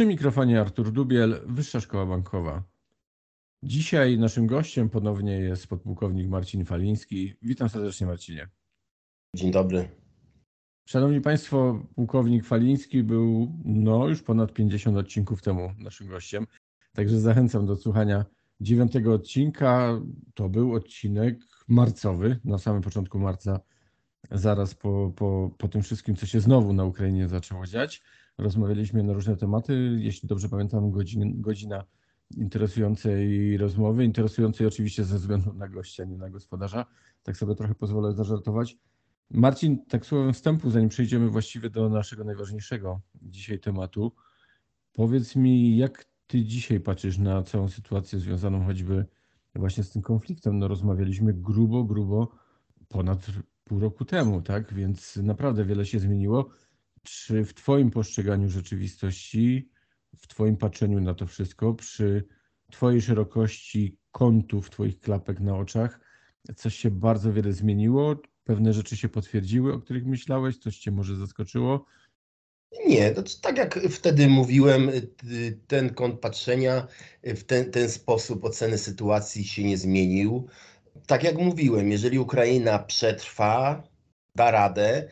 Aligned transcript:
Przy 0.00 0.06
mikrofonie 0.06 0.60
Artur 0.60 0.92
Dubiel, 0.92 1.40
Wyższa 1.46 1.80
Szkoła 1.80 2.06
Bankowa. 2.06 2.62
Dzisiaj 3.62 4.18
naszym 4.18 4.46
gościem 4.46 4.90
ponownie 4.90 5.32
jest 5.32 5.66
podpułkownik 5.66 6.28
Marcin 6.28 6.64
Faliński. 6.64 7.34
Witam 7.42 7.68
serdecznie 7.68 8.06
Marcinie. 8.06 8.48
Dzień 9.36 9.50
dobry. 9.50 9.88
Szanowni 10.88 11.20
Państwo, 11.20 11.86
pułkownik 11.94 12.44
Faliński 12.44 13.02
był 13.02 13.52
no, 13.64 14.08
już 14.08 14.22
ponad 14.22 14.52
50 14.52 14.96
odcinków 14.96 15.42
temu 15.42 15.72
naszym 15.78 16.08
gościem. 16.08 16.46
Także 16.92 17.20
zachęcam 17.20 17.66
do 17.66 17.76
słuchania 17.76 18.24
dziewiątego 18.60 19.14
odcinka. 19.14 20.00
To 20.34 20.48
był 20.48 20.74
odcinek 20.74 21.38
marcowy, 21.68 22.40
na 22.44 22.58
samym 22.58 22.82
początku 22.82 23.18
marca, 23.18 23.60
zaraz 24.30 24.74
po, 24.74 25.12
po, 25.16 25.50
po 25.58 25.68
tym 25.68 25.82
wszystkim, 25.82 26.16
co 26.16 26.26
się 26.26 26.40
znowu 26.40 26.72
na 26.72 26.84
Ukrainie 26.84 27.28
zaczęło 27.28 27.66
dziać. 27.66 28.02
Rozmawialiśmy 28.40 29.02
na 29.02 29.12
różne 29.12 29.36
tematy. 29.36 29.96
Jeśli 29.98 30.28
dobrze 30.28 30.48
pamiętam, 30.48 30.90
godzin, 30.90 31.40
godzina 31.40 31.84
interesującej 32.36 33.56
rozmowy, 33.56 34.04
interesującej 34.04 34.66
oczywiście 34.66 35.04
ze 35.04 35.18
względu 35.18 35.52
na 35.52 35.68
gościa, 35.68 36.04
nie 36.04 36.16
na 36.16 36.30
gospodarza. 36.30 36.86
Tak 37.22 37.36
sobie 37.36 37.54
trochę 37.54 37.74
pozwolę 37.74 38.12
zażartować. 38.12 38.78
Marcin, 39.30 39.84
tak 39.86 40.06
słowem 40.06 40.32
wstępu, 40.32 40.70
zanim 40.70 40.88
przejdziemy 40.88 41.28
właściwie 41.28 41.70
do 41.70 41.88
naszego 41.88 42.24
najważniejszego 42.24 43.00
dzisiaj 43.22 43.60
tematu, 43.60 44.12
powiedz 44.92 45.36
mi, 45.36 45.76
jak 45.76 46.04
ty 46.26 46.44
dzisiaj 46.44 46.80
patrzysz 46.80 47.18
na 47.18 47.42
całą 47.42 47.68
sytuację 47.68 48.18
związaną 48.18 48.64
choćby 48.64 49.06
właśnie 49.54 49.84
z 49.84 49.90
tym 49.90 50.02
konfliktem? 50.02 50.58
No 50.58 50.68
rozmawialiśmy 50.68 51.34
grubo, 51.34 51.84
grubo 51.84 52.28
ponad 52.88 53.26
pół 53.64 53.80
roku 53.80 54.04
temu, 54.04 54.42
tak? 54.42 54.74
Więc 54.74 55.16
naprawdę 55.16 55.64
wiele 55.64 55.86
się 55.86 55.98
zmieniło. 55.98 56.50
Czy 57.02 57.44
w 57.44 57.54
twoim 57.54 57.90
postrzeganiu 57.90 58.48
rzeczywistości, 58.48 59.70
w 60.16 60.26
twoim 60.26 60.56
patrzeniu 60.56 61.00
na 61.00 61.14
to 61.14 61.26
wszystko, 61.26 61.74
przy 61.74 62.24
twojej 62.72 63.02
szerokości 63.02 63.96
kątów, 64.12 64.70
twoich 64.70 65.00
klapek 65.00 65.40
na 65.40 65.56
oczach, 65.56 66.00
coś 66.56 66.76
się 66.76 66.90
bardzo 66.90 67.32
wiele 67.32 67.52
zmieniło? 67.52 68.16
Pewne 68.44 68.72
rzeczy 68.72 68.96
się 68.96 69.08
potwierdziły, 69.08 69.74
o 69.74 69.80
których 69.80 70.06
myślałeś? 70.06 70.58
Coś 70.58 70.78
cię 70.78 70.90
może 70.90 71.16
zaskoczyło? 71.16 71.86
Nie, 72.86 73.10
to 73.10 73.22
tak 73.42 73.58
jak 73.58 73.80
wtedy 73.90 74.28
mówiłem, 74.28 74.90
ten 75.66 75.94
kąt 75.94 76.20
patrzenia, 76.20 76.86
w 77.22 77.44
ten, 77.44 77.70
ten 77.70 77.90
sposób 77.90 78.44
oceny 78.44 78.78
sytuacji 78.78 79.44
się 79.44 79.64
nie 79.64 79.78
zmienił. 79.78 80.48
Tak 81.06 81.24
jak 81.24 81.38
mówiłem, 81.38 81.90
jeżeli 81.90 82.18
Ukraina 82.18 82.78
przetrwa, 82.78 83.82
da 84.34 84.50
radę, 84.50 85.08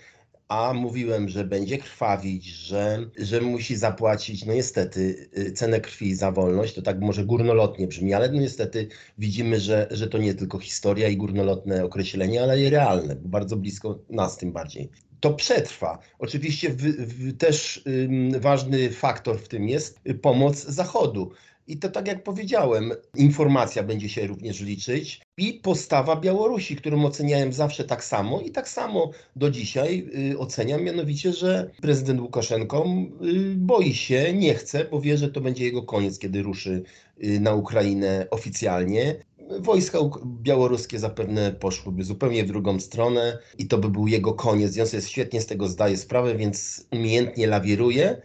a 0.49 0.73
mówiłem, 0.73 1.29
że 1.29 1.45
będzie 1.45 1.79
krwawić, 1.79 2.45
że, 2.45 3.11
że 3.19 3.41
musi 3.41 3.77
zapłacić, 3.77 4.45
no 4.45 4.55
niestety, 4.55 5.29
y, 5.39 5.53
cenę 5.53 5.81
krwi 5.81 6.15
za 6.15 6.33
wolność, 6.33 6.75
to 6.75 6.83
tak 6.83 7.01
może 7.01 7.25
górnolotnie 7.25 7.87
brzmi, 7.87 8.15
ale 8.15 8.33
no 8.33 8.41
niestety 8.41 8.89
widzimy, 9.19 9.61
że, 9.61 9.89
że 9.91 10.09
to 10.09 10.19
nie 10.19 10.35
tylko 10.35 10.59
historia 10.59 11.09
i 11.09 11.17
górnolotne 11.17 11.85
określenie, 11.85 12.43
ale 12.43 12.61
i 12.61 12.71
realne, 12.71 13.17
bardzo 13.17 13.57
blisko 13.57 13.99
nas 14.11 14.37
tym 14.37 14.53
bardziej. 14.53 14.91
To 15.21 15.35
przetrwa. 15.35 15.99
Oczywiście 16.19 16.71
w, 16.71 16.83
w, 16.83 17.37
też 17.37 17.83
ym, 17.87 18.41
ważny 18.41 18.91
faktor 18.91 19.39
w 19.39 19.49
tym 19.49 19.69
jest 19.69 20.01
pomoc 20.23 20.65
Zachodu. 20.65 21.33
I 21.69 21.77
to 21.77 21.89
tak 21.89 22.09
jak 22.09 22.23
powiedziałem, 22.23 22.93
informacja 23.17 23.83
będzie 23.83 24.09
się 24.09 24.27
również 24.27 24.61
liczyć 24.61 25.21
i 25.37 25.53
postawa 25.53 26.17
Białorusi, 26.17 26.77
którą 26.77 27.05
oceniałem 27.05 27.53
zawsze 27.53 27.85
tak 27.85 28.05
samo 28.05 28.41
i 28.41 28.51
tak 28.51 28.69
samo 28.69 29.11
do 29.37 29.51
dzisiaj 29.51 30.09
y, 30.33 30.39
oceniam, 30.39 30.83
mianowicie, 30.83 31.33
że 31.33 31.71
prezydent 31.83 32.21
Łukaszenko 32.21 32.87
y, 33.25 33.55
boi 33.57 33.95
się, 33.95 34.33
nie 34.35 34.55
chce, 34.55 34.85
bo 34.85 35.01
wie, 35.01 35.19
że 35.19 35.29
to 35.29 35.41
będzie 35.41 35.65
jego 35.65 35.83
koniec, 35.83 36.19
kiedy 36.19 36.43
ruszy 36.43 36.83
y, 37.25 37.41
na 37.41 37.55
Ukrainę 37.55 38.27
oficjalnie. 38.31 39.25
Wojska 39.61 39.99
białoruskie 40.25 40.99
zapewne 40.99 41.53
poszłyby 41.53 42.05
zupełnie 42.05 42.45
w 42.45 42.47
drugą 42.47 42.81
stronę 42.81 43.39
i 43.59 43.67
to 43.67 43.79
by 43.79 43.89
był 43.89 44.07
jego 44.07 44.33
koniec. 44.33 44.79
On 44.79 44.87
sobie 44.87 45.03
świetnie 45.03 45.41
z 45.41 45.47
tego 45.47 45.69
zdaje 45.69 45.97
sprawę, 45.97 46.35
więc 46.35 46.87
umiejętnie 46.93 47.47
lawiruje. 47.47 48.23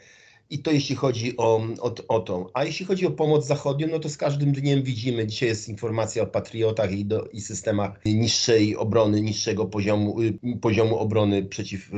I 0.49 0.59
to 0.59 0.71
jeśli 0.71 0.95
chodzi 0.95 1.37
o, 1.37 1.61
o, 1.81 1.95
o 2.07 2.19
to. 2.19 2.49
A 2.53 2.63
jeśli 2.63 2.85
chodzi 2.85 3.07
o 3.07 3.11
pomoc 3.11 3.47
zachodnią, 3.47 3.87
no 3.87 3.99
to 3.99 4.09
z 4.09 4.17
każdym 4.17 4.51
dniem 4.51 4.83
widzimy, 4.83 5.27
dzisiaj 5.27 5.49
jest 5.49 5.69
informacja 5.69 6.23
o 6.23 6.27
patriotach 6.27 6.91
i, 6.91 7.05
do, 7.05 7.25
i 7.33 7.41
systemach 7.41 8.05
niższej 8.05 8.75
obrony, 8.75 9.21
niższego 9.21 9.65
poziomu, 9.65 10.21
y, 10.21 10.37
poziomu 10.61 10.97
obrony 10.97 11.43
przeciw, 11.43 11.91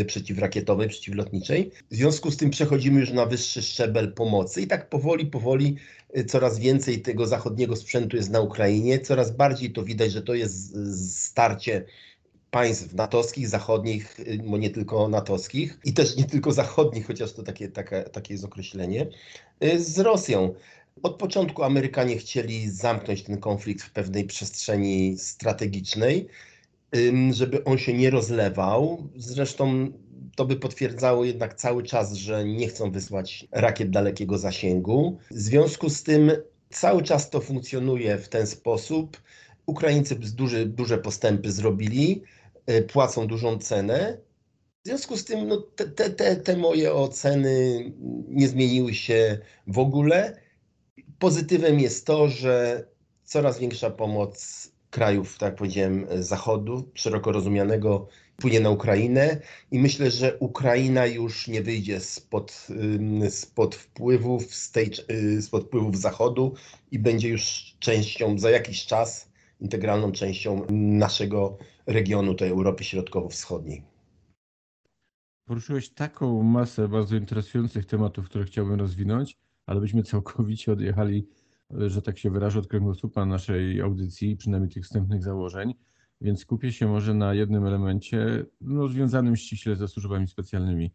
y, 0.00 0.04
przeciwrakietowej, 0.04 0.88
przeciwlotniczej. 0.88 1.70
W 1.90 1.96
związku 1.96 2.30
z 2.30 2.36
tym 2.36 2.50
przechodzimy 2.50 3.00
już 3.00 3.12
na 3.12 3.26
wyższy 3.26 3.62
szczebel 3.62 4.12
pomocy 4.12 4.62
i 4.62 4.66
tak 4.66 4.88
powoli, 4.88 5.26
powoli 5.26 5.76
y, 6.16 6.24
coraz 6.24 6.58
więcej 6.58 7.02
tego 7.02 7.26
zachodniego 7.26 7.76
sprzętu 7.76 8.16
jest 8.16 8.30
na 8.30 8.40
Ukrainie, 8.40 8.98
coraz 8.98 9.36
bardziej 9.36 9.72
to 9.72 9.82
widać, 9.82 10.12
że 10.12 10.22
to 10.22 10.34
jest 10.34 10.76
starcie 11.16 11.84
państw 12.54 12.94
natowskich, 12.94 13.48
zachodnich, 13.48 14.20
y, 14.20 14.40
bo 14.46 14.58
nie 14.58 14.70
tylko 14.70 15.08
natowskich 15.08 15.78
i 15.84 15.92
też 15.92 16.16
nie 16.16 16.24
tylko 16.24 16.52
zachodnich, 16.52 17.06
chociaż 17.06 17.32
to 17.32 17.42
takie, 17.42 17.68
takie, 17.68 18.02
takie 18.02 18.34
jest 18.34 18.44
określenie, 18.44 19.06
y, 19.64 19.80
z 19.84 19.98
Rosją. 19.98 20.54
Od 21.02 21.16
początku 21.16 21.62
Amerykanie 21.62 22.16
chcieli 22.16 22.70
zamknąć 22.70 23.22
ten 23.22 23.38
konflikt 23.40 23.82
w 23.82 23.90
pewnej 23.92 24.24
przestrzeni 24.24 25.18
strategicznej, 25.18 26.26
żeby 27.32 27.64
on 27.64 27.78
się 27.78 27.94
nie 27.94 28.10
rozlewał. 28.10 29.08
Zresztą 29.16 29.92
to 30.36 30.44
by 30.44 30.56
potwierdzało 30.56 31.24
jednak 31.24 31.54
cały 31.54 31.82
czas, 31.82 32.12
że 32.12 32.44
nie 32.44 32.68
chcą 32.68 32.90
wysłać 32.90 33.46
rakiet 33.52 33.90
dalekiego 33.90 34.38
zasięgu. 34.38 35.18
W 35.30 35.38
związku 35.38 35.90
z 35.90 36.02
tym 36.02 36.32
cały 36.70 37.02
czas 37.02 37.30
to 37.30 37.40
funkcjonuje 37.40 38.18
w 38.18 38.28
ten 38.28 38.46
sposób. 38.46 39.16
Ukraińcy 39.66 40.14
duże, 40.14 40.66
duże 40.66 40.98
postępy 40.98 41.52
zrobili. 41.52 42.22
E, 42.66 42.82
płacą 42.82 43.26
dużą 43.26 43.58
cenę. 43.58 44.18
W 44.84 44.88
związku 44.88 45.16
z 45.16 45.24
tym 45.24 45.48
no, 45.48 45.56
te, 45.56 46.10
te, 46.10 46.36
te 46.36 46.56
moje 46.56 46.92
oceny 46.92 47.84
nie 48.28 48.48
zmieniły 48.48 48.94
się 48.94 49.38
w 49.66 49.78
ogóle. 49.78 50.40
Pozytywem 51.18 51.80
jest 51.80 52.06
to, 52.06 52.28
że 52.28 52.84
coraz 53.24 53.58
większa 53.58 53.90
pomoc 53.90 54.68
krajów, 54.90 55.38
tak 55.38 55.46
jak 55.46 55.58
powiedziałem, 55.58 56.06
Zachodu, 56.18 56.90
szeroko 56.94 57.32
rozumianego, 57.32 58.08
płynie 58.36 58.60
na 58.60 58.70
Ukrainę 58.70 59.40
i 59.70 59.78
myślę, 59.78 60.10
że 60.10 60.38
Ukraina 60.38 61.06
już 61.06 61.48
nie 61.48 61.62
wyjdzie 61.62 62.00
spod, 62.00 62.66
spod, 63.30 63.74
wpływów, 63.74 64.54
z 64.54 64.72
y, 65.10 65.42
spod 65.42 65.64
wpływów 65.64 65.98
Zachodu 65.98 66.54
i 66.90 66.98
będzie 66.98 67.28
już 67.28 67.74
częścią 67.78 68.38
za 68.38 68.50
jakiś 68.50 68.86
czas, 68.86 69.28
integralną 69.60 70.12
częścią 70.12 70.66
naszego 70.70 71.58
regionu 71.86 72.34
tej 72.34 72.50
Europy 72.50 72.84
Środkowo-Wschodniej. 72.84 73.82
Poruszyłeś 75.44 75.88
taką 75.88 76.42
masę 76.42 76.88
bardzo 76.88 77.16
interesujących 77.16 77.86
tematów, 77.86 78.24
które 78.24 78.44
chciałbym 78.44 78.80
rozwinąć, 78.80 79.38
ale 79.66 79.80
byśmy 79.80 80.02
całkowicie 80.02 80.72
odjechali, 80.72 81.28
że 81.70 82.02
tak 82.02 82.18
się 82.18 82.30
wyrażę, 82.30 82.58
od 82.58 82.68
kręgosłupa 82.68 83.26
naszej 83.26 83.80
audycji, 83.80 84.36
przynajmniej 84.36 84.72
tych 84.72 84.84
wstępnych 84.84 85.22
założeń, 85.22 85.74
więc 86.20 86.40
skupię 86.40 86.72
się 86.72 86.88
może 86.88 87.14
na 87.14 87.34
jednym 87.34 87.66
elemencie 87.66 88.46
no, 88.60 88.88
związanym 88.88 89.36
ściśle 89.36 89.76
ze 89.76 89.88
służbami 89.88 90.28
specjalnymi. 90.28 90.92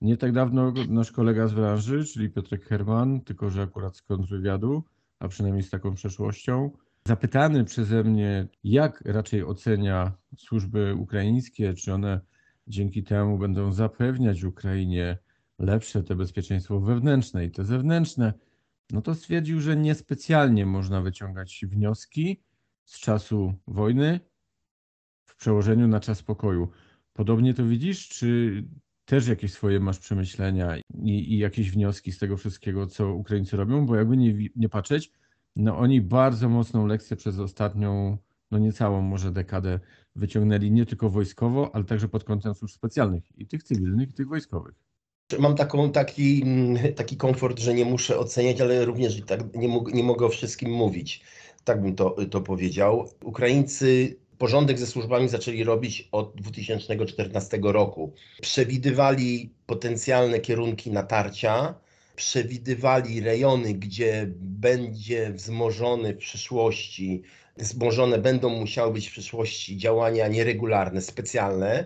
Nie 0.00 0.16
tak 0.16 0.32
dawno 0.32 0.72
nasz 0.88 1.12
kolega 1.12 1.46
z 1.46 1.52
branży, 1.52 2.04
czyli 2.04 2.30
Piotrek 2.30 2.64
Herman, 2.64 3.20
tylko 3.20 3.50
że 3.50 3.62
akurat 3.62 3.96
z 3.96 4.02
kontrwywiadu, 4.02 4.84
a 5.18 5.28
przynajmniej 5.28 5.62
z 5.62 5.70
taką 5.70 5.94
przeszłością, 5.94 6.70
Zapytany 7.08 7.64
przeze 7.64 8.04
mnie, 8.04 8.48
jak 8.64 9.00
raczej 9.00 9.44
ocenia 9.44 10.12
służby 10.36 10.94
ukraińskie, 10.94 11.74
czy 11.74 11.94
one 11.94 12.20
dzięki 12.66 13.02
temu 13.02 13.38
będą 13.38 13.72
zapewniać 13.72 14.44
Ukrainie 14.44 15.18
lepsze 15.58 16.02
te 16.02 16.16
bezpieczeństwo 16.16 16.80
wewnętrzne 16.80 17.44
i 17.44 17.50
te 17.50 17.64
zewnętrzne, 17.64 18.32
no 18.90 19.02
to 19.02 19.14
stwierdził, 19.14 19.60
że 19.60 19.76
niespecjalnie 19.76 20.66
można 20.66 21.00
wyciągać 21.02 21.64
wnioski 21.68 22.42
z 22.84 23.00
czasu 23.00 23.54
wojny. 23.66 24.20
przełożeniu 25.38 25.88
na 25.88 26.00
czas 26.00 26.22
pokoju. 26.22 26.68
Podobnie 27.12 27.54
to 27.54 27.64
widzisz, 27.64 28.08
czy 28.08 28.64
też 29.04 29.28
jakieś 29.28 29.52
swoje 29.52 29.80
masz 29.80 29.98
przemyślenia 29.98 30.76
i, 31.04 31.34
i 31.34 31.38
jakieś 31.38 31.70
wnioski 31.70 32.12
z 32.12 32.18
tego 32.18 32.36
wszystkiego, 32.36 32.86
co 32.86 33.14
Ukraińcy 33.14 33.56
robią? 33.56 33.86
Bo 33.86 33.96
jakby 33.96 34.16
nie, 34.16 34.48
nie 34.56 34.68
patrzeć, 34.68 35.12
no 35.56 35.78
oni 35.78 36.00
bardzo 36.00 36.48
mocną 36.48 36.86
lekcję 36.86 37.16
przez 37.16 37.38
ostatnią, 37.38 38.18
no 38.50 38.58
niecałą 38.58 39.02
może 39.02 39.32
dekadę 39.32 39.80
wyciągnęli 40.16 40.70
nie 40.70 40.86
tylko 40.86 41.10
wojskowo, 41.10 41.70
ale 41.74 41.84
także 41.84 42.08
pod 42.08 42.24
kątem 42.24 42.54
służb 42.54 42.74
specjalnych 42.74 43.38
i 43.38 43.46
tych 43.46 43.62
cywilnych, 43.62 44.10
i 44.10 44.12
tych 44.12 44.28
wojskowych. 44.28 44.74
Mam 45.38 45.54
taką, 45.54 45.92
taki, 45.92 46.44
taki 46.96 47.16
komfort, 47.16 47.60
że 47.60 47.74
nie 47.74 47.84
muszę 47.84 48.18
oceniać, 48.18 48.60
ale 48.60 48.84
również 48.84 49.20
tak 49.20 49.54
nie, 49.54 49.80
nie 49.94 50.02
mogę 50.02 50.26
o 50.26 50.28
wszystkim 50.28 50.70
mówić. 50.70 51.24
Tak 51.64 51.82
bym 51.82 51.94
to, 51.94 52.16
to 52.30 52.40
powiedział. 52.40 53.08
Ukraińcy 53.24 54.16
porządek 54.38 54.78
ze 54.78 54.86
służbami 54.86 55.28
zaczęli 55.28 55.64
robić 55.64 56.08
od 56.12 56.36
2014 56.36 57.58
roku. 57.62 58.12
Przewidywali 58.42 59.54
potencjalne 59.66 60.40
kierunki 60.40 60.90
natarcia, 60.90 61.74
przewidywali 62.18 63.20
rejony, 63.20 63.74
gdzie 63.74 64.26
będzie 64.40 65.32
wzmożony 65.32 66.14
w 66.14 66.16
przyszłości, 66.16 67.22
wzmożone 67.56 68.18
będą 68.18 68.48
musiały 68.48 68.92
być 68.92 69.08
w 69.08 69.12
przyszłości 69.12 69.76
działania 69.76 70.28
nieregularne, 70.28 71.00
specjalne. 71.00 71.84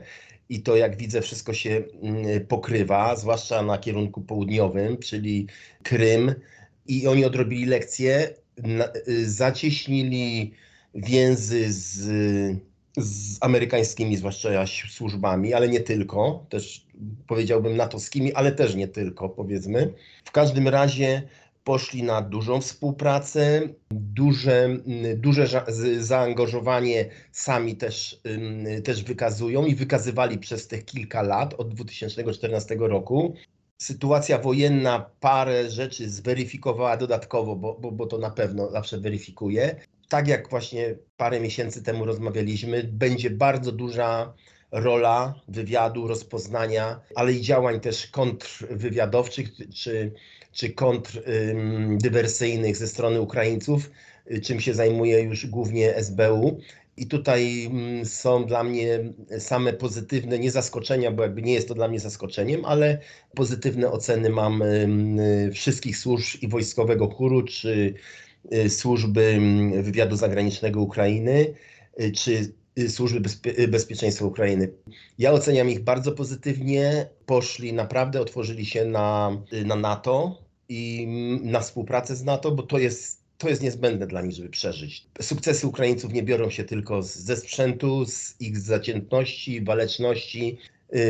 I 0.49 0.63
to, 0.63 0.77
jak 0.77 0.97
widzę, 0.97 1.23
wszystko 1.23 1.55
się 1.55 1.83
mm, 2.03 2.47
pokrywa, 2.47 3.17
zwłaszcza 3.17 3.63
na 3.63 3.79
kierunku 3.79 4.21
południowym, 4.21 4.99
czyli 4.99 5.47
Krym. 5.83 6.35
I 6.87 7.07
oni 7.07 7.25
odrobili 7.25 7.67
lekcję, 7.67 8.31
y, 9.09 9.31
zacieśnili 9.31 10.53
więzy 10.95 11.73
z, 11.73 11.99
z 12.97 13.39
amerykańskimi, 13.41 14.17
zwłaszcza 14.17 14.67
służbami, 14.91 15.55
ale 15.55 15.69
nie 15.69 15.81
tylko, 15.81 16.47
też 16.49 16.87
powiedziałbym 17.27 17.77
natowskimi, 17.77 18.33
ale 18.33 18.53
też 18.53 18.75
nie 18.75 18.89
tylko, 18.89 19.29
powiedzmy. 19.29 19.93
W 20.25 20.31
każdym 20.31 20.69
razie 20.69 21.23
poszli 21.65 22.03
na 22.03 22.23
dużą 22.23 22.61
współpracę, 22.61 23.69
duże, 23.91 24.69
duże 25.17 25.47
zaangażowanie 25.99 27.09
sami 27.33 27.77
też, 27.77 28.21
też 28.85 29.05
wykazują 29.05 29.67
i 29.67 29.75
wykazywali 29.75 30.39
przez 30.39 30.69
tych 30.69 30.85
kilka 30.85 31.23
lat, 31.23 31.55
od 31.55 31.75
2014 31.75 32.77
roku. 32.79 33.35
Sytuacja 33.79 34.39
wojenna 34.39 35.11
parę 35.21 35.71
rzeczy 35.71 36.11
zweryfikowała 36.11 36.97
dodatkowo, 36.97 37.57
bo, 37.57 37.75
bo, 37.81 37.93
bo 37.93 38.07
to 38.07 38.19
na 38.19 38.31
pewno 38.31 38.71
zawsze 38.71 39.01
weryfikuje 39.01 39.77
tak 40.13 40.29
jak 40.29 40.51
właśnie 40.51 40.95
parę 41.17 41.41
miesięcy 41.41 41.83
temu 41.83 42.05
rozmawialiśmy, 42.05 42.85
będzie 42.85 43.31
bardzo 43.31 43.73
duża 43.73 44.35
rola 44.73 45.35
wywiadu, 45.49 46.09
rozpoznania, 46.09 47.01
ale 47.15 47.33
i 47.33 47.41
działań 47.41 47.81
też 47.81 48.07
kontrwywiadowczych 48.07 49.49
czy, 49.75 50.13
czy 50.53 50.71
kontrdywersyjnych 50.71 52.77
ze 52.77 52.89
strony 52.89 53.21
Ukraińców, 53.21 53.91
czym 54.43 54.61
się 54.61 54.75
zajmuje 54.75 55.21
już 55.21 55.47
głównie 55.47 55.95
SBU. 55.95 56.61
I 56.97 57.07
tutaj 57.07 57.71
są 58.05 58.45
dla 58.45 58.65
mnie 58.65 58.99
same 59.39 59.73
pozytywne, 59.73 60.39
nie 60.39 60.51
zaskoczenia, 60.51 61.11
bo 61.11 61.23
jakby 61.23 61.43
nie 61.43 61.55
jest 61.55 61.69
to 61.69 61.75
dla 61.75 61.89
mnie 61.89 62.01
zaskoczeniem, 62.01 62.65
ale 62.65 62.99
pozytywne 63.35 63.91
oceny 63.91 64.31
mam 64.31 64.63
wszystkich 65.53 65.97
służb 65.97 66.43
i 66.43 66.49
wojskowego 66.49 67.09
chóru, 67.09 67.43
czy 67.43 67.95
służby 68.69 69.25
mm, 69.25 69.83
wywiadu 69.83 70.17
zagranicznego 70.17 70.81
Ukrainy 70.81 71.55
y, 72.01 72.13
czy 72.13 72.53
y, 72.79 72.91
służby 72.91 73.21
bezpie 73.21 73.69
bezpieczeństwa 73.69 74.25
Ukrainy. 74.25 74.73
Ja 75.19 75.33
oceniam 75.33 75.71
ich 75.71 75.81
bardzo 75.81 76.13
pozytywnie. 76.13 77.09
Poszli 77.27 77.73
naprawdę, 77.73 78.21
otworzyli 78.21 78.67
się 78.67 78.85
na, 78.85 79.37
na 79.65 79.77
NATO 79.77 80.43
i 80.69 81.07
na 81.43 81.61
współpracę 81.61 82.17
z 82.17 82.25
NATO, 82.25 82.51
bo 82.51 82.63
to 82.63 82.79
jest 82.79 83.23
to 83.39 83.49
jest 83.49 83.63
niezbędne 83.63 84.07
dla 84.07 84.23
nich, 84.23 84.33
żeby 84.33 84.49
przeżyć. 84.49 85.07
Sukcesy 85.21 85.67
Ukraińców 85.67 86.13
nie 86.13 86.23
biorą 86.23 86.51
się 86.51 86.65
tylko 86.65 87.03
ze 87.03 87.37
sprzętu, 87.37 88.05
z 88.07 88.41
ich 88.41 88.59
zaciętności, 88.59 89.65
waleczności, 89.65 90.59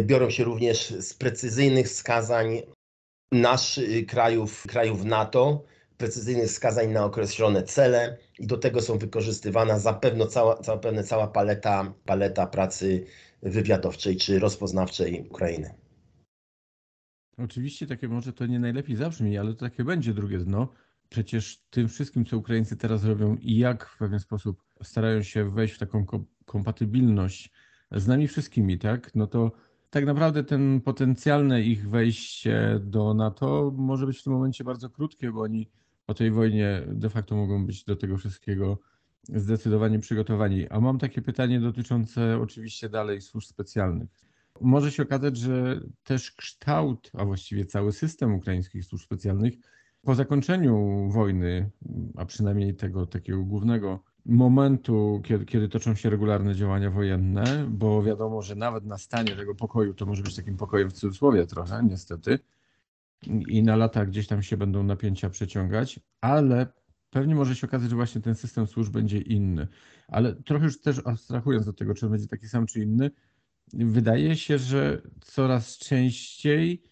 biorą 0.02 0.30
się 0.30 0.44
również 0.44 0.94
z 1.00 1.14
precyzyjnych 1.14 1.86
wskazań 1.86 2.62
naszych 3.32 4.06
krajów, 4.06 4.66
krajów 4.66 5.04
NATO, 5.04 5.64
precyzyjnych 6.02 6.48
wskazań 6.48 6.92
na 6.92 7.04
określone 7.04 7.62
cele 7.62 8.18
i 8.38 8.46
do 8.46 8.58
tego 8.58 8.80
są 8.80 8.98
wykorzystywana 8.98 9.78
zapewne 9.78 10.26
cała, 10.26 10.62
zapewne 10.62 11.04
cała 11.04 11.26
paleta, 11.26 11.94
paleta 12.04 12.46
pracy 12.46 13.06
wywiadowczej 13.42 14.16
czy 14.16 14.38
rozpoznawczej 14.38 15.26
Ukrainy. 15.30 15.74
Oczywiście 17.38 17.86
takie 17.86 18.08
może 18.08 18.32
to 18.32 18.46
nie 18.46 18.60
najlepiej 18.60 18.96
zabrzmi, 18.96 19.38
ale 19.38 19.54
to 19.54 19.60
takie 19.60 19.84
będzie 19.84 20.14
drugie 20.14 20.38
dno. 20.38 20.68
Przecież 21.08 21.64
tym 21.70 21.88
wszystkim, 21.88 22.24
co 22.24 22.38
Ukraińcy 22.38 22.76
teraz 22.76 23.04
robią 23.04 23.36
i 23.36 23.58
jak 23.58 23.86
w 23.86 23.98
pewien 23.98 24.20
sposób 24.20 24.62
starają 24.82 25.22
się 25.22 25.50
wejść 25.50 25.74
w 25.74 25.78
taką 25.78 26.06
kompatybilność 26.44 27.50
z 27.92 28.06
nami 28.06 28.28
wszystkimi, 28.28 28.78
tak? 28.78 29.14
No 29.14 29.26
to 29.26 29.52
tak 29.90 30.06
naprawdę 30.06 30.44
ten 30.44 30.80
potencjalne 30.80 31.62
ich 31.62 31.88
wejście 31.88 32.80
do 32.82 33.14
NATO 33.14 33.72
może 33.76 34.06
być 34.06 34.18
w 34.18 34.22
tym 34.22 34.32
momencie 34.32 34.64
bardzo 34.64 34.90
krótkie, 34.90 35.32
bo 35.32 35.40
oni 35.40 35.70
po 36.06 36.14
tej 36.14 36.30
wojnie 36.30 36.82
de 36.86 37.10
facto 37.10 37.36
mogą 37.36 37.66
być 37.66 37.84
do 37.84 37.96
tego 37.96 38.16
wszystkiego 38.16 38.78
zdecydowanie 39.28 39.98
przygotowani. 39.98 40.68
A 40.68 40.80
mam 40.80 40.98
takie 40.98 41.22
pytanie 41.22 41.60
dotyczące 41.60 42.38
oczywiście 42.42 42.88
dalej 42.88 43.20
służb 43.20 43.48
specjalnych. 43.48 44.08
Może 44.60 44.92
się 44.92 45.02
okazać, 45.02 45.36
że 45.36 45.80
też 46.04 46.32
kształt, 46.32 47.10
a 47.14 47.24
właściwie 47.24 47.66
cały 47.66 47.92
system 47.92 48.34
ukraińskich 48.34 48.84
służb 48.84 49.04
specjalnych 49.04 49.54
po 50.02 50.14
zakończeniu 50.14 51.08
wojny, 51.10 51.70
a 52.16 52.24
przynajmniej 52.24 52.74
tego 52.74 53.06
takiego 53.06 53.44
głównego 53.44 54.04
momentu, 54.26 55.20
kiedy, 55.24 55.44
kiedy 55.44 55.68
toczą 55.68 55.94
się 55.94 56.10
regularne 56.10 56.54
działania 56.54 56.90
wojenne, 56.90 57.66
bo 57.70 58.02
wiadomo, 58.02 58.42
że 58.42 58.54
nawet 58.54 58.84
na 58.84 58.98
stanie 58.98 59.36
tego 59.36 59.54
pokoju 59.54 59.94
to 59.94 60.06
może 60.06 60.22
być 60.22 60.36
takim 60.36 60.56
pokojem 60.56 60.90
w 60.90 60.92
cudzysłowie 60.92 61.46
trochę, 61.46 61.82
niestety, 61.90 62.38
i 63.26 63.62
na 63.62 63.76
lata 63.76 64.06
gdzieś 64.06 64.26
tam 64.26 64.42
się 64.42 64.56
będą 64.56 64.82
napięcia 64.82 65.30
przeciągać, 65.30 66.00
ale 66.20 66.66
pewnie 67.10 67.34
może 67.34 67.56
się 67.56 67.66
okazać, 67.66 67.90
że 67.90 67.96
właśnie 67.96 68.20
ten 68.20 68.34
system 68.34 68.66
służb 68.66 68.92
będzie 68.92 69.18
inny. 69.18 69.68
Ale 70.08 70.34
trochę 70.34 70.64
już 70.64 70.80
też 70.80 71.00
abstrahując 71.04 71.68
od 71.68 71.78
tego, 71.78 71.94
czy 71.94 72.06
on 72.06 72.12
będzie 72.12 72.28
taki 72.28 72.48
sam, 72.48 72.66
czy 72.66 72.80
inny, 72.80 73.10
wydaje 73.74 74.36
się, 74.36 74.58
że 74.58 75.02
coraz 75.20 75.78
częściej 75.78 76.82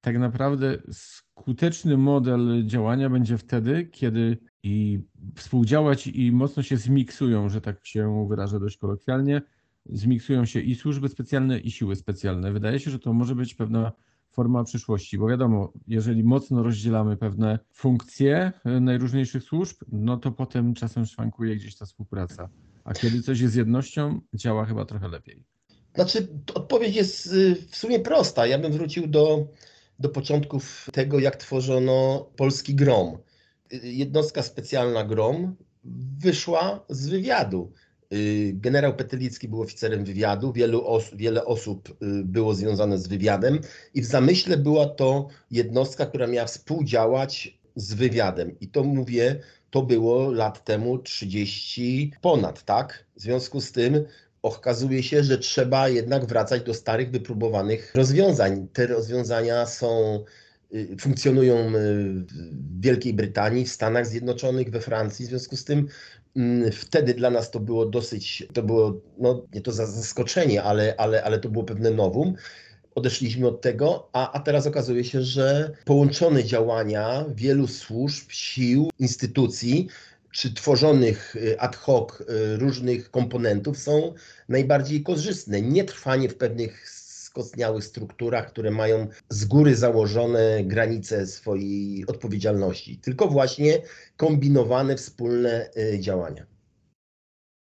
tak 0.00 0.18
naprawdę 0.18 0.78
skuteczny 0.92 1.96
model 1.96 2.66
działania 2.66 3.10
będzie 3.10 3.38
wtedy, 3.38 3.86
kiedy 3.86 4.38
i 4.62 5.00
współdziałać 5.34 6.06
i 6.06 6.32
mocno 6.32 6.62
się 6.62 6.76
zmiksują, 6.76 7.48
że 7.48 7.60
tak 7.60 7.86
się 7.86 8.26
wyrażę 8.28 8.60
dość 8.60 8.76
kolokwialnie, 8.76 9.42
zmiksują 9.86 10.44
się 10.44 10.60
i 10.60 10.74
służby 10.74 11.08
specjalne, 11.08 11.58
i 11.58 11.70
siły 11.70 11.96
specjalne. 11.96 12.52
Wydaje 12.52 12.80
się, 12.80 12.90
że 12.90 12.98
to 12.98 13.12
może 13.12 13.34
być 13.34 13.54
pewna 13.54 13.92
forma 14.34 14.64
przyszłości, 14.64 15.18
bo 15.18 15.28
wiadomo, 15.28 15.72
jeżeli 15.86 16.24
mocno 16.24 16.62
rozdzielamy 16.62 17.16
pewne 17.16 17.58
funkcje 17.72 18.52
e, 18.64 18.80
najróżniejszych 18.80 19.42
służb, 19.42 19.76
no 19.92 20.16
to 20.16 20.32
potem 20.32 20.74
czasem 20.74 21.06
szwankuje 21.06 21.56
gdzieś 21.56 21.76
ta 21.76 21.86
współpraca. 21.86 22.48
A 22.84 22.94
kiedy 22.94 23.22
coś 23.22 23.40
jest 23.40 23.56
jednością, 23.56 24.20
działa 24.34 24.64
chyba 24.64 24.84
trochę 24.84 25.08
lepiej. 25.08 25.44
Znaczy, 25.94 26.28
odpowiedź 26.54 26.96
jest 26.96 27.26
y, 27.26 27.56
w 27.70 27.76
sumie 27.76 28.00
prosta. 28.00 28.46
Ja 28.46 28.58
bym 28.58 28.72
wrócił 28.72 29.06
do, 29.06 29.48
do 29.98 30.08
początków 30.08 30.88
tego, 30.92 31.18
jak 31.18 31.36
tworzono 31.36 32.26
polski 32.36 32.74
grom. 32.74 33.18
Y, 33.72 33.76
jednostka 33.82 34.42
specjalna 34.42 35.04
grom 35.04 35.56
wyszła 36.18 36.84
z 36.88 37.08
wywiadu. 37.08 37.72
Y, 38.14 38.52
generał 38.54 38.96
Petylicki 38.96 39.48
był 39.48 39.62
oficerem 39.62 40.04
wywiadu, 40.04 40.52
os 40.86 41.14
wiele 41.14 41.44
osób 41.44 41.88
y, 41.88 41.94
było 42.24 42.54
związane 42.54 42.98
z 42.98 43.06
wywiadem 43.06 43.60
i 43.94 44.02
w 44.02 44.06
zamyśle 44.06 44.56
była 44.56 44.86
to 44.86 45.28
jednostka, 45.50 46.06
która 46.06 46.26
miała 46.26 46.46
współdziałać 46.46 47.58
z 47.76 47.94
wywiadem. 47.94 48.56
I 48.60 48.68
to 48.68 48.84
mówię, 48.84 49.40
to 49.70 49.82
było 49.82 50.30
lat 50.30 50.64
temu 50.64 50.98
30 50.98 52.12
ponad, 52.20 52.64
tak? 52.64 53.04
W 53.16 53.20
związku 53.20 53.60
z 53.60 53.72
tym 53.72 54.04
okazuje 54.42 55.02
się, 55.02 55.24
że 55.24 55.38
trzeba 55.38 55.88
jednak 55.88 56.26
wracać 56.26 56.62
do 56.62 56.74
starych, 56.74 57.10
wypróbowanych 57.10 57.92
rozwiązań. 57.94 58.68
Te 58.72 58.86
rozwiązania 58.86 59.66
są 59.66 60.24
y, 60.74 60.96
funkcjonują 61.00 61.72
w 61.72 62.80
Wielkiej 62.80 63.14
Brytanii, 63.14 63.64
w 63.64 63.72
Stanach 63.72 64.06
Zjednoczonych, 64.06 64.70
we 64.70 64.80
Francji. 64.80 65.26
W 65.26 65.28
związku 65.28 65.56
z 65.56 65.64
tym 65.64 65.88
wtedy 66.72 67.14
dla 67.14 67.30
nas 67.30 67.50
to 67.50 67.60
było 67.60 67.86
dosyć, 67.86 68.46
to 68.52 68.62
było, 68.62 69.00
no 69.18 69.42
nie 69.54 69.60
to 69.60 69.72
zaskoczenie, 69.72 70.62
ale, 70.62 70.94
ale, 70.98 71.24
ale 71.24 71.38
to 71.38 71.48
było 71.48 71.64
pewne 71.64 71.90
nowum. 71.90 72.34
Odeszliśmy 72.94 73.48
od 73.48 73.60
tego, 73.60 74.08
a, 74.12 74.32
a 74.32 74.40
teraz 74.40 74.66
okazuje 74.66 75.04
się, 75.04 75.22
że 75.22 75.70
połączone 75.84 76.44
działania 76.44 77.24
wielu 77.34 77.66
służb, 77.66 78.30
sił, 78.30 78.90
instytucji 78.98 79.88
czy 80.32 80.54
tworzonych 80.54 81.36
ad 81.58 81.76
hoc 81.76 82.22
różnych 82.58 83.10
komponentów 83.10 83.78
są 83.78 84.14
najbardziej 84.48 85.02
korzystne. 85.02 85.62
Nie 85.62 85.84
trwanie 85.84 86.28
w 86.28 86.36
pewnych 86.36 86.90
skostniałych 87.34 87.84
strukturach, 87.84 88.50
które 88.50 88.70
mają 88.70 89.06
z 89.28 89.44
góry 89.44 89.76
założone 89.76 90.64
granice 90.64 91.26
swojej 91.26 92.06
odpowiedzialności, 92.06 92.98
tylko 92.98 93.28
właśnie 93.28 93.82
kombinowane 94.16 94.96
wspólne 94.96 95.70
działania. 96.00 96.46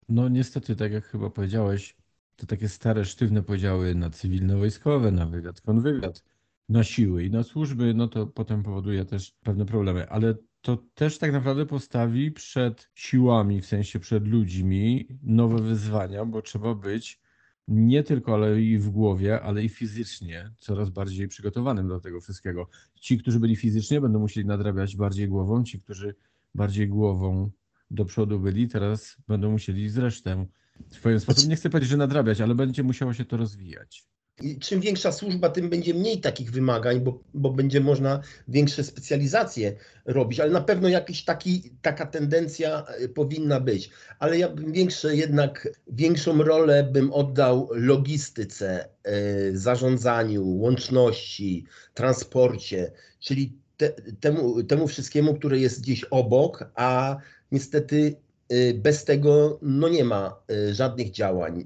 No 0.08 0.28
niestety, 0.28 0.76
tak 0.76 0.92
jak 0.92 1.04
chyba 1.04 1.30
powiedziałeś, 1.30 1.96
to 2.36 2.46
takie 2.46 2.68
stare, 2.68 3.04
sztywne 3.04 3.42
podziały 3.42 3.94
na 3.94 4.10
cywilno-wojskowe, 4.10 5.12
na 5.12 5.26
wywiad, 5.26 5.60
konwywiad, 5.60 6.24
na 6.68 6.84
siły 6.84 7.24
i 7.24 7.30
na 7.30 7.42
służby, 7.42 7.94
no 7.94 8.08
to 8.08 8.26
potem 8.26 8.62
powoduje 8.62 9.04
też 9.04 9.32
pewne 9.44 9.66
problemy. 9.66 10.08
Ale 10.08 10.34
to 10.60 10.78
też 10.94 11.18
tak 11.18 11.32
naprawdę 11.32 11.66
postawi 11.66 12.32
przed 12.32 12.88
siłami, 12.94 13.60
w 13.60 13.66
sensie 13.66 14.00
przed 14.00 14.28
ludźmi, 14.28 15.08
nowe 15.22 15.62
wyzwania, 15.62 16.24
bo 16.24 16.42
trzeba 16.42 16.74
być 16.74 17.21
nie 17.68 18.02
tylko 18.02 18.34
ale 18.34 18.62
i 18.62 18.78
w 18.78 18.90
głowie, 18.90 19.42
ale 19.42 19.64
i 19.64 19.68
fizycznie 19.68 20.50
coraz 20.58 20.90
bardziej 20.90 21.28
przygotowanym 21.28 21.88
do 21.88 22.00
tego 22.00 22.20
wszystkiego. 22.20 22.68
Ci, 22.94 23.18
którzy 23.18 23.40
byli 23.40 23.56
fizycznie, 23.56 24.00
będą 24.00 24.18
musieli 24.18 24.46
nadrabiać 24.46 24.96
bardziej 24.96 25.28
głową, 25.28 25.64
ci, 25.64 25.80
którzy 25.80 26.14
bardziej 26.54 26.88
głową 26.88 27.50
do 27.90 28.04
przodu 28.04 28.40
byli, 28.40 28.68
teraz 28.68 29.16
będą 29.28 29.50
musieli 29.50 29.90
zresztą 29.90 30.46
w 30.90 31.00
pewien 31.00 31.20
sposób, 31.20 31.48
nie 31.48 31.56
chcę 31.56 31.70
powiedzieć, 31.70 31.90
że 31.90 31.96
nadrabiać, 31.96 32.40
ale 32.40 32.54
będzie 32.54 32.82
musiało 32.82 33.14
się 33.14 33.24
to 33.24 33.36
rozwijać. 33.36 34.04
I 34.42 34.58
czym 34.58 34.80
większa 34.80 35.12
służba, 35.12 35.48
tym 35.48 35.70
będzie 35.70 35.94
mniej 35.94 36.20
takich 36.20 36.50
wymagań, 36.50 37.00
bo, 37.00 37.20
bo 37.34 37.50
będzie 37.50 37.80
można 37.80 38.20
większe 38.48 38.84
specjalizacje 38.84 39.76
robić, 40.04 40.40
ale 40.40 40.50
na 40.50 40.60
pewno 40.60 40.88
taki, 41.26 41.70
taka 41.82 42.06
tendencja 42.06 42.84
e, 42.86 43.08
powinna 43.08 43.60
być. 43.60 43.90
Ale 44.18 44.38
ja 44.38 44.48
bym 44.48 44.72
większe 44.72 45.16
jednak, 45.16 45.68
większą 45.88 46.42
rolę 46.42 46.88
bym 46.92 47.12
oddał 47.12 47.68
logistyce, 47.72 48.88
e, 49.04 49.16
zarządzaniu, 49.52 50.48
łączności, 50.48 51.66
transporcie, 51.94 52.92
czyli 53.20 53.52
te, 53.76 53.88
temu, 54.20 54.62
temu 54.62 54.88
wszystkiemu, 54.88 55.34
które 55.34 55.58
jest 55.58 55.82
gdzieś 55.82 56.04
obok, 56.04 56.70
a 56.74 57.16
niestety 57.52 58.16
y, 58.52 58.74
bez 58.74 59.04
tego 59.04 59.58
no 59.62 59.88
nie 59.88 60.04
ma 60.04 60.36
żadnych 60.72 61.10
działań. 61.10 61.64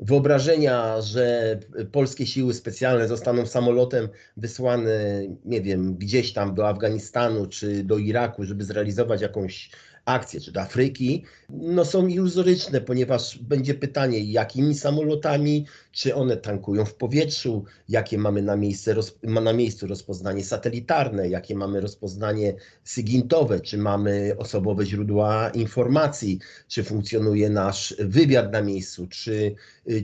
Wyobrażenia, 0.00 1.00
że 1.00 1.58
polskie 1.92 2.26
siły 2.26 2.54
specjalne 2.54 3.08
zostaną 3.08 3.46
samolotem 3.46 4.08
wysłane, 4.36 5.22
nie 5.44 5.60
wiem, 5.60 5.94
gdzieś 5.96 6.32
tam 6.32 6.54
do 6.54 6.68
Afganistanu 6.68 7.46
czy 7.46 7.84
do 7.84 7.98
Iraku, 7.98 8.44
żeby 8.44 8.64
zrealizować 8.64 9.20
jakąś 9.20 9.70
akcje, 10.04 10.40
czy 10.40 10.52
do 10.52 10.60
Afryki, 10.60 11.24
no 11.48 11.84
są 11.84 12.06
iluzoryczne, 12.06 12.80
ponieważ 12.80 13.38
będzie 13.38 13.74
pytanie, 13.74 14.18
jakimi 14.20 14.74
samolotami, 14.74 15.66
czy 15.92 16.14
one 16.14 16.36
tankują 16.36 16.84
w 16.84 16.94
powietrzu, 16.94 17.64
jakie 17.88 18.18
mamy 18.18 18.42
na, 18.42 18.56
miejsce, 18.56 18.94
ma 19.22 19.40
na 19.40 19.52
miejscu 19.52 19.86
rozpoznanie 19.86 20.44
satelitarne, 20.44 21.28
jakie 21.28 21.54
mamy 21.54 21.80
rozpoznanie 21.80 22.54
sygintowe, 22.84 23.60
czy 23.60 23.78
mamy 23.78 24.34
osobowe 24.38 24.86
źródła 24.86 25.50
informacji, 25.50 26.38
czy 26.68 26.84
funkcjonuje 26.84 27.50
nasz 27.50 27.94
wywiad 27.98 28.52
na 28.52 28.62
miejscu, 28.62 29.06
czy, 29.06 29.54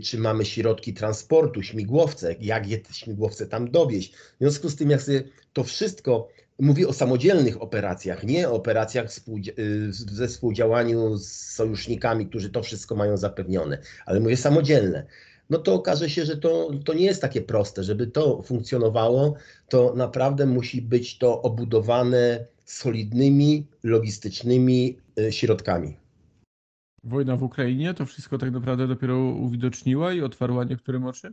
czy 0.02 0.18
mamy 0.18 0.44
środki 0.44 0.94
transportu, 0.94 1.62
śmigłowce, 1.62 2.34
jak 2.40 2.68
je 2.68 2.78
te 2.78 2.94
śmigłowce 2.94 3.46
tam 3.46 3.70
dowieść. 3.70 4.12
W 4.12 4.38
związku 4.40 4.68
z 4.68 4.76
tym, 4.76 4.90
jak 4.90 5.02
sobie 5.02 5.24
to 5.52 5.64
wszystko 5.64 6.28
Mówię 6.58 6.88
o 6.88 6.92
samodzielnych 6.92 7.62
operacjach, 7.62 8.24
nie 8.24 8.48
o 8.48 8.52
operacjach 8.52 9.06
y, 9.58 9.92
ze 9.92 10.28
współdziałaniu 10.28 11.16
z 11.16 11.32
sojusznikami, 11.32 12.26
którzy 12.26 12.50
to 12.50 12.62
wszystko 12.62 12.96
mają 12.96 13.16
zapewnione, 13.16 13.78
ale 14.06 14.20
mówię 14.20 14.36
samodzielne. 14.36 15.06
No 15.50 15.58
to 15.58 15.74
okaże 15.74 16.10
się, 16.10 16.24
że 16.24 16.36
to, 16.36 16.70
to 16.84 16.94
nie 16.94 17.04
jest 17.04 17.22
takie 17.22 17.42
proste. 17.42 17.84
Żeby 17.84 18.06
to 18.06 18.42
funkcjonowało, 18.42 19.34
to 19.68 19.94
naprawdę 19.96 20.46
musi 20.46 20.82
być 20.82 21.18
to 21.18 21.42
obudowane 21.42 22.46
solidnymi, 22.64 23.66
logistycznymi 23.82 24.98
y, 25.20 25.32
środkami. 25.32 25.96
Wojna 27.04 27.36
w 27.36 27.42
Ukrainie 27.42 27.94
to 27.94 28.06
wszystko 28.06 28.38
tak 28.38 28.50
naprawdę 28.50 28.88
dopiero 28.88 29.18
uwidoczniła 29.18 30.12
i 30.12 30.20
otwarła 30.20 30.64
niektórym 30.64 31.04
oczy? 31.04 31.32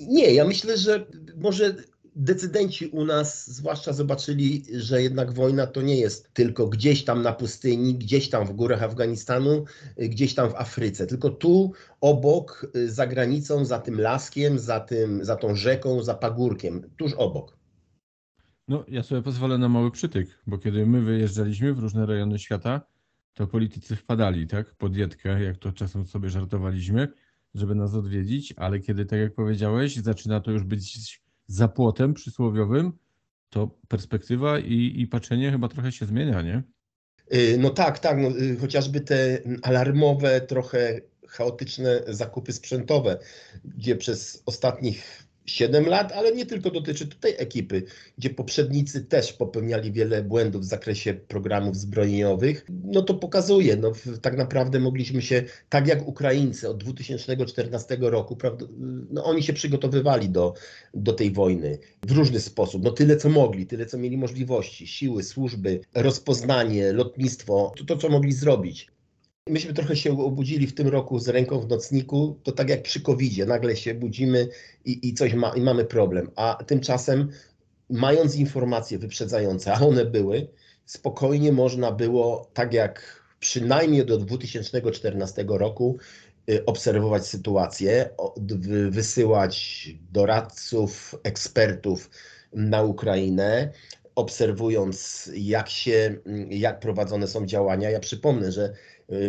Nie, 0.00 0.34
ja 0.34 0.44
myślę, 0.44 0.76
że 0.76 1.06
może 1.36 1.74
decydenci 2.18 2.86
u 2.86 3.04
nas 3.04 3.50
zwłaszcza 3.50 3.92
zobaczyli, 3.92 4.64
że 4.72 5.02
jednak 5.02 5.32
wojna 5.32 5.66
to 5.66 5.82
nie 5.82 5.96
jest 5.96 6.32
tylko 6.32 6.68
gdzieś 6.68 7.04
tam 7.04 7.22
na 7.22 7.32
pustyni, 7.32 7.94
gdzieś 7.94 8.30
tam 8.30 8.46
w 8.46 8.52
górach 8.52 8.82
Afganistanu, 8.82 9.64
gdzieś 9.96 10.34
tam 10.34 10.50
w 10.50 10.54
Afryce, 10.54 11.06
tylko 11.06 11.30
tu 11.30 11.72
obok, 12.00 12.72
za 12.86 13.06
granicą, 13.06 13.64
za 13.64 13.78
tym 13.78 14.00
laskiem, 14.00 14.58
za, 14.58 14.80
tym, 14.80 15.24
za 15.24 15.36
tą 15.36 15.54
rzeką, 15.54 16.02
za 16.02 16.14
pagórkiem, 16.14 16.90
tuż 16.96 17.14
obok. 17.14 17.58
No, 18.68 18.84
ja 18.88 19.02
sobie 19.02 19.22
pozwolę 19.22 19.58
na 19.58 19.68
mały 19.68 19.90
przytyk, 19.90 20.28
bo 20.46 20.58
kiedy 20.58 20.86
my 20.86 21.02
wyjeżdżaliśmy 21.02 21.74
w 21.74 21.78
różne 21.78 22.06
rejony 22.06 22.38
świata, 22.38 22.80
to 23.34 23.46
politycy 23.46 23.96
wpadali, 23.96 24.46
tak, 24.46 24.74
pod 24.74 24.92
dietkę, 24.92 25.42
jak 25.42 25.56
to 25.56 25.72
czasem 25.72 26.06
sobie 26.06 26.30
żartowaliśmy, 26.30 27.08
żeby 27.54 27.74
nas 27.74 27.94
odwiedzić, 27.94 28.54
ale 28.56 28.80
kiedy, 28.80 29.06
tak 29.06 29.18
jak 29.18 29.34
powiedziałeś, 29.34 29.96
zaczyna 29.96 30.40
to 30.40 30.50
już 30.50 30.64
być 30.64 31.20
za 31.48 31.68
płotem 31.68 32.14
przysłowiowym, 32.14 32.92
to 33.50 33.78
perspektywa 33.88 34.58
i, 34.58 34.94
i 34.96 35.06
patrzenie 35.06 35.50
chyba 35.50 35.68
trochę 35.68 35.92
się 35.92 36.06
zmienia, 36.06 36.42
nie? 36.42 36.62
Y, 37.34 37.58
no 37.58 37.70
tak, 37.70 37.98
tak. 37.98 38.18
No, 38.18 38.28
y, 38.28 38.56
chociażby 38.56 39.00
te 39.00 39.42
alarmowe, 39.62 40.40
trochę 40.40 41.00
chaotyczne 41.28 42.02
zakupy 42.08 42.52
sprzętowe, 42.52 43.18
gdzie 43.64 43.96
przez 43.96 44.42
ostatnich 44.46 45.27
7 45.48 45.86
lat, 45.86 46.12
ale 46.12 46.32
nie 46.32 46.46
tylko 46.46 46.70
dotyczy 46.70 47.06
tutaj 47.06 47.34
ekipy, 47.38 47.82
gdzie 48.18 48.30
poprzednicy 48.30 49.04
też 49.04 49.32
popełniali 49.32 49.92
wiele 49.92 50.22
błędów 50.22 50.62
w 50.62 50.64
zakresie 50.64 51.14
programów 51.14 51.76
zbrojeniowych, 51.76 52.66
no 52.84 53.02
to 53.02 53.14
pokazuje, 53.14 53.76
no 53.76 53.92
tak 54.22 54.36
naprawdę 54.36 54.80
mogliśmy 54.80 55.22
się, 55.22 55.44
tak 55.68 55.86
jak 55.86 56.08
Ukraińcy 56.08 56.68
od 56.68 56.84
2014 56.84 57.96
roku, 58.00 58.36
prawda, 58.36 58.66
no 59.10 59.24
oni 59.24 59.42
się 59.42 59.52
przygotowywali 59.52 60.28
do, 60.28 60.54
do 60.94 61.12
tej 61.12 61.30
wojny 61.30 61.78
w 62.06 62.12
różny 62.12 62.40
sposób, 62.40 62.84
no 62.84 62.90
tyle 62.90 63.16
co 63.16 63.28
mogli, 63.28 63.66
tyle 63.66 63.86
co 63.86 63.98
mieli 63.98 64.18
możliwości, 64.18 64.86
siły, 64.86 65.22
służby, 65.22 65.80
rozpoznanie, 65.94 66.92
lotnictwo, 66.92 67.72
to, 67.78 67.84
to 67.84 67.96
co 67.96 68.08
mogli 68.08 68.32
zrobić. 68.32 68.97
Myśmy 69.50 69.74
trochę 69.74 69.96
się 69.96 70.20
obudzili 70.20 70.66
w 70.66 70.74
tym 70.74 70.88
roku 70.88 71.18
z 71.18 71.28
ręką 71.28 71.60
w 71.60 71.68
nocniku, 71.68 72.38
to 72.42 72.52
tak 72.52 72.68
jak 72.68 72.82
przy 72.82 73.00
covid 73.00 73.46
nagle 73.46 73.76
się 73.76 73.94
budzimy 73.94 74.48
i, 74.84 75.08
i 75.08 75.14
coś 75.14 75.34
ma, 75.34 75.50
i 75.50 75.60
mamy 75.60 75.84
problem. 75.84 76.30
A 76.36 76.64
tymczasem, 76.66 77.28
mając 77.90 78.36
informacje 78.36 78.98
wyprzedzające, 78.98 79.74
a 79.74 79.80
one 79.80 80.04
były, 80.04 80.48
spokojnie 80.84 81.52
można 81.52 81.92
było, 81.92 82.50
tak 82.54 82.72
jak 82.72 83.22
przynajmniej 83.40 84.06
do 84.06 84.18
2014 84.18 85.44
roku, 85.48 85.98
y, 86.50 86.64
obserwować 86.64 87.26
sytuację, 87.26 88.10
wysyłać 88.90 89.88
doradców, 90.12 91.14
ekspertów 91.22 92.10
na 92.52 92.82
Ukrainę, 92.82 93.72
obserwując 94.14 95.30
jak 95.34 95.68
się, 95.68 96.16
jak 96.50 96.80
prowadzone 96.80 97.26
są 97.26 97.46
działania. 97.46 97.90
Ja 97.90 98.00
przypomnę, 98.00 98.52
że 98.52 98.74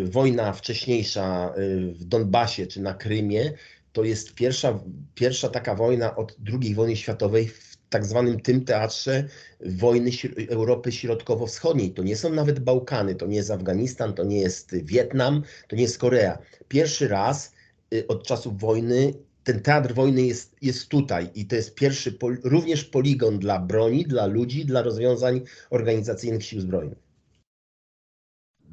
wojna 0.03 0.53
wcześniejsza 0.53 1.53
y, 1.57 1.93
w 1.93 2.03
Donbasie 2.03 2.67
czy 2.67 2.81
na 2.81 2.93
Krymie 2.93 3.53
to 3.93 4.03
jest 4.03 4.33
pierwsza, 4.33 4.79
pierwsza 5.15 5.49
taka 5.49 5.75
wojna 5.75 6.15
od 6.15 6.35
II 6.61 6.75
wojny 6.75 6.95
światowej 6.95 7.47
w 7.47 7.77
tak 7.89 8.05
zwanym 8.05 8.39
tym 8.39 8.65
teatrze 8.65 9.23
wojny 9.59 10.11
Europy 10.49 10.91
Środkowo-Wschodniej. 10.91 11.91
To 11.91 12.03
nie 12.03 12.15
są 12.15 12.33
nawet 12.33 12.59
Bałkany, 12.59 13.15
to 13.15 13.27
nie 13.27 13.35
jest 13.35 13.51
Afganistan, 13.51 14.13
to 14.13 14.23
nie 14.23 14.39
jest 14.39 14.75
Wietnam, 14.83 15.43
to 15.67 15.75
nie 15.75 15.81
jest 15.81 15.97
Korea. 15.97 16.37
Pierwszy 16.67 17.07
raz 17.07 17.53
y, 17.93 18.07
od 18.07 18.27
czasów 18.27 18.59
wojny 18.59 19.13
ten 19.43 19.61
teatr 19.61 19.93
wojny 19.93 20.21
jest, 20.21 20.55
jest 20.61 20.87
tutaj 20.87 21.29
i 21.35 21.45
to 21.45 21.55
jest 21.55 21.75
pierwszy 21.75 22.17
również 22.43 22.85
poligon 22.85 23.39
dla 23.39 23.59
broni, 23.59 24.05
dla 24.05 24.25
ludzi, 24.25 24.65
dla 24.65 24.81
rozwiązań 24.81 25.41
organizacyjnych 25.69 26.43
sił 26.43 26.61
zbrojnych 26.61 27.08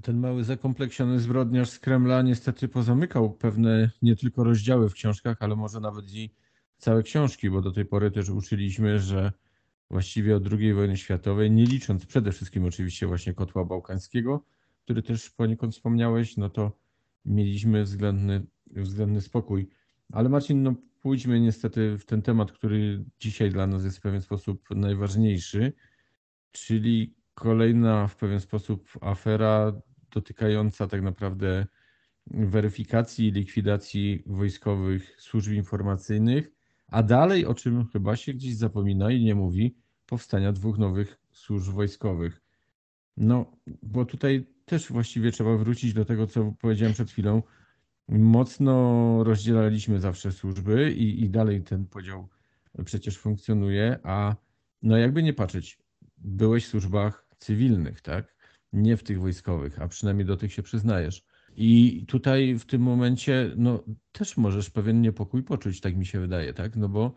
ten 0.07 0.19
mały 0.21 0.45
zakompleksiony 0.45 1.21
zbrodniarz 1.21 1.71
z 1.71 1.79
Kremla 1.79 2.23
niestety 2.23 2.69
pozamykał 2.69 3.31
pewne 3.31 3.91
nie 4.03 4.17
tylko 4.17 4.45
rozdziały 4.45 4.89
w 4.91 4.93
książkach, 4.93 5.37
ale 5.41 5.57
może 5.57 5.81
nawet 5.81 6.13
i 6.13 6.31
całe 6.79 7.03
książki, 7.03 7.51
bo 7.51 7.63
do 7.63 7.73
tej 7.73 7.85
pory 7.85 8.11
też 8.11 8.29
uczyliśmy, 8.29 8.99
że 8.99 9.33
właściwie 9.91 10.37
od 10.37 10.53
II 10.53 10.75
wojny 10.75 10.97
światowej, 10.97 11.51
nie 11.51 11.65
licząc 11.65 12.07
przede 12.07 12.33
wszystkim 12.33 12.65
oczywiście 12.65 13.07
właśnie 13.07 13.35
kotła 13.35 13.65
bałkańskiego, 13.65 14.45
który 14.85 15.03
też 15.03 15.31
poniekąd 15.31 15.75
wspomniałeś, 15.75 16.37
no 16.37 16.51
to 16.51 16.73
mieliśmy 17.25 17.85
względny, 17.85 18.47
względny 18.67 19.21
spokój. 19.21 19.69
Ale 20.13 20.29
Marcin, 20.29 20.63
no 20.63 20.75
pójdźmy 21.01 21.41
niestety 21.41 21.99
w 21.99 22.05
ten 22.05 22.23
temat, 22.23 22.53
który 22.53 23.05
dzisiaj 23.21 23.51
dla 23.51 23.67
nas 23.67 23.85
jest 23.85 23.99
w 23.99 24.01
pewien 24.01 24.23
sposób 24.23 24.71
najważniejszy, 24.71 25.73
czyli 26.53 27.15
kolejna 27.35 28.07
w 28.07 28.17
pewien 28.17 28.41
sposób 28.41 28.89
afera 29.01 29.73
dotykająca 30.17 30.87
tak 30.87 31.03
naprawdę 31.03 31.67
weryfikacji 32.27 33.29
i 33.29 33.33
likwidacji 33.33 34.23
wojskowych 34.27 35.17
służb 35.21 35.53
informacyjnych, 35.53 36.51
a 36.89 37.03
dalej, 37.03 37.47
o 37.47 37.55
czym 37.55 37.87
chyba 37.87 38.17
się 38.17 38.35
gdzieś 38.35 38.57
zapomina 38.57 39.11
i 39.11 39.25
nie 39.25 39.35
mówi, 39.35 39.77
powstania 40.07 40.53
dwóch 40.53 40.79
nowych 40.79 41.19
służb 41.33 41.73
wojskowych. 41.73 42.43
No, 43.17 43.57
bo 43.83 44.05
tutaj 44.05 44.47
też 44.65 44.89
właściwie 44.89 45.33
trzeba 45.33 45.57
wrócić 45.57 45.93
do 45.93 46.05
tego, 46.05 46.27
co 46.27 46.55
powiedziałem 46.61 46.95
przed 46.95 47.11
chwilą. 47.11 47.43
Mocno 48.09 48.75
rozdzielaliśmy 49.25 50.01
zawsze 50.01 50.33
służby 50.33 50.93
i, 50.93 51.23
i 51.25 51.31
dalej 51.31 51.63
ten 51.63 51.87
podział 51.87 52.29
przecież 52.85 53.19
funkcjonuje, 53.19 53.99
a 54.03 54.37
no 54.83 54.97
jakby 54.97 55.23
nie 55.23 55.33
patrzeć, 55.33 55.79
byłeś 56.19 56.67
w 56.67 56.69
służbach 56.69 57.27
cywilnych, 57.39 58.01
tak? 58.01 58.36
Nie 58.73 58.97
w 58.97 59.03
tych 59.03 59.21
wojskowych, 59.21 59.83
a 59.83 59.89
przynajmniej 59.89 60.27
do 60.27 60.37
tych 60.37 60.53
się 60.53 60.63
przyznajesz. 60.63 61.23
I 61.57 62.05
tutaj 62.09 62.59
w 62.59 62.65
tym 62.65 62.83
momencie 62.83 63.53
no, 63.57 63.85
też 64.13 64.37
możesz 64.37 64.71
pewien 64.71 65.01
niepokój 65.01 65.43
poczuć, 65.43 65.81
tak 65.81 65.97
mi 65.97 66.07
się 66.07 66.21
wydaje, 66.21 66.55
tak? 66.55 66.77
No 66.77 66.89
bo 66.89 67.15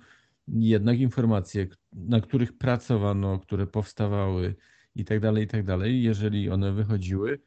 jednak 0.48 1.00
informacje, 1.00 1.68
na 1.94 2.22
których 2.22 2.58
pracowano, 2.58 3.40
które 3.40 3.68
powstawały 3.68 4.56
i 4.96 5.06
tak 5.06 5.20
dalej, 5.20 5.44
i 5.44 5.48
tak 5.48 5.64
dalej, 5.64 6.04
jeżeli 6.04 6.50
one 6.50 6.74
wychodziły, 6.74 7.40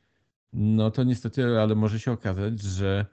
no 0.53 0.91
to 0.91 1.05
niestety, 1.05 1.61
ale 1.61 1.75
może 1.75 2.01
się 2.01 2.13
okazać, 2.13 2.63
że 2.63 3.07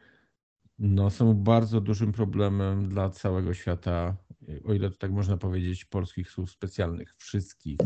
no, 0.80 1.10
są 1.10 1.34
bardzo 1.34 1.82
dużym 1.82 2.12
problemem 2.12 2.90
dla 2.90 3.10
całego 3.10 3.54
świata, 3.54 4.18
o 4.64 4.74
ile 4.74 4.90
to 4.90 4.98
tak 4.98 5.12
można 5.12 5.38
powiedzieć, 5.38 5.86
polskich 5.86 6.32
służb 6.32 6.54
specjalnych, 6.54 7.16
wszystkich. 7.18 7.78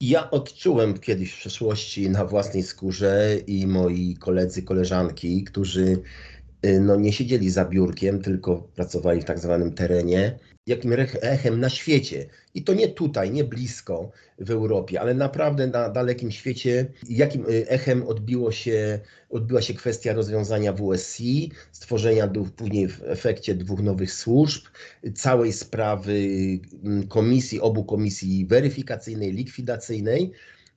Ja 0.00 0.30
odczułem 0.30 0.98
kiedyś 0.98 1.32
w 1.32 1.38
przeszłości 1.38 2.10
na 2.10 2.24
własnej 2.24 2.62
skórze 2.62 3.36
i 3.46 3.66
moi 3.66 4.16
koledzy, 4.16 4.62
koleżanki, 4.62 5.44
którzy 5.44 6.02
no, 6.62 6.96
nie 6.96 7.12
siedzieli 7.12 7.50
za 7.50 7.64
biurkiem, 7.64 8.22
tylko 8.22 8.68
pracowali 8.74 9.20
w 9.20 9.24
tak 9.24 9.38
zwanym 9.38 9.72
terenie, 9.72 10.38
jakim 10.66 10.92
echem 11.20 11.60
na 11.60 11.70
świecie. 11.70 12.26
I 12.54 12.62
to 12.62 12.74
nie 12.74 12.88
tutaj, 12.88 13.30
nie 13.30 13.44
blisko 13.44 14.10
w 14.38 14.50
Europie, 14.50 15.00
ale 15.00 15.14
naprawdę 15.14 15.66
na 15.66 15.88
dalekim 15.88 16.30
świecie, 16.30 16.86
jakim 17.08 17.44
y, 17.50 17.68
echem 17.68 18.02
odbiło 18.02 18.52
się, 18.52 19.00
odbyła 19.30 19.62
się 19.62 19.74
kwestia 19.74 20.12
rozwiązania 20.12 20.72
WSI, 20.72 21.52
stworzenia 21.72 22.30
później 22.56 22.88
w 22.88 23.02
efekcie 23.02 23.54
dwóch 23.54 23.82
nowych 23.82 24.12
służb, 24.12 24.64
całej 25.14 25.52
sprawy 25.52 26.28
mm, 26.84 27.08
komisji, 27.08 27.60
obu 27.60 27.84
komisji 27.84 28.46
weryfikacyjnej, 28.46 29.32
likwidacyjnej. 29.32 30.32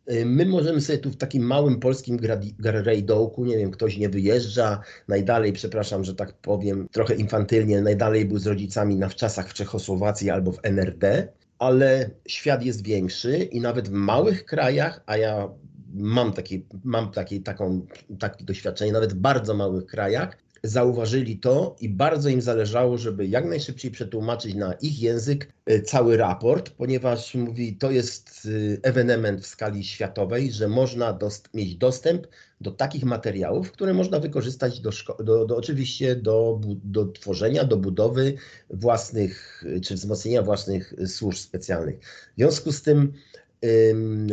Y, 0.10 0.26
my 0.26 0.46
możemy 0.46 0.82
sobie 0.82 1.00
tu 1.00 1.10
w 1.10 1.18
takim 1.18 1.44
małym 1.44 1.80
polskim 1.80 2.20
rajdołku, 2.60 3.46
nie 3.46 3.58
wiem, 3.58 3.72
ktoś 3.72 3.98
nie 3.98 4.10
wyjeżdża, 4.10 4.82
najdalej, 5.08 5.54
przepraszam, 5.54 6.04
że 6.04 6.16
tak 6.16 6.34
powiem, 6.34 6.88
trochę 6.92 7.16
infantylnie, 7.16 7.82
najdalej 7.82 8.26
był 8.26 8.38
z 8.38 8.48
rodzicami 8.48 8.96
na 8.96 9.10
wczasach 9.10 9.50
w 9.50 9.54
Czechosłowacji 9.54 10.30
albo 10.30 10.52
w 10.52 10.60
NRD, 10.64 11.28
ale 11.60 12.10
świat 12.28 12.64
jest 12.64 12.84
większy 12.84 13.38
i 13.38 13.62
nawet 13.62 13.90
w 13.90 13.92
małych 13.92 14.46
krajach, 14.46 15.04
a 15.06 15.18
ja 15.18 15.50
mam 15.94 16.34
takie, 16.34 16.60
mam 16.84 17.12
takie, 17.12 17.40
taką, 17.40 17.86
takie 18.20 18.46
doświadczenie, 18.46 18.92
nawet 18.92 19.14
w 19.14 19.18
bardzo 19.18 19.54
małych 19.54 19.86
krajach, 19.86 20.38
zauważyli 20.64 21.40
to 21.40 21.76
i 21.82 21.90
bardzo 21.90 22.30
im 22.30 22.42
zależało, 22.42 22.98
żeby 22.98 23.28
jak 23.28 23.46
najszybciej 23.46 23.92
przetłumaczyć 23.92 24.56
na 24.56 24.74
ich 24.74 25.02
język 25.02 25.54
e, 25.66 25.82
cały 25.82 26.18
raport, 26.18 26.70
ponieważ 26.70 27.36
mówi, 27.36 27.78
to 27.78 27.92
jest 27.92 28.48
e, 28.76 28.88
ewenement 28.88 29.42
w 29.42 29.48
skali 29.48 29.84
światowej, 29.84 30.52
że 30.52 30.68
można 30.68 31.14
dost 31.14 31.50
mieć 31.54 31.76
dostęp 31.76 32.28
do 32.62 32.72
takich 32.72 33.04
materiałów, 33.04 33.72
które 33.72 33.94
można 33.94 34.20
wykorzystać 34.20 34.80
do, 34.80 34.90
do, 35.20 35.46
do 35.46 35.58
oczywiście 35.58 36.16
do, 36.16 36.62
do 36.84 37.06
tworzenia, 37.06 37.64
do 37.64 37.78
budowy 37.78 38.34
własnych 38.70 39.64
czy 39.84 39.96
wzmocnienia 39.96 40.42
własnych 40.42 40.94
służb 41.08 41.38
specjalnych. 41.38 42.00
W 42.34 42.38
związku 42.38 42.72
z 42.72 42.82
tym 42.82 43.14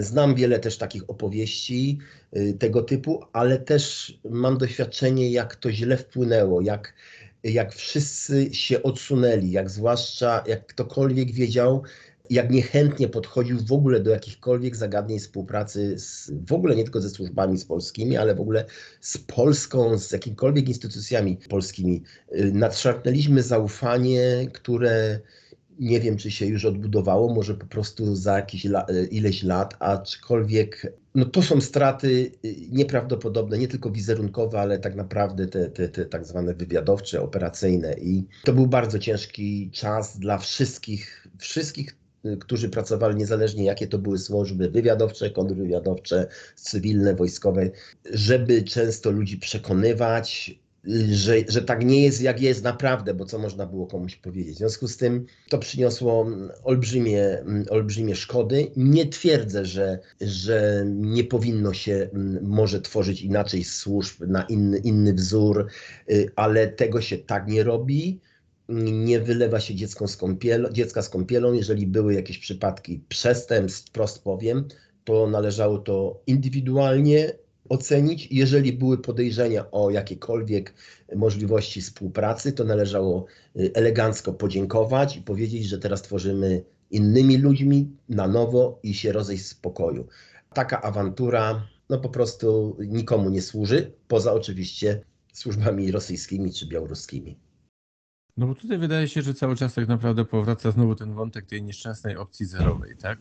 Znam 0.01 0.35
wiele 0.35 0.59
też 0.59 0.79
takich 0.79 1.11
opowieści 1.11 1.99
y, 2.37 2.55
tego 2.59 2.83
typu, 2.83 3.25
ale 3.33 3.59
też 3.59 4.15
mam 4.31 4.59
doświadczenie, 4.59 5.31
jak 5.31 5.57
to 5.57 5.73
źle 5.73 5.97
wpłynęło, 5.97 6.61
jak, 6.61 6.95
jak 7.45 7.75
wszyscy 7.75 8.55
się 8.55 8.83
odsunęli, 8.83 9.51
jak 9.51 9.71
zwłaszcza 9.71 10.45
jak 10.47 10.67
ktokolwiek 10.67 11.33
wiedział, 11.33 11.83
jak 12.31 12.51
niechętnie 12.51 13.09
podchodził 13.09 13.59
w 13.67 13.73
ogóle 13.73 14.01
do 14.01 14.11
jakichkolwiek 14.11 14.77
zagadnień 14.77 15.19
współpracy, 15.19 15.99
z, 15.99 16.33
w 16.47 16.53
ogóle 16.53 16.77
nie 16.77 16.85
tylko 16.85 17.01
ze 17.01 17.11
służbami 17.11 17.59
z 17.59 17.65
polskimi, 17.65 18.17
ale 18.17 18.35
w 18.35 18.41
ogóle 18.41 18.65
z 19.01 19.19
Polską, 19.19 19.99
z 19.99 20.13
jakimikolwiek 20.13 20.69
instytucjami 20.69 21.39
polskimi. 21.49 22.03
Y, 22.35 22.53
nadszarpnęliśmy 22.53 23.43
zaufanie, 23.43 24.49
które 24.53 25.21
nie 25.79 26.01
wiem, 26.01 26.17
czy 26.17 26.31
się 26.31 26.47
już 26.47 26.65
odbudowało, 26.65 27.35
może 27.35 27.55
po 27.55 27.67
prostu 27.67 28.17
za 28.17 28.37
jakieś 28.37 28.65
la, 28.65 28.87
e, 28.87 29.05
ileś 29.05 29.43
lat, 29.43 29.75
aczkolwiek 29.79 30.93
no 31.15 31.25
to 31.25 31.43
są 31.43 31.61
straty 31.61 32.33
y, 32.45 32.57
nieprawdopodobne, 32.71 33.59
nie 33.59 33.69
tylko 33.69 33.91
wizerunkowe, 33.91 34.61
ale 34.61 34.79
tak 34.79 34.95
naprawdę 34.95 35.47
te, 35.47 35.71
te, 35.71 35.89
te 35.89 36.05
tak 36.05 36.25
zwane 36.25 36.55
wywiadowcze, 36.55 37.23
operacyjne. 37.23 37.95
I 37.95 38.25
to 38.45 38.53
był 38.53 38.67
bardzo 38.67 38.99
ciężki 38.99 39.71
czas 39.73 40.19
dla 40.19 40.39
wszystkich, 40.39 41.29
wszystkich 41.39 41.97
y, 42.27 42.37
którzy 42.37 42.69
pracowali 42.69 43.17
niezależnie 43.17 43.65
jakie 43.65 43.87
to 43.87 43.99
były 43.99 44.19
służby 44.19 44.71
wywiadowcze, 44.71 45.31
kontrwywiadowcze, 45.31 46.27
cywilne, 46.55 47.15
wojskowe, 47.15 47.71
żeby 48.13 48.63
często 48.63 49.11
ludzi 49.11 49.37
przekonywać, 49.39 50.59
że, 51.11 51.35
że 51.49 51.63
tak 51.63 51.85
nie 51.85 52.03
jest, 52.03 52.23
jak 52.23 52.41
jest 52.43 52.65
naprawdę, 52.65 53.15
bo 53.15 53.25
co 53.25 53.39
można 53.39 53.67
było 53.67 53.87
komuś 53.87 54.17
powiedzieć. 54.17 54.55
W 54.55 54.59
związku 54.59 54.89
z 54.89 54.97
tym 54.97 55.27
to 55.49 55.59
przyniosło 55.59 56.27
olbrzymie, 56.65 57.45
olbrzymie 57.71 58.17
szkody. 58.17 58.71
Nie 58.77 59.07
twierdzę, 59.07 59.65
że, 59.65 59.99
że 60.21 60.85
nie 60.87 61.25
powinno 61.25 61.73
się 61.73 62.09
może 62.43 62.81
tworzyć 62.81 63.23
inaczej 63.23 63.65
służb 63.65 64.21
na 64.27 64.43
inny, 64.43 64.79
inny 64.79 65.15
wzór, 65.15 65.67
y, 66.11 66.31
ale 66.37 66.69
tego 66.69 67.01
się 67.01 67.19
tak 67.19 67.49
nie 67.49 67.65
robi. 67.65 68.21
Nie 68.93 69.21
wylewa 69.21 69.61
się 69.61 69.75
dziecko 69.75 70.09
z 70.09 70.19
dziecka 70.73 71.03
z 71.03 71.09
kąpielą. 71.09 71.53
Jeżeli 71.53 71.87
były 71.87 72.15
jakieś 72.15 72.39
przypadki 72.39 73.01
przestępstw, 73.09 73.89
wprost 73.89 74.23
powiem, 74.23 74.69
to 75.05 75.27
należało 75.27 75.79
to 75.79 76.23
indywidualnie 76.27 77.33
ocenić. 77.69 78.29
Jeżeli 78.31 78.73
były 78.73 78.99
podejrzenia 78.99 79.71
o 79.71 79.91
jakiekolwiek 79.91 80.75
możliwości 81.17 81.81
współpracy, 81.81 82.53
to 82.53 82.65
należało 82.65 83.27
y, 83.57 83.71
elegancko 83.75 84.33
podziękować 84.33 85.17
i 85.17 85.23
powiedzieć, 85.23 85.65
że 85.65 85.79
teraz 85.79 86.03
tworzymy 86.03 86.65
innymi 86.91 87.37
ludźmi 87.37 87.97
na 88.09 88.29
nowo 88.29 88.81
i 88.83 88.95
się 88.95 89.13
rozejść 89.13 89.47
z 89.47 89.55
pokoju. 89.55 90.07
Taka 90.55 90.83
awantura 90.83 91.67
no 91.91 91.99
po 91.99 92.09
prostu 92.09 92.77
nikomu 92.81 93.31
nie 93.31 93.43
służy, 93.43 93.93
poza 94.09 94.33
oczywiście 94.33 95.05
służbami 95.33 95.93
rosyjskimi 95.93 96.53
czy 96.53 96.67
białoruskimi. 96.67 97.39
No 98.37 98.47
bo 98.47 98.55
tutaj 98.55 98.79
wydaje 98.79 99.09
się, 99.09 99.23
że 99.23 99.35
cały 99.35 99.57
czas 99.57 99.75
tak 99.75 99.89
naprawdę 99.89 100.25
powraca 100.25 100.71
znowu 100.71 100.95
ten 100.95 101.15
wątek 101.15 101.47
tej 101.47 101.63
nieszczęsnej 101.63 102.17
opcji 102.17 102.47
zerowej, 102.47 102.97
tak? 102.97 103.19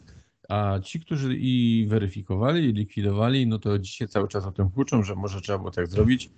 A 0.49 0.79
ci, 0.83 0.99
którzy 0.99 1.35
i 1.37 1.85
weryfikowali, 1.89 2.69
i 2.69 2.73
likwidowali, 2.73 3.47
no 3.47 3.59
to 3.59 3.79
dzisiaj 3.79 4.07
cały 4.07 4.27
czas 4.27 4.45
o 4.45 4.51
tym 4.51 4.69
huczą, 4.69 5.03
że 5.03 5.15
może 5.15 5.41
trzeba 5.41 5.57
było 5.57 5.71
tak 5.71 5.87
zrobić. 5.87 6.29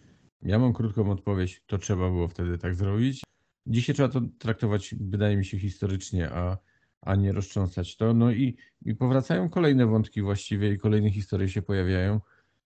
Ja 0.42 0.60
mam 0.60 0.74
krótką 0.74 1.12
odpowiedź, 1.12 1.64
to 1.68 1.78
trzeba 1.78 2.10
było 2.10 2.28
wtedy 2.28 2.58
tak 2.58 2.76
zrobić. 2.76 3.24
Dzisiaj 3.68 3.96
trzeba 3.96 4.10
to 4.10 4.22
traktować, 4.40 4.96
wydaje 5.00 5.38
mi 5.38 5.46
się, 5.46 5.60
historycznie, 5.60 6.30
a, 6.32 6.58
a 7.02 7.16
nie 7.16 7.32
roztrząsać 7.32 7.98
to. 7.98 8.14
No 8.14 8.32
i, 8.32 8.58
i 8.86 8.96
powracają 8.96 9.50
kolejne 9.50 9.86
wątki 9.86 10.22
właściwie 10.22 10.74
i 10.74 10.78
kolejne 10.78 11.12
historie 11.12 11.50
się 11.50 11.62
pojawiają. 11.62 12.22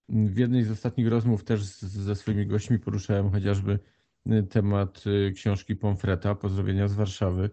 W 0.10 0.38
jednej 0.38 0.64
z 0.64 0.72
ostatnich 0.72 1.08
rozmów 1.08 1.44
też 1.44 1.64
ze 1.80 2.16
swoimi 2.16 2.48
gośćmi 2.48 2.80
poruszałem 2.80 3.32
chociażby 3.32 3.80
temat 4.50 5.04
y, 5.08 5.32
książki 5.32 5.76
Pomfreta, 5.76 6.36
Pozdrowienia 6.36 6.88
z 6.88 6.94
Warszawy. 6.94 7.50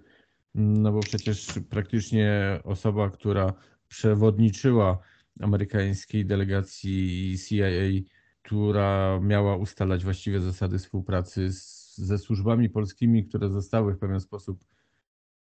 No 0.55 0.92
bo 0.92 1.00
przecież 1.00 1.46
praktycznie 1.70 2.61
osoba, 2.64 3.11
która 3.11 3.53
przewodniczyła 3.90 4.98
amerykańskiej 5.40 6.26
delegacji 6.26 7.37
CIA, 7.48 7.64
która 8.42 9.20
miała 9.22 9.57
ustalać 9.57 10.05
właściwie 10.05 10.40
zasady 10.40 10.79
współpracy 10.79 11.53
z, 11.53 11.96
ze 11.96 12.18
służbami 12.18 12.70
polskimi, 12.70 13.24
które 13.24 13.48
zostały 13.48 13.94
w 13.94 13.98
pewien 13.98 14.20
sposób 14.20 14.64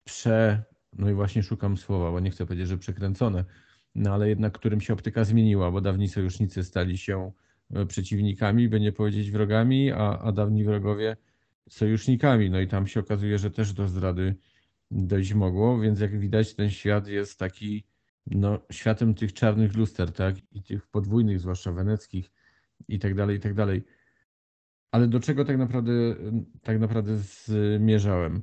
prze, 0.04 0.62
no 0.92 1.11
i 1.11 1.14
właśnie 1.14 1.42
szukam 1.42 1.76
słowa, 1.76 2.11
bo 2.11 2.20
nie 2.20 2.30
chcę 2.30 2.46
powiedzieć, 2.46 2.68
że 2.68 2.78
przekręcone, 2.78 3.44
no 3.94 4.14
ale 4.14 4.28
jednak 4.28 4.52
którym 4.52 4.80
się 4.80 4.92
optyka 4.92 5.24
zmieniła, 5.24 5.70
bo 5.70 5.80
dawni 5.80 6.08
sojusznicy 6.08 6.64
stali 6.64 6.98
się 6.98 7.32
e, 7.70 7.87
przeciwnikami, 7.87 8.68
by 8.68 8.80
nie 8.80 8.92
powiedzieć 8.92 9.30
wrogami, 9.30 9.92
a, 9.92 10.18
a 10.18 10.32
dawni 10.32 10.64
wrogowie 10.64 11.16
sojusznikami. 11.68 12.50
No 12.50 12.61
i 12.61 12.68
tam 12.68 12.87
się 12.87 13.00
okazuje, 13.00 13.38
że 13.38 13.50
też 13.50 13.72
do 13.72 13.88
zdrady 13.88 14.37
dojść 14.90 15.34
mogło, 15.34 15.80
więc 15.80 16.00
jak 16.00 16.20
widać 16.20 16.54
ten 16.54 16.70
świat 16.70 17.06
jest 17.08 17.38
taki 17.38 17.84
no, 18.30 18.58
światem 18.72 19.14
tych 19.14 19.32
czarnych 19.32 19.76
luster, 19.76 20.12
tak? 20.12 20.36
I 20.52 20.62
tych 20.62 20.86
podwójnych, 20.86 21.40
zwłaszcza 21.40 21.72
weneckich, 21.72 22.30
i 22.88 22.98
tak 22.98 23.14
dalej, 23.14 23.36
i 23.36 23.40
tak 23.40 23.54
dalej. 23.54 23.84
Ale 24.92 25.06
do 25.06 25.20
czego 25.20 25.44
tak 25.44 25.58
naprawdę, 25.58 25.92
tak 26.62 26.80
naprawdę 26.80 27.18
zmierzałem? 27.18 28.42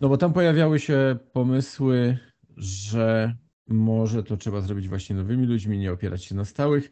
No 0.00 0.08
bo 0.08 0.16
tam 0.16 0.32
pojawiały 0.32 0.78
się 0.78 1.18
pomysły, 1.32 2.18
że 2.56 3.36
może 3.68 4.22
to 4.22 4.36
trzeba 4.36 4.60
zrobić 4.60 4.88
właśnie 4.88 5.16
nowymi 5.16 5.46
ludźmi, 5.46 5.78
nie 5.78 5.92
opierać 5.92 6.24
się 6.24 6.34
na 6.34 6.44
stałych. 6.44 6.90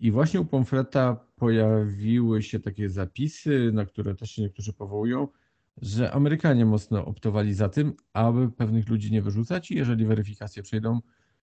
I 0.00 0.10
właśnie 0.10 0.40
u 0.40 0.44
Pomfreta 0.44 1.26
pojawiły 1.36 2.42
się 2.42 2.60
takie 2.60 2.90
zapisy, 2.90 3.70
na 3.72 3.86
które 3.86 4.14
też 4.14 4.30
się 4.30 4.42
niektórzy 4.42 4.72
powołują, 4.72 5.28
że 5.82 6.12
Amerykanie 6.12 6.66
mocno 6.66 7.06
optowali 7.06 7.54
za 7.54 7.68
tym, 7.68 7.92
aby 8.12 8.50
pewnych 8.50 8.88
ludzi 8.88 9.12
nie 9.12 9.22
wyrzucać 9.22 9.70
i 9.70 9.76
jeżeli 9.76 10.06
weryfikacje 10.06 10.62
przejdą, 10.62 11.00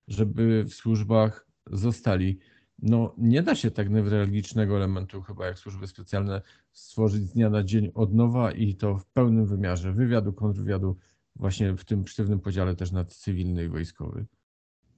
żeby 0.07 0.63
w 0.63 0.73
służbach 0.73 1.47
zostali. 1.71 2.39
No, 2.79 3.15
nie 3.17 3.43
da 3.43 3.55
się 3.55 3.71
tak 3.71 3.89
newralgicznego 3.89 4.77
elementu, 4.77 5.21
chyba 5.21 5.45
jak 5.45 5.59
służby 5.59 5.87
specjalne, 5.87 6.41
stworzyć 6.71 7.23
z 7.23 7.33
dnia 7.33 7.49
na 7.49 7.63
dzień 7.63 7.91
od 7.93 8.13
nowa 8.13 8.51
i 8.51 8.75
to 8.75 8.97
w 8.97 9.05
pełnym 9.05 9.45
wymiarze 9.45 9.93
wywiadu, 9.93 10.33
kontrwywiadu, 10.33 10.97
właśnie 11.35 11.73
w 11.73 11.85
tym 11.85 12.07
sztywnym 12.07 12.39
podziale 12.39 12.75
też 12.75 12.91
na 12.91 13.05
cywilny 13.05 13.63
i 13.63 13.69
wojskowy. 13.69 14.25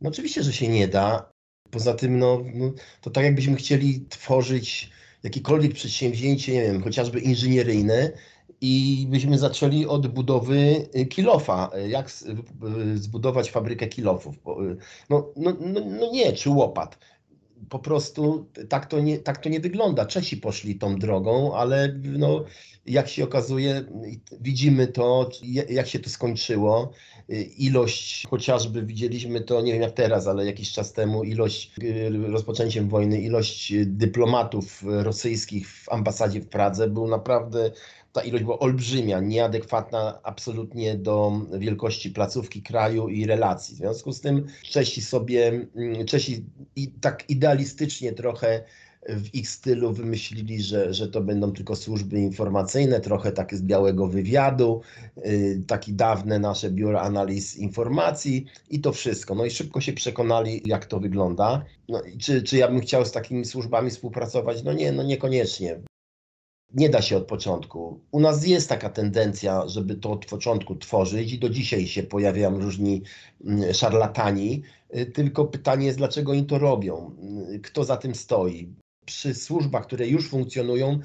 No 0.02 0.10
oczywiście, 0.10 0.44
że 0.44 0.54
się 0.54 0.68
nie 0.68 0.88
da. 0.88 1.32
Poza 1.72 1.94
tym, 1.94 2.20
no, 2.20 2.44
no, 2.54 2.74
to 3.02 3.10
tak 3.10 3.24
jakbyśmy 3.24 3.56
chcieli 3.56 4.06
tworzyć 4.10 4.92
jakiekolwiek 5.24 5.74
przedsięwzięcie, 5.74 6.54
nie 6.54 6.62
wiem, 6.62 6.84
chociażby 6.84 7.20
inżynieryjne 7.20 8.12
i 8.62 9.08
byśmy 9.10 9.38
zaczęli 9.38 9.86
od 9.86 10.08
budowy 10.08 10.88
kilofa. 11.10 11.72
Jak 11.88 12.12
zbudować 12.96 13.52
fabrykę 13.52 13.88
kilofów? 13.88 14.36
No, 15.10 15.34
no, 15.36 15.54
no, 15.60 15.82
no 16.00 16.12
nie, 16.12 16.34
czy 16.34 16.50
łopat 16.50 16.98
po 17.70 17.80
prostu 17.80 18.50
tak 18.70 18.86
to, 18.86 19.00
nie, 19.00 19.18
tak 19.18 19.38
to 19.38 19.50
nie 19.50 19.60
wygląda. 19.60 20.06
Czesi 20.06 20.38
poszli 20.38 20.76
tą 20.76 21.00
drogą, 21.00 21.56
ale 21.56 22.00
no, 22.04 22.44
jak 22.86 23.08
się 23.08 23.24
okazuje, 23.24 23.86
widzimy 24.42 24.88
to, 24.88 25.30
jak 25.70 25.88
się 25.88 26.00
to 26.00 26.10
skończyło. 26.10 26.92
Ilość, 27.58 28.28
chociażby 28.30 28.84
widzieliśmy 28.84 29.42
to, 29.42 29.62
nie 29.62 29.74
wiem 29.74 29.82
jak 29.82 29.92
teraz, 29.92 30.28
ale 30.28 30.46
jakiś 30.46 30.72
czas 30.72 30.94
temu, 30.94 31.24
ilość 31.24 31.76
rozpoczęciem 32.28 32.90
wojny, 32.90 33.22
ilość 33.22 33.74
dyplomatów 33.86 34.84
rosyjskich 34.88 35.70
w 35.70 35.90
ambasadzie 35.90 36.42
w 36.42 36.48
Pradze 36.48 36.90
był 36.90 37.08
naprawdę 37.08 37.72
ta 38.16 38.22
ilość 38.22 38.44
była 38.44 38.60
olbrzymia, 38.60 39.20
nieadekwatna 39.20 40.20
absolutnie 40.24 40.96
do 40.96 41.42
wielkości 41.60 42.12
placówki 42.12 42.62
kraju 42.62 43.10
i 43.10 43.26
relacji. 43.26 43.76
W 43.76 43.78
związku 43.78 44.12
z 44.12 44.22
tym 44.22 44.46
Czesi 44.64 45.02
sobie, 45.02 45.68
mm, 45.76 46.06
Czesi 46.06 46.46
i 46.76 46.88
tak 46.88 47.30
idealistycznie 47.30 48.14
trochę 48.14 48.64
w 49.10 49.36
ich 49.36 49.50
stylu 49.50 49.94
wymyślili, 49.94 50.62
że, 50.62 50.94
że 50.94 51.08
to 51.08 51.22
będą 51.22 51.52
tylko 51.52 51.76
służby 51.76 52.20
informacyjne, 52.20 53.00
trochę 53.00 53.32
takie 53.32 53.58
z 53.58 53.62
białego 53.62 54.08
wywiadu, 54.08 54.82
yy, 55.18 55.64
taki 55.68 55.94
dawne 55.94 56.40
nasze 56.40 56.72
biuro 56.72 57.02
analiz 57.02 57.58
informacji 57.58 58.46
i 58.70 58.80
to 58.80 58.92
wszystko. 58.92 59.36
No 59.36 59.46
i 59.46 59.52
szybko 59.52 59.82
się 59.82 59.94
przekonali, 59.94 60.62
jak 60.66 60.86
to 60.86 61.00
wygląda. 61.00 61.66
No, 61.90 62.02
czy, 62.20 62.44
czy 62.44 62.58
ja 62.58 62.68
bym 62.68 62.82
chciał 62.82 63.06
z 63.06 63.12
takimi 63.12 63.46
służbami 63.46 63.90
współpracować? 63.90 64.64
No 64.64 64.74
nie, 64.74 64.92
no 64.92 65.04
niekoniecznie 65.04 65.80
nie 66.76 66.90
da 66.90 67.02
się 67.02 67.18
od 67.18 67.26
początku. 67.26 68.00
U 68.12 68.20
nas 68.20 68.48
jest 68.48 68.70
taka 68.70 68.90
tendencja, 68.90 69.68
żeby 69.68 69.96
to 69.96 70.12
od 70.12 70.26
początku 70.26 70.76
tworzyć 70.76 71.34
i 71.34 71.40
do 71.40 71.50
dzisiaj 71.50 71.88
się 71.88 72.04
pojawiają 72.04 72.60
różni 72.60 73.02
mm, 73.46 73.74
szarlatani, 73.74 74.64
y, 74.98 75.06
tylko 75.06 75.46
pytanie 75.46 75.86
jest, 75.86 75.98
dlaczego 75.98 76.32
oni 76.32 76.46
to 76.46 76.60
robią? 76.60 77.16
Y, 77.54 77.60
kto 77.60 77.84
za 77.84 77.98
tym 77.98 78.16
stoi? 78.16 78.74
Przy 79.06 79.34
służbach, 79.34 79.84
które 79.84 80.08
już 80.08 80.30
funkcjonują, 80.30 81.00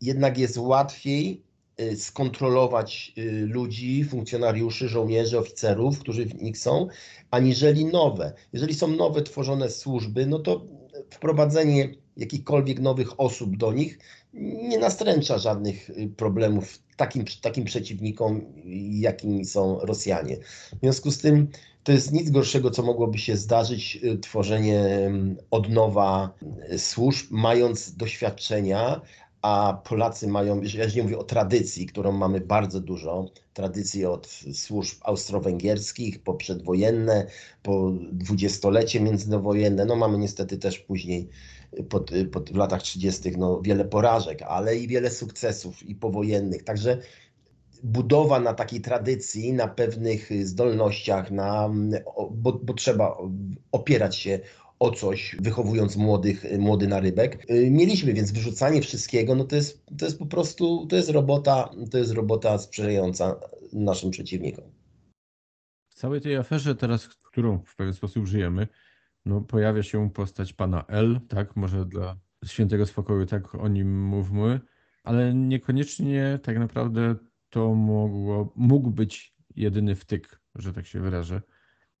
jednak 0.00 0.38
jest 0.38 0.58
łatwiej 0.58 1.42
y, 1.80 1.96
skontrolować 1.96 3.12
ludzi, 3.46 4.04
funkcjonariuszy, 4.04 4.88
żołnierzy, 4.88 5.38
oficerów, 5.38 5.98
którzy 5.98 6.26
w 6.26 6.42
nich 6.42 6.58
są, 6.58 6.88
aniżeli 7.30 7.84
nowe. 7.84 8.32
Jeżeli 8.52 8.74
są 8.74 8.88
nowe 8.88 9.22
tworzone 9.22 9.70
służby, 9.70 10.26
no 10.26 10.38
to 10.38 10.66
wprowadzenie 11.10 11.94
jakichkolwiek 12.16 12.80
nowych 12.80 13.20
osób 13.20 13.56
do 13.56 13.72
nich 13.72 13.98
nie 14.40 14.78
nastręcza 14.78 15.38
żadnych 15.38 15.90
y, 15.90 16.08
problemów 16.16 16.78
takim, 16.96 17.24
takim 17.40 17.64
przeciwnikom, 17.64 18.40
jakimi 18.90 19.44
są 19.44 19.80
Rosjanie. 19.80 20.36
W 20.72 20.80
związku 20.80 21.10
z 21.10 21.18
tym 21.18 21.48
to 21.84 21.92
jest 21.92 22.12
nic 22.12 22.30
gorszego, 22.30 22.70
co 22.70 22.82
mogłoby 22.82 23.18
się 23.18 23.36
zdarzyć, 23.36 23.98
y, 24.04 24.18
tworzenie 24.18 24.80
mm, 24.80 25.36
od 25.50 25.68
nowa 25.68 26.34
y, 26.72 26.78
służb, 26.78 27.26
mając 27.30 27.96
doświadczenia, 27.96 29.00
a 29.42 29.82
Polacy 29.84 30.28
mają, 30.28 30.60
ja 30.62 30.86
nie 30.96 31.02
mówię 31.02 31.18
o 31.18 31.24
tradycji, 31.24 31.86
którą 31.86 32.12
mamy 32.12 32.40
bardzo 32.40 32.80
dużo, 32.80 33.26
tradycji 33.54 34.06
od 34.06 34.26
służb 34.52 34.98
austro-węgierskich, 35.02 36.22
po 36.22 36.34
przedwojenne, 36.34 37.26
po 37.62 37.92
dwudziestolecie 38.12 39.00
międzywojenne, 39.00 39.84
no 39.84 39.96
mamy 39.96 40.18
niestety 40.18 40.58
też 40.58 40.78
później 40.78 41.28
pod, 41.88 42.10
pod, 42.32 42.50
w 42.50 42.56
latach 42.56 42.82
30. 42.82 43.30
No, 43.38 43.60
wiele 43.62 43.84
porażek, 43.84 44.42
ale 44.42 44.76
i 44.76 44.88
wiele 44.88 45.10
sukcesów 45.10 45.82
i 45.82 45.94
powojennych. 45.94 46.64
Także 46.64 46.98
budowa 47.82 48.40
na 48.40 48.54
takiej 48.54 48.80
tradycji, 48.80 49.52
na 49.52 49.68
pewnych 49.68 50.46
zdolnościach, 50.46 51.30
na, 51.30 51.70
bo, 52.30 52.52
bo 52.52 52.74
trzeba 52.74 53.18
opierać 53.72 54.16
się 54.16 54.40
o 54.78 54.90
coś, 54.90 55.36
wychowując 55.40 55.96
młodych, 55.96 56.44
młody 56.58 56.88
narybek. 56.88 57.46
Mieliśmy, 57.70 58.12
więc 58.12 58.32
wyrzucanie 58.32 58.82
wszystkiego, 58.82 59.34
no 59.34 59.44
to 59.44 59.56
jest, 59.56 59.86
to 59.98 60.04
jest 60.04 60.18
po 60.18 60.26
prostu, 60.26 60.86
to 60.86 60.96
jest 60.96 61.10
robota, 61.10 61.70
to 61.90 61.98
jest 61.98 62.12
robota 62.12 62.58
sprzyjająca 62.58 63.40
naszym 63.72 64.10
przeciwnikom. 64.10 64.64
W 65.88 65.94
całej 65.94 66.20
tej 66.20 66.36
aferze 66.36 66.74
teraz, 66.74 67.08
którą 67.08 67.58
w 67.66 67.76
pewien 67.76 67.94
sposób 67.94 68.26
żyjemy, 68.26 68.68
no, 69.26 69.40
pojawia 69.40 69.82
się 69.82 70.10
postać 70.10 70.52
pana 70.52 70.84
L, 70.88 71.20
tak, 71.28 71.56
może 71.56 71.84
dla 71.86 72.16
świętego 72.44 72.86
spokoju 72.86 73.26
tak 73.26 73.54
o 73.54 73.68
nim 73.68 74.06
mówmy, 74.06 74.60
ale 75.04 75.34
niekoniecznie 75.34 76.38
tak 76.42 76.58
naprawdę 76.58 77.14
to 77.50 77.74
mogło, 77.74 78.52
mógł 78.56 78.90
być 78.90 79.34
jedyny 79.56 79.94
wtyk, 79.94 80.40
że 80.54 80.72
tak 80.72 80.86
się 80.86 81.00
wyrażę. 81.00 81.42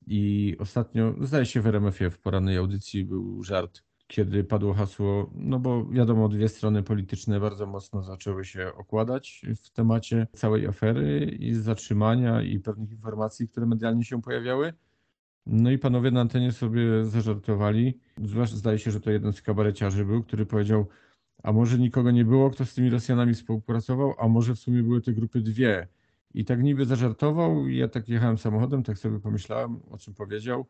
I 0.06 0.56
ostatnio, 0.58 1.14
zdaje 1.20 1.46
się 1.46 1.60
w 1.60 1.66
RMF-ie 1.66 2.10
w 2.10 2.18
porannej 2.18 2.56
audycji 2.56 3.04
był 3.04 3.42
żart, 3.42 3.82
kiedy 4.06 4.44
padło 4.44 4.74
hasło, 4.74 5.30
no 5.34 5.60
bo 5.60 5.86
wiadomo, 5.86 6.28
dwie 6.28 6.48
strony 6.48 6.82
polityczne 6.82 7.40
bardzo 7.40 7.66
mocno 7.66 8.02
zaczęły 8.02 8.44
się 8.44 8.74
okładać 8.74 9.42
w 9.64 9.70
temacie 9.70 10.26
całej 10.32 10.66
afery 10.66 11.36
i 11.38 11.54
zatrzymania 11.54 12.42
i 12.42 12.60
pewnych 12.60 12.90
informacji, 12.90 13.48
które 13.48 13.66
medialnie 13.66 14.04
się 14.04 14.22
pojawiały. 14.22 14.72
No 15.46 15.70
i 15.70 15.78
panowie 15.78 16.10
na 16.10 16.20
antenie 16.20 16.52
sobie 16.52 17.04
zażartowali. 17.04 17.98
Zwłaszcza 18.22 18.56
zdaje 18.56 18.78
się, 18.78 18.90
że 18.90 19.00
to 19.00 19.10
jeden 19.10 19.32
z 19.32 19.42
kabareciarzy 19.42 20.04
był, 20.04 20.22
który 20.22 20.46
powiedział, 20.46 20.86
a 21.42 21.52
może 21.52 21.78
nikogo 21.78 22.10
nie 22.10 22.24
było, 22.24 22.50
kto 22.50 22.64
z 22.64 22.74
tymi 22.74 22.90
Rosjanami 22.90 23.34
współpracował, 23.34 24.14
a 24.18 24.28
może 24.28 24.54
w 24.54 24.58
sumie 24.58 24.82
były 24.82 25.00
te 25.00 25.12
grupy 25.12 25.40
dwie. 25.40 25.88
I 26.34 26.44
tak 26.44 26.62
niby 26.62 26.84
zażartował, 26.84 27.68
ja 27.68 27.88
tak 27.88 28.08
jechałem 28.08 28.38
samochodem, 28.38 28.82
tak 28.82 28.98
sobie 28.98 29.20
pomyślałem, 29.20 29.80
o 29.90 29.98
czym 29.98 30.14
powiedział. 30.14 30.66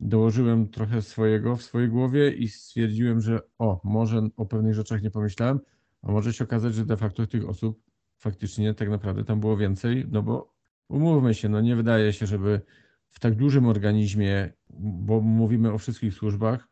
Dołożyłem 0.00 0.68
trochę 0.68 1.02
swojego 1.02 1.56
w 1.56 1.62
swojej 1.62 1.88
głowie 1.88 2.30
i 2.30 2.48
stwierdziłem, 2.48 3.20
że 3.20 3.40
o, 3.58 3.80
może 3.84 4.28
o 4.36 4.46
pewnych 4.46 4.74
rzeczach 4.74 5.02
nie 5.02 5.10
pomyślałem, 5.10 5.60
a 6.02 6.12
może 6.12 6.32
się 6.32 6.44
okazać, 6.44 6.74
że 6.74 6.84
de 6.84 6.96
facto 6.96 7.26
tych 7.26 7.48
osób 7.48 7.82
faktycznie 8.18 8.74
tak 8.74 8.88
naprawdę 8.88 9.24
tam 9.24 9.40
było 9.40 9.56
więcej, 9.56 10.06
no 10.10 10.22
bo 10.22 10.54
umówmy 10.88 11.34
się, 11.34 11.48
no 11.48 11.60
nie 11.60 11.76
wydaje 11.76 12.12
się, 12.12 12.26
żeby 12.26 12.60
w 13.12 13.20
tak 13.20 13.34
dużym 13.34 13.66
organizmie, 13.66 14.52
bo 14.80 15.20
mówimy 15.20 15.72
o 15.72 15.78
wszystkich 15.78 16.14
służbach, 16.14 16.68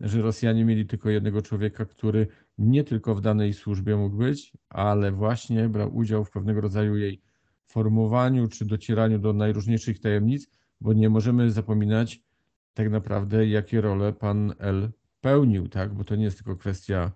że 0.00 0.22
Rosjanie 0.22 0.64
mieli 0.64 0.86
tylko 0.86 1.10
jednego 1.10 1.42
człowieka, 1.42 1.84
który 1.84 2.26
nie 2.58 2.84
tylko 2.84 3.14
w 3.14 3.20
danej 3.20 3.52
służbie 3.52 3.96
mógł 3.96 4.16
być, 4.16 4.52
ale 4.68 5.12
właśnie 5.12 5.68
brał 5.68 5.96
udział 5.96 6.24
w 6.24 6.30
pewnego 6.30 6.60
rodzaju 6.60 6.96
jej 6.96 7.22
formowaniu 7.66 8.48
czy 8.48 8.64
docieraniu 8.64 9.18
do 9.18 9.32
najróżniejszych 9.32 10.00
tajemnic, 10.00 10.50
bo 10.80 10.92
nie 10.92 11.10
możemy 11.10 11.50
zapominać 11.50 12.22
tak 12.74 12.90
naprawdę, 12.90 13.46
jakie 13.46 13.80
role 13.80 14.12
pan 14.12 14.54
L 14.58 14.90
pełnił, 15.20 15.68
tak? 15.68 15.94
Bo 15.94 16.04
to 16.04 16.16
nie 16.16 16.24
jest 16.24 16.36
tylko 16.36 16.56
kwestia 16.56 17.12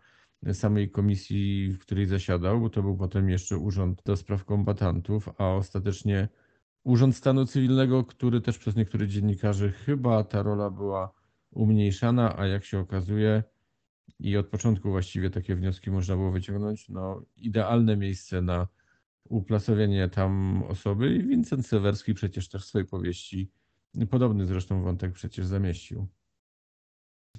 samej 0.53 0.91
komisji, 0.91 1.73
w 1.73 1.79
której 1.79 2.07
zasiadał, 2.07 2.61
bo 2.61 2.71
to 2.71 2.83
był 2.83 2.97
potem 2.97 3.31
jeszcze 3.31 3.59
Urząd 3.59 4.03
do 4.05 4.17
Spraw 4.17 4.45
Kombatantów, 4.45 5.29
a 5.39 5.49
ostatecznie 5.49 6.29
Urząd 6.85 7.17
Stanu 7.17 7.47
Cywilnego, 7.47 8.05
który 8.05 8.41
też 8.41 8.59
przez 8.59 8.77
niektórych 8.77 9.09
dziennikarzy 9.09 9.73
chyba 9.73 10.25
ta 10.25 10.43
rola 10.43 10.71
była 10.71 11.13
umniejszana, 11.51 12.39
a 12.39 12.47
jak 12.47 12.65
się 12.65 12.79
okazuje, 12.79 13.43
i 14.21 14.37
od 14.37 14.47
początku 14.47 14.91
właściwie 14.91 15.31
takie 15.31 15.57
wnioski 15.57 15.91
można 15.91 16.17
było 16.17 16.31
wyciągnąć, 16.31 16.89
no 16.89 17.23
idealne 17.37 17.97
miejsce 17.97 18.43
na 18.43 18.69
uplasowienie 19.29 20.09
tam 20.09 20.63
osoby 20.69 21.15
i 21.15 21.23
Vincent 21.23 21.67
Sewerski 21.67 22.15
przecież 22.15 22.49
też 22.49 22.63
w 22.63 22.69
swojej 22.69 22.89
powieści 22.89 23.51
podobny 24.11 24.47
zresztą 24.47 24.83
wątek 24.83 25.13
przecież 25.13 25.47
zamieścił. 25.47 26.07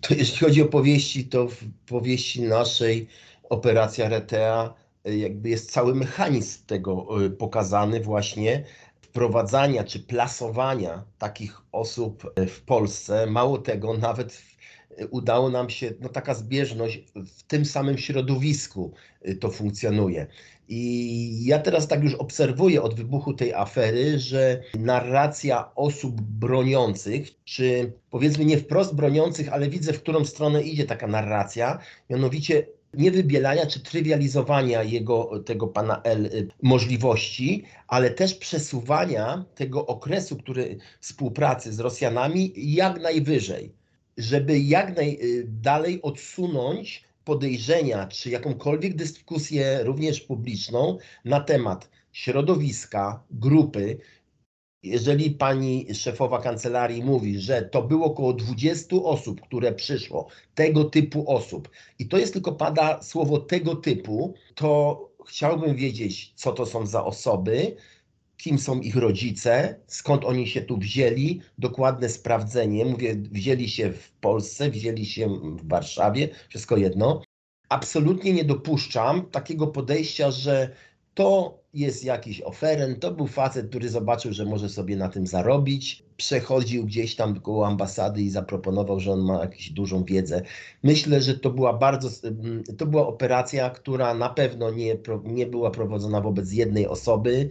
To 0.01 0.13
jeśli 0.13 0.37
chodzi 0.37 0.61
o 0.61 0.65
powieści, 0.65 1.25
to 1.25 1.47
w 1.47 1.63
powieści 1.85 2.41
naszej 2.41 3.07
Operacja 3.49 4.09
Retea 4.09 4.73
jakby 5.03 5.49
jest 5.49 5.71
cały 5.71 5.95
mechanizm 5.95 6.65
tego 6.65 7.07
pokazany 7.37 7.99
właśnie 7.99 8.63
wprowadzania 9.15 9.83
czy 9.83 9.99
plasowania 9.99 11.03
takich 11.17 11.61
osób 11.71 12.33
w 12.47 12.61
Polsce. 12.61 13.25
Mało 13.27 13.57
tego, 13.57 13.93
nawet 13.97 14.41
udało 15.09 15.49
nam 15.49 15.69
się, 15.69 15.93
no 15.99 16.09
taka 16.09 16.33
zbieżność 16.33 17.03
w 17.15 17.43
tym 17.43 17.65
samym 17.65 17.97
środowisku 17.97 18.93
y, 19.27 19.35
to 19.35 19.51
funkcjonuje. 19.51 20.27
I 20.67 21.45
ja 21.45 21.59
teraz 21.59 21.87
tak 21.87 22.03
już 22.03 22.13
obserwuję 22.13 22.81
od 22.81 22.95
wybuchu 22.95 23.33
tej 23.33 23.53
afery, 23.53 24.19
że 24.19 24.61
narracja 24.79 25.75
osób 25.75 26.21
broniących, 26.21 27.43
czy 27.43 27.93
powiedzmy 28.09 28.45
nie 28.45 28.57
wprost 28.57 28.95
broniących, 28.95 29.53
ale 29.53 29.69
widzę, 29.69 29.93
w 29.93 30.01
którą 30.01 30.25
stronę 30.25 30.63
idzie 30.63 30.85
taka 30.85 31.07
narracja, 31.07 31.79
mianowicie 32.09 32.67
nie 32.97 33.11
wybielania 33.11 33.65
czy 33.65 33.79
trywializowania 33.79 34.83
jego, 34.83 35.39
tego 35.45 35.67
pana 35.67 36.01
L 36.03 36.25
y, 36.25 36.47
możliwości, 36.61 37.63
ale 37.87 38.09
też 38.09 38.33
przesuwania 38.33 39.45
tego 39.55 39.85
okresu 39.85 40.35
który, 40.35 40.77
współpracy 40.99 41.73
z 41.73 41.79
Rosjanami 41.79 42.53
jak 42.55 43.01
najwyżej 43.01 43.73
żeby 44.17 44.59
jak 44.59 44.97
najdalej 44.97 46.01
odsunąć 46.01 47.03
podejrzenia 47.25 48.07
czy 48.07 48.29
jakąkolwiek 48.29 48.95
dyskusję, 48.95 49.83
również 49.83 50.21
publiczną, 50.21 50.97
na 51.25 51.39
temat 51.39 51.89
środowiska, 52.11 53.23
grupy. 53.31 53.97
Jeżeli 54.85 55.31
pani 55.31 55.87
szefowa 55.93 56.41
kancelarii 56.41 57.03
mówi, 57.03 57.39
że 57.39 57.61
to 57.61 57.81
było 57.81 58.05
około 58.05 58.33
20 58.33 58.95
osób, 58.95 59.41
które 59.41 59.73
przyszło, 59.73 60.27
tego 60.55 60.83
typu 60.83 61.31
osób, 61.31 61.69
i 61.99 62.07
to 62.07 62.17
jest 62.17 62.33
tylko 62.33 62.51
pada 62.51 63.01
słowo 63.01 63.37
tego 63.37 63.75
typu, 63.75 64.33
to 64.55 64.99
chciałbym 65.27 65.75
wiedzieć, 65.75 66.33
co 66.35 66.51
to 66.51 66.65
są 66.65 66.85
za 66.85 67.05
osoby, 67.05 67.75
kim 68.37 68.59
są 68.59 68.79
ich 68.79 68.95
rodzice, 68.95 69.79
skąd 69.87 70.25
oni 70.25 70.47
się 70.47 70.61
tu 70.61 70.77
wzięli, 70.77 71.41
dokładne 71.57 72.09
sprawdzenie. 72.09 72.85
Mówię, 72.85 73.15
wzięli 73.15 73.69
się 73.69 73.91
w 73.91 74.11
Polsce, 74.11 74.69
wzięli 74.69 75.05
się 75.05 75.29
w 75.29 75.67
Warszawie, 75.67 76.29
wszystko 76.49 76.77
jedno. 76.77 77.21
Absolutnie 77.69 78.33
nie 78.33 78.43
dopuszczam 78.43 79.25
takiego 79.25 79.67
podejścia, 79.67 80.31
że 80.31 80.75
to 81.13 81.59
jest 81.75 82.03
jakiś 82.03 82.41
oferent, 82.41 82.99
to 82.99 83.11
był 83.11 83.27
facet, 83.27 83.69
który 83.69 83.89
zobaczył, 83.89 84.33
że 84.33 84.45
może 84.45 84.69
sobie 84.69 84.95
na 84.95 85.09
tym 85.09 85.27
zarobić, 85.27 86.03
przechodził 86.17 86.85
gdzieś 86.85 87.15
tam 87.15 87.39
koło 87.39 87.67
ambasady 87.67 88.21
i 88.21 88.29
zaproponował, 88.29 88.99
że 88.99 89.11
on 89.11 89.19
ma 89.19 89.41
jakąś 89.41 89.69
dużą 89.69 90.03
wiedzę. 90.03 90.41
Myślę, 90.83 91.21
że 91.21 91.39
to 91.39 91.49
była 91.49 91.73
bardzo, 91.73 92.09
to 92.77 92.85
była 92.85 93.07
operacja, 93.07 93.69
która 93.69 94.13
na 94.13 94.29
pewno 94.29 94.71
nie, 94.71 94.97
nie 95.23 95.47
była 95.47 95.71
prowadzona 95.71 96.21
wobec 96.21 96.51
jednej 96.51 96.87
osoby, 96.87 97.49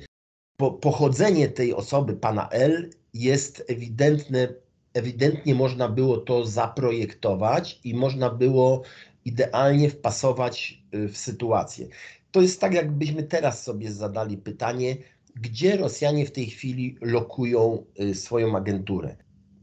po, 0.56 0.70
pochodzenie 0.72 1.48
tej 1.48 1.74
osoby, 1.74 2.16
pana 2.16 2.48
L, 2.48 2.90
jest 3.14 3.64
ewidentne, 3.68 4.48
ewidentnie 4.94 5.54
można 5.54 5.88
było 5.88 6.16
to 6.16 6.44
zaprojektować 6.44 7.80
i 7.84 7.94
można 7.94 8.30
było 8.30 8.82
idealnie 9.24 9.90
wpasować 9.90 10.82
y, 10.94 11.08
w 11.08 11.16
sytuację. 11.16 11.88
To 12.34 12.42
jest 12.42 12.60
tak, 12.60 12.74
jakbyśmy 12.74 13.22
teraz 13.22 13.62
sobie 13.62 13.92
zadali 13.92 14.36
pytanie, 14.36 14.96
gdzie 15.36 15.76
Rosjanie 15.76 16.26
w 16.26 16.32
tej 16.32 16.46
chwili 16.46 16.96
lokują 17.00 17.84
y, 18.00 18.14
swoją 18.14 18.56
agenturę. 18.56 19.16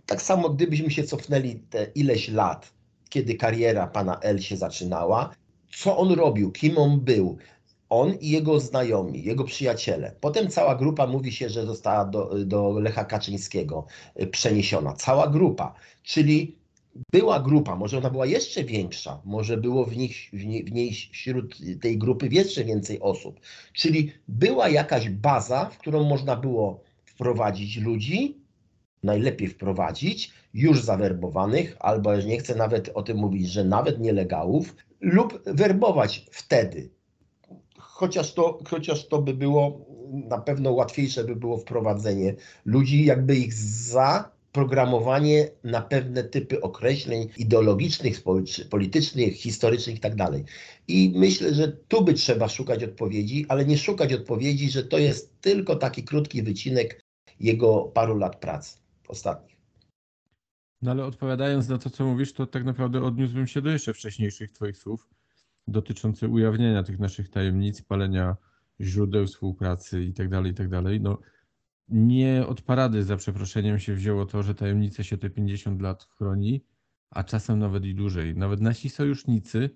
Tak 0.06 0.22
samo, 0.22 0.50
gdybyśmy 0.50 0.92
się 0.92 1.04
cofnęli 1.04 1.56
te 1.56 1.88
ileś 1.96 2.30
lat, 2.30 2.74
kiedy 3.10 3.36
kariera 3.36 3.88
pana 3.88 4.20
L 4.20 4.40
się 4.40 4.58
zaczynała, 4.58 5.36
co 5.78 5.98
on 5.98 6.12
robił, 6.12 6.52
kim 6.52 6.78
on 6.78 7.00
był, 7.00 7.38
on 7.90 8.14
i 8.14 8.30
jego 8.30 8.60
znajomi, 8.60 9.24
jego 9.24 9.44
przyjaciele. 9.44 10.16
Potem 10.22 10.48
cała 10.48 10.76
grupa 10.76 11.08
mówi 11.08 11.32
się, 11.32 11.50
że 11.50 11.66
została 11.66 12.06
do, 12.06 12.46
do 12.46 12.80
Lecha 12.80 13.06
Kaczyńskiego 13.06 13.86
y, 14.22 14.28
przeniesiona. 14.28 14.94
Cała 14.94 15.28
grupa, 15.28 15.74
czyli 16.04 16.61
była 17.12 17.40
grupa, 17.40 17.76
może 17.76 17.98
ona 17.98 18.10
była 18.10 18.26
jeszcze 18.26 18.64
większa, 18.64 19.22
może 19.26 19.58
było 19.58 19.86
w, 19.86 19.98
nich, 19.98 20.30
w, 20.34 20.46
niej, 20.46 20.64
w 20.64 20.72
niej 20.72 20.94
wśród 21.12 21.58
tej 21.82 21.98
grupy 21.98 22.28
jeszcze 22.32 22.64
więcej 22.64 23.00
osób. 23.00 23.40
Czyli 23.74 24.12
była 24.28 24.70
jakaś 24.70 25.10
baza, 25.10 25.66
w 25.66 25.78
którą 25.78 26.04
można 26.04 26.36
było 26.36 26.84
wprowadzić 27.06 27.78
ludzi, 27.78 28.38
najlepiej 29.04 29.48
wprowadzić 29.48 30.32
już 30.54 30.82
zawerbowanych, 30.82 31.78
albo 31.80 32.16
nie 32.18 32.38
chcę 32.38 32.56
nawet 32.56 32.92
o 32.94 33.04
tym 33.04 33.18
mówić, 33.18 33.50
że 33.50 33.64
nawet 33.64 34.00
nielegalów, 34.00 34.76
lub 35.02 35.42
werbować 35.46 36.26
wtedy 36.32 36.90
chociaż 38.02 38.34
to, 38.34 38.60
chociaż 38.70 39.08
to 39.08 39.22
by 39.22 39.34
było 39.34 39.86
na 40.12 40.38
pewno 40.38 40.72
łatwiejsze 40.72 41.24
by 41.24 41.36
było 41.36 41.58
wprowadzenie 41.58 42.36
ludzi, 42.66 43.06
jakby 43.06 43.36
ich 43.36 43.54
za 43.54 44.32
programowanie 44.52 45.50
na 45.64 45.82
pewne 45.82 46.24
typy 46.24 46.62
określeń 46.62 47.30
ideologicznych, 47.38 48.24
politycznych, 48.70 49.34
historycznych 49.34 49.96
itd. 49.96 50.16
Tak 50.18 50.34
I 50.88 51.14
myślę, 51.16 51.54
że 51.54 51.68
tu 51.68 52.04
by 52.04 52.14
trzeba 52.14 52.50
szukać 52.50 52.84
odpowiedzi, 52.84 53.46
ale 53.50 53.66
nie 53.66 53.78
szukać 53.78 54.14
odpowiedzi, 54.14 54.70
że 54.70 54.84
to 54.84 54.98
jest 54.98 55.42
tylko 55.42 55.76
taki 55.76 56.04
krótki 56.04 56.44
wycinek 56.44 57.02
jego 57.40 57.84
paru 57.84 58.18
lat 58.18 58.40
pracy 58.40 58.78
ostatnich. 59.08 59.58
No 60.82 60.92
ale 60.92 61.06
odpowiadając 61.06 61.68
na 61.68 61.78
to, 61.78 61.90
co 61.90 62.06
mówisz, 62.06 62.34
to 62.34 62.46
tak 62.46 62.64
naprawdę 62.64 63.04
odniósłbym 63.04 63.48
się 63.48 63.62
do 63.62 63.70
jeszcze 63.70 63.94
wcześniejszych 63.94 64.52
Twoich 64.52 64.78
słów 64.78 65.08
dotyczące 65.68 66.28
ujawnienia 66.28 66.84
tych 66.84 67.00
naszych 67.00 67.30
tajemnic, 67.30 67.82
palenia 67.82 68.36
źródeł 68.82 69.28
współpracy 69.28 70.04
itd., 70.04 70.30
tak 70.30 70.46
itd. 70.46 70.84
Tak 70.84 71.02
no, 71.02 71.18
nie 71.92 72.48
od 72.48 72.62
parady 72.62 73.04
za 73.04 73.18
przeproszeniem 73.18 73.80
się 73.80 73.94
wzięło 73.94 74.26
to, 74.26 74.44
że 74.44 74.56
tajemnice 74.56 75.04
się 75.04 75.18
te 75.18 75.30
50 75.30 75.82
lat 75.82 76.04
chroni, 76.04 76.66
a 77.10 77.24
czasem 77.24 77.60
nawet 77.60 77.86
i 77.86 77.96
dłużej. 77.96 78.36
Nawet 78.36 78.62
nasi 78.62 78.90
sojusznicy, 78.90 79.70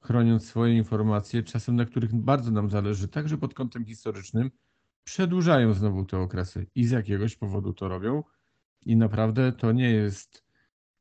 chroniąc 0.00 0.46
swoje 0.46 0.76
informacje, 0.76 1.42
czasem 1.42 1.76
na 1.76 1.84
których 1.84 2.14
bardzo 2.14 2.50
nam 2.50 2.70
zależy, 2.70 3.08
także 3.08 3.38
pod 3.38 3.54
kątem 3.54 3.84
historycznym, 3.84 4.50
przedłużają 5.04 5.74
znowu 5.74 6.04
te 6.04 6.18
okresy 6.18 6.66
i 6.74 6.84
z 6.84 6.90
jakiegoś 6.90 7.36
powodu 7.36 7.72
to 7.72 7.88
robią. 7.88 8.22
I 8.86 8.96
naprawdę 8.96 9.52
to 9.52 9.72
nie 9.72 9.90
jest 9.90 10.44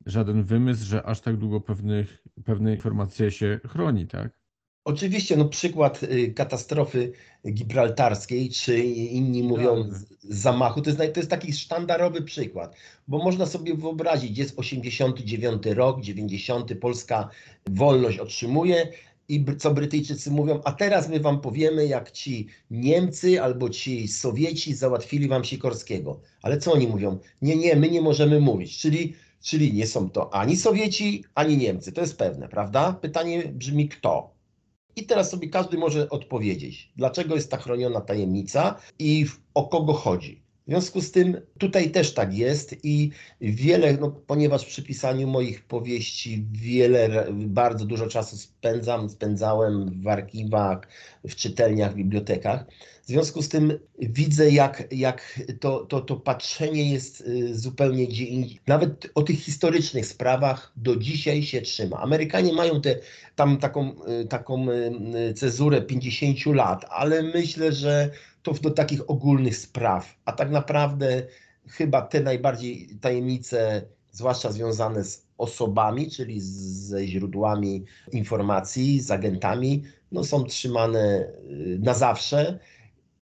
żaden 0.05 0.43
wymysł, 0.43 0.85
że 0.85 1.05
aż 1.05 1.21
tak 1.21 1.37
długo 1.37 1.61
pewnych, 1.61 2.23
pewne 2.45 2.75
informacje 2.75 3.31
się 3.31 3.59
chroni, 3.67 4.07
tak? 4.07 4.40
Oczywiście, 4.85 5.37
no 5.37 5.45
przykład 5.45 6.03
y, 6.03 6.33
katastrofy 6.33 7.11
gibraltarskiej, 7.47 8.49
czy 8.49 8.79
inni 8.79 9.43
mówią 9.43 9.89
zamachu, 10.23 10.81
to 10.81 10.89
jest, 10.89 10.99
to 11.13 11.19
jest 11.19 11.29
taki 11.29 11.53
sztandarowy 11.53 12.21
przykład, 12.21 12.75
bo 13.07 13.17
można 13.17 13.45
sobie 13.45 13.75
wyobrazić, 13.75 14.37
jest 14.37 14.59
89 14.59 15.65
rok, 15.65 16.01
90, 16.01 16.73
Polska 16.81 17.29
wolność 17.69 18.19
otrzymuje 18.19 18.87
i 19.29 19.45
co 19.59 19.73
Brytyjczycy 19.73 20.31
mówią, 20.31 20.61
a 20.63 20.71
teraz 20.71 21.09
my 21.09 21.19
wam 21.19 21.41
powiemy, 21.41 21.87
jak 21.87 22.11
ci 22.11 22.47
Niemcy 22.71 23.41
albo 23.41 23.69
ci 23.69 24.07
Sowieci 24.07 24.75
załatwili 24.75 25.27
wam 25.27 25.43
Sikorskiego. 25.43 26.19
Ale 26.41 26.57
co 26.57 26.73
oni 26.73 26.87
mówią? 26.87 27.19
Nie, 27.41 27.55
nie, 27.55 27.75
my 27.75 27.89
nie 27.89 28.01
możemy 28.01 28.39
mówić, 28.39 28.77
czyli 28.77 29.13
Czyli 29.41 29.73
nie 29.73 29.87
są 29.87 30.09
to 30.09 30.33
ani 30.33 30.57
Sowieci, 30.57 31.23
ani 31.35 31.57
Niemcy. 31.57 31.91
To 31.91 32.01
jest 32.01 32.17
pewne, 32.17 32.47
prawda? 32.49 32.93
Pytanie 32.93 33.43
brzmi 33.43 33.89
kto? 33.89 34.40
I 34.95 35.03
teraz 35.05 35.29
sobie 35.29 35.49
każdy 35.49 35.77
może 35.77 36.09
odpowiedzieć, 36.09 36.91
dlaczego 36.95 37.35
jest 37.35 37.51
ta 37.51 37.57
chroniona 37.57 38.01
tajemnica 38.01 38.75
i 38.99 39.25
o 39.53 39.67
kogo 39.67 39.93
chodzi. 39.93 40.41
W 40.67 40.69
związku 40.71 41.01
z 41.01 41.11
tym 41.11 41.41
tutaj 41.57 41.91
też 41.91 42.13
tak 42.13 42.33
jest 42.33 42.75
i 42.83 43.11
wiele, 43.41 43.93
no, 43.93 44.11
ponieważ 44.11 44.65
przy 44.65 44.83
pisaniu 44.83 45.27
moich 45.27 45.63
powieści 45.63 46.45
wiele, 46.51 47.25
bardzo 47.31 47.85
dużo 47.85 48.07
czasu 48.07 48.37
spędzam, 48.37 49.09
spędzałem 49.09 50.01
w 50.01 50.07
archiwach, 50.07 50.87
w 51.27 51.35
czytelniach, 51.35 51.91
w 51.91 51.95
bibliotekach. 51.95 52.65
W 53.03 53.07
związku 53.07 53.41
z 53.41 53.49
tym 53.49 53.79
widzę, 53.99 54.51
jak, 54.51 54.83
jak 54.91 55.39
to, 55.59 55.85
to, 55.85 56.01
to 56.01 56.15
patrzenie 56.15 56.91
jest 56.91 57.21
y, 57.21 57.59
zupełnie 57.59 58.07
gdzie 58.07 58.25
indziej. 58.25 58.59
Nawet 58.67 59.11
o 59.15 59.21
tych 59.21 59.39
historycznych 59.39 60.05
sprawach 60.05 60.71
do 60.75 60.95
dzisiaj 60.95 61.43
się 61.43 61.61
trzyma. 61.61 61.97
Amerykanie 61.97 62.53
mają 62.53 62.81
te, 62.81 62.95
tam 63.35 63.57
taką, 63.57 63.93
y, 64.21 64.25
taką 64.25 64.67
y, 64.69 65.33
cezurę 65.33 65.81
50 65.81 66.45
lat, 66.45 66.85
ale 66.89 67.23
myślę, 67.23 67.71
że 67.71 68.09
to 68.43 68.53
do 68.53 68.71
takich 68.71 69.09
ogólnych 69.09 69.57
spraw, 69.57 70.15
a 70.25 70.31
tak 70.31 70.51
naprawdę 70.51 71.23
chyba 71.67 72.01
te 72.01 72.21
najbardziej 72.21 72.89
tajemnice, 73.01 73.81
zwłaszcza 74.11 74.51
związane 74.51 75.03
z 75.03 75.23
osobami, 75.37 76.11
czyli 76.11 76.41
ze 76.41 77.07
źródłami 77.07 77.85
informacji, 78.11 79.01
z 79.01 79.11
agentami, 79.11 79.83
no 80.11 80.23
są 80.23 80.43
trzymane 80.43 81.31
na 81.79 81.93
zawsze. 81.93 82.59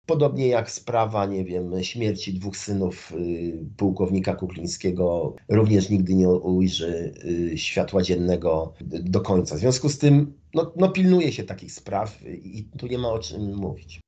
Podobnie 0.09 0.47
jak 0.47 0.71
sprawa, 0.71 1.25
nie 1.25 1.45
wiem, 1.45 1.83
śmierci 1.83 2.33
dwóch 2.33 2.57
synów 2.57 3.11
y, 3.11 3.65
pułkownika 3.77 4.35
Kuklińskiego 4.35 5.35
również 5.49 5.89
nigdy 5.89 6.15
nie 6.15 6.29
ujrzy 6.29 7.13
y, 7.53 7.57
światła 7.57 8.01
dziennego 8.01 8.73
do 8.81 9.21
końca. 9.21 9.55
W 9.55 9.59
związku 9.59 9.89
z 9.89 9.97
tym 9.97 10.33
no, 10.53 10.73
no 10.75 10.89
pilnuje 10.91 11.31
się 11.31 11.43
takich 11.43 11.71
spraw 11.71 12.19
i 12.27 12.69
tu 12.77 12.87
nie 12.87 12.97
ma 12.97 13.07
o 13.07 13.19
czym 13.19 13.55
mówić. 13.55 13.99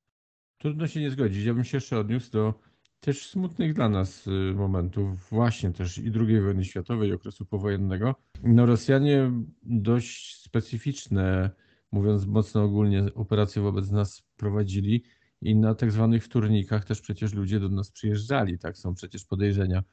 Trudno 0.58 0.88
się 0.88 1.00
nie 1.00 1.12
zgodzić. 1.12 1.46
Ja 1.46 1.54
bym 1.54 1.64
się 1.64 1.78
jeszcze 1.78 2.00
odniósł 2.00 2.32
do 2.32 2.54
też 3.00 3.30
smutnych 3.30 3.74
dla 3.74 3.90
nas 3.90 4.28
y, 4.28 4.54
momentów, 4.56 5.30
właśnie 5.30 5.72
też 5.72 5.98
i 5.98 6.12
II 6.16 6.42
wojny 6.42 6.66
światowej, 6.66 7.14
okresu 7.14 7.46
powojennego. 7.46 8.16
No 8.44 8.66
Rosjanie 8.66 9.32
dość 9.64 10.36
specyficzne, 10.36 11.50
mówiąc 11.92 12.26
mocno 12.26 12.64
ogólnie, 12.64 13.06
operacje 13.16 13.62
wobec 13.62 13.92
nas 13.92 14.24
prowadzili 14.38 15.04
i 15.42 15.56
na 15.56 15.76
tak 15.76 15.92
zwanych 15.92 16.24
wtórnikach 16.24 16.86
też 16.86 17.02
przecież 17.02 17.34
ludzie 17.34 17.60
do 17.60 17.70
nas 17.70 17.92
przyjeżdżali, 17.92 18.60
tak? 18.60 18.78
Są 18.78 18.94
przecież 18.94 19.26
podejrzenia 19.26 19.84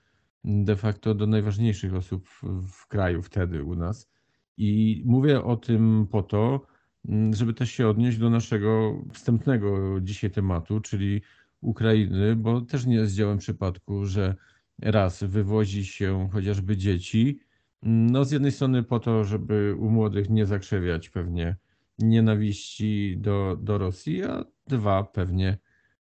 de 0.45 0.77
facto 0.77 1.15
do 1.15 1.27
najważniejszych 1.27 1.95
osób 1.95 2.29
w 2.73 2.87
kraju 2.87 3.23
wtedy 3.23 3.65
u 3.65 3.75
nas. 3.75 4.09
I 4.57 5.03
mówię 5.07 5.43
o 5.45 5.57
tym 5.57 6.07
po 6.11 6.23
to, 6.23 6.67
mm, 7.09 7.35
żeby 7.35 7.55
też 7.55 7.71
się 7.71 7.89
odnieść 7.89 8.19
do 8.19 8.31
naszego 8.31 9.03
wstępnego 9.13 10.01
dzisiaj 10.01 10.31
tematu, 10.31 10.81
czyli 10.81 11.23
Ukrainy, 11.61 12.37
bo 12.37 12.61
też 12.61 12.87
nie 12.87 12.97
jest 12.97 13.21
przypadku, 13.39 14.07
że 14.07 14.35
raz 14.83 15.25
wywozi 15.25 15.85
się 15.85 16.29
chociażby 16.33 16.77
dzieci, 16.77 17.41
no 17.83 18.25
z 18.25 18.31
jednej 18.31 18.53
strony 18.53 18.83
po 18.83 19.01
to, 19.01 19.25
żeby 19.25 19.75
u 19.79 19.91
młodych 19.91 20.31
nie 20.31 20.47
zakrzewiać 20.47 21.11
pewnie 21.11 21.57
nienawiści 21.99 23.17
do, 23.19 23.57
do 23.61 23.79
Rosji, 23.79 24.25
a 24.25 24.45
dwa 24.67 25.05
pewnie 25.05 25.59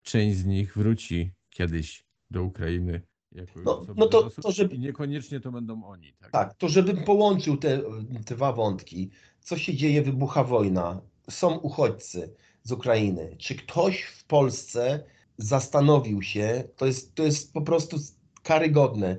część 0.02 0.38
z 0.38 0.46
nich 0.46 0.78
wróci 0.78 1.32
kiedyś 1.50 2.06
do 2.32 2.44
Ukrainy. 2.44 3.02
Jako 3.32 3.60
no, 3.66 3.86
no 3.96 4.08
to, 4.08 4.30
to 4.30 4.52
żeby... 4.52 4.76
I 4.76 4.80
niekoniecznie 4.80 5.40
to 5.40 5.52
będą 5.52 5.84
oni. 5.84 6.14
Tak, 6.14 6.32
tak 6.32 6.54
to 6.54 6.70
żebym 6.70 7.04
połączył 7.04 7.58
te, 7.58 7.82
te 8.26 8.36
dwa 8.36 8.54
wątki. 8.54 9.10
Co 9.40 9.58
się 9.58 9.76
dzieje, 9.76 10.02
wybucha 10.02 10.44
wojna, 10.44 11.02
są 11.30 11.58
uchodźcy 11.58 12.34
z 12.64 12.72
Ukrainy. 12.72 13.36
Czy 13.38 13.56
ktoś 13.56 14.04
w 14.04 14.26
Polsce 14.26 15.04
zastanowił 15.38 16.22
się, 16.22 16.64
to 16.76 16.86
jest, 16.86 17.16
to 17.16 17.24
jest 17.24 17.54
po 17.54 17.62
prostu 17.62 17.98
karygodne, 18.44 19.18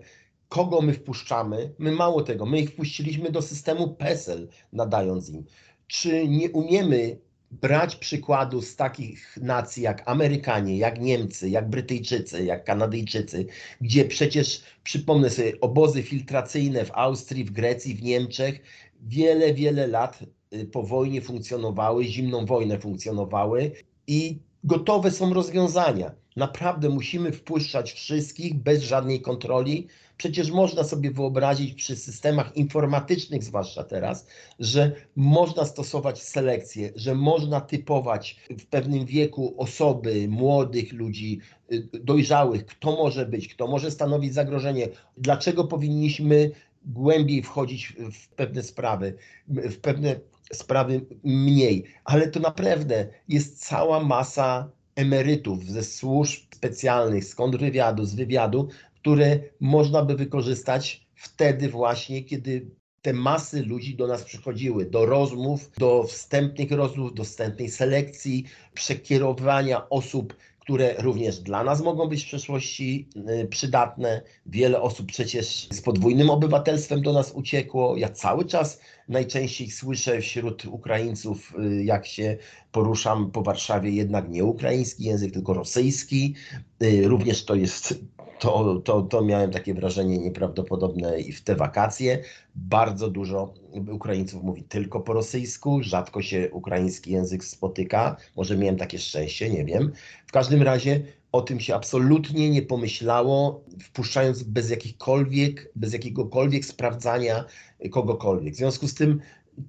kogo 0.48 0.81
my 0.81 0.92
wpuszczamy. 0.92 1.74
My 1.78 1.92
mało 1.92 2.22
tego, 2.22 2.46
my 2.46 2.61
ich 2.61 2.70
wpuściliśmy 2.70 3.31
do 3.31 3.42
systemu 3.42 3.94
PESEL, 3.94 4.48
nadając 4.72 5.31
im. 5.31 5.44
Czy 5.88 6.29
nie 6.29 6.51
umiemy 6.51 7.18
brać 7.51 7.96
przykładu 7.96 8.62
z 8.62 8.77
takich 8.77 9.38
nacji 9.42 9.83
jak 9.83 10.03
Amerykanie, 10.09 10.79
jak 10.79 11.01
Niemcy, 11.01 11.51
jak 11.51 11.70
Brytyjczycy, 11.70 12.44
jak 12.44 12.64
Kanadyjczycy, 12.64 13.46
gdzie 13.81 14.05
przecież, 14.05 14.62
przypomnę 14.83 15.31
sobie, 15.31 15.61
obozy 15.61 16.03
filtracyjne 16.03 16.85
w 16.85 16.90
Austrii, 16.92 17.44
w 17.44 17.51
Grecji, 17.51 17.94
w 17.94 18.03
Niemczech 18.03 18.61
wiele, 19.01 19.55
wiele 19.55 19.87
lat 19.87 20.18
y, 20.55 20.64
po 20.64 20.83
wojnie 20.83 21.22
funkcjonowały, 21.22 22.05
zimną 22.05 22.46
wojnę 22.46 22.79
funkcjonowały 22.79 23.72
i 24.07 24.38
gotowe 24.64 25.11
są 25.11 25.35
rozwiązania. 25.35 26.14
Naprawdę 26.37 26.88
musimy 26.88 27.33
wpuszczać 27.33 27.92
wszystkich 27.92 28.55
bez 28.55 28.83
żadnej 28.83 29.20
kontroli. 29.20 29.87
Przecież 30.18 30.50
można 30.50 30.85
sobie 30.85 31.11
wyobrazić 31.11 31.74
przy 31.74 31.96
systemach 31.96 32.57
informatycznych, 32.57 33.44
zwłaszcza 33.44 33.85
teraz, 33.85 34.26
że 34.59 34.92
można 35.16 35.64
stosować 35.64 36.22
selekcję, 36.22 36.92
że 36.96 37.14
można 37.14 37.61
typować 37.61 38.37
w 38.50 38.66
pewnym 38.66 39.07
wieku 39.07 39.54
osoby, 39.59 40.28
młodych 40.28 40.92
ludzi, 40.92 41.40
y, 41.72 41.88
dojrzałych, 41.92 42.66
kto 42.66 42.92
może 42.92 43.26
być, 43.26 43.48
kto 43.48 43.66
może 43.66 43.90
stanowić 43.90 44.35
zagrożenie, 44.35 44.88
dlaczego 45.16 45.64
powinniśmy 45.64 46.50
głębiej 46.87 47.42
wchodzić 47.42 47.96
w 48.12 48.28
pewne 48.28 48.62
sprawy, 48.62 49.14
w 49.48 49.76
pewne 49.76 50.20
sprawy 50.52 51.00
mniej, 51.24 51.85
ale 52.04 52.28
to 52.28 52.40
naprawdę 52.40 53.07
jest 53.28 53.66
cała 53.66 54.04
masa 54.04 54.70
emerytów 54.96 55.64
ze 55.64 55.83
służb 55.83 56.48
specjalnych, 56.54 57.24
z 57.24 57.35
kontrwywiadu, 57.35 58.04
z 58.04 58.14
wywiadu, 58.14 58.68
które 59.09 59.38
można 59.61 60.03
by 60.05 60.14
wykorzystać 60.14 61.07
wtedy 61.14 61.68
właśnie, 61.68 62.25
kiedy 62.25 62.71
te 63.03 63.12
masy 63.12 63.62
ludzi 63.62 63.97
do 63.97 64.07
nas 64.07 64.23
przychodziły, 64.23 64.87
do 64.87 65.07
rozmów, 65.07 65.71
do 65.79 66.03
wstępnych 66.03 66.73
rozmów, 66.73 67.14
do 67.14 67.25
wstępnej 67.25 67.68
selekcji, 67.68 68.44
przekierowania 68.75 69.88
osób 69.88 70.35
które 70.68 70.94
również 70.99 71.38
dla 71.38 71.64
nas 71.64 71.81
mogą 71.81 72.09
być 72.09 72.25
w 72.25 72.27
przyszłości 72.27 73.09
y, 73.42 73.47
przydatne. 73.47 74.23
Wiele 74.47 74.81
osób 74.81 75.07
przecież 75.07 75.68
z 75.71 75.81
podwójnym 75.81 76.31
obywatelstwem 76.31 77.03
do 77.03 77.12
nas 77.12 77.33
uciekło. 77.33 77.97
Ja 77.97 78.09
cały 78.09 78.44
czas 78.44 78.81
najczęściej 79.09 79.71
słyszę 79.71 80.21
wśród 80.21 80.64
Ukraińców, 80.64 81.55
y, 81.59 81.85
jak 81.85 82.07
się 82.07 82.37
poruszam 82.73 83.31
po 83.31 83.42
Warszawie, 83.42 83.90
jednak 83.90 84.29
nie 84.29 84.44
ukraiński 84.44 85.05
język, 85.05 85.33
tylko 85.33 85.55
rosyjski. 85.55 86.35
Y, 86.83 87.09
również 87.09 87.44
to 87.44 87.55
jest 87.55 87.94
to, 88.38 88.81
to, 88.85 89.03
to 89.03 89.23
miałem 89.23 89.51
takie 89.51 89.75
wrażenie 89.75 90.18
nieprawdopodobne 90.18 91.21
i 91.21 91.33
w 91.33 91.42
te 91.42 91.57
wakacje. 91.57 92.23
Bardzo 92.55 93.11
dużo 93.11 93.55
Ukraińców 93.92 94.42
mówi 94.42 94.62
tylko 94.62 95.01
po 95.01 95.12
rosyjsku, 95.12 95.83
rzadko 95.83 96.23
się 96.23 96.51
ukraiński 96.53 97.12
język 97.12 97.44
spotyka. 97.44 98.16
Może 98.37 98.57
miałem 98.57 98.77
takie 98.77 98.99
szczęście, 98.99 99.51
nie 99.51 99.64
wiem. 99.64 99.92
W 100.27 100.33
każdym 100.33 100.62
razie 100.62 101.03
o 101.33 101.43
tym 101.43 101.61
się 101.61 101.75
absolutnie 101.75 102.51
nie 102.51 102.62
pomyślało, 102.62 103.64
wpuszczając 103.83 104.43
bez 104.43 104.71
jakichkolwiek, 104.71 105.73
bez 105.77 105.93
jakiegokolwiek 105.93 106.64
sprawdzania 106.64 107.45
kogokolwiek. 107.91 108.55
W 108.55 108.57
związku 108.57 108.88
z 108.88 108.95
tym 108.95 109.21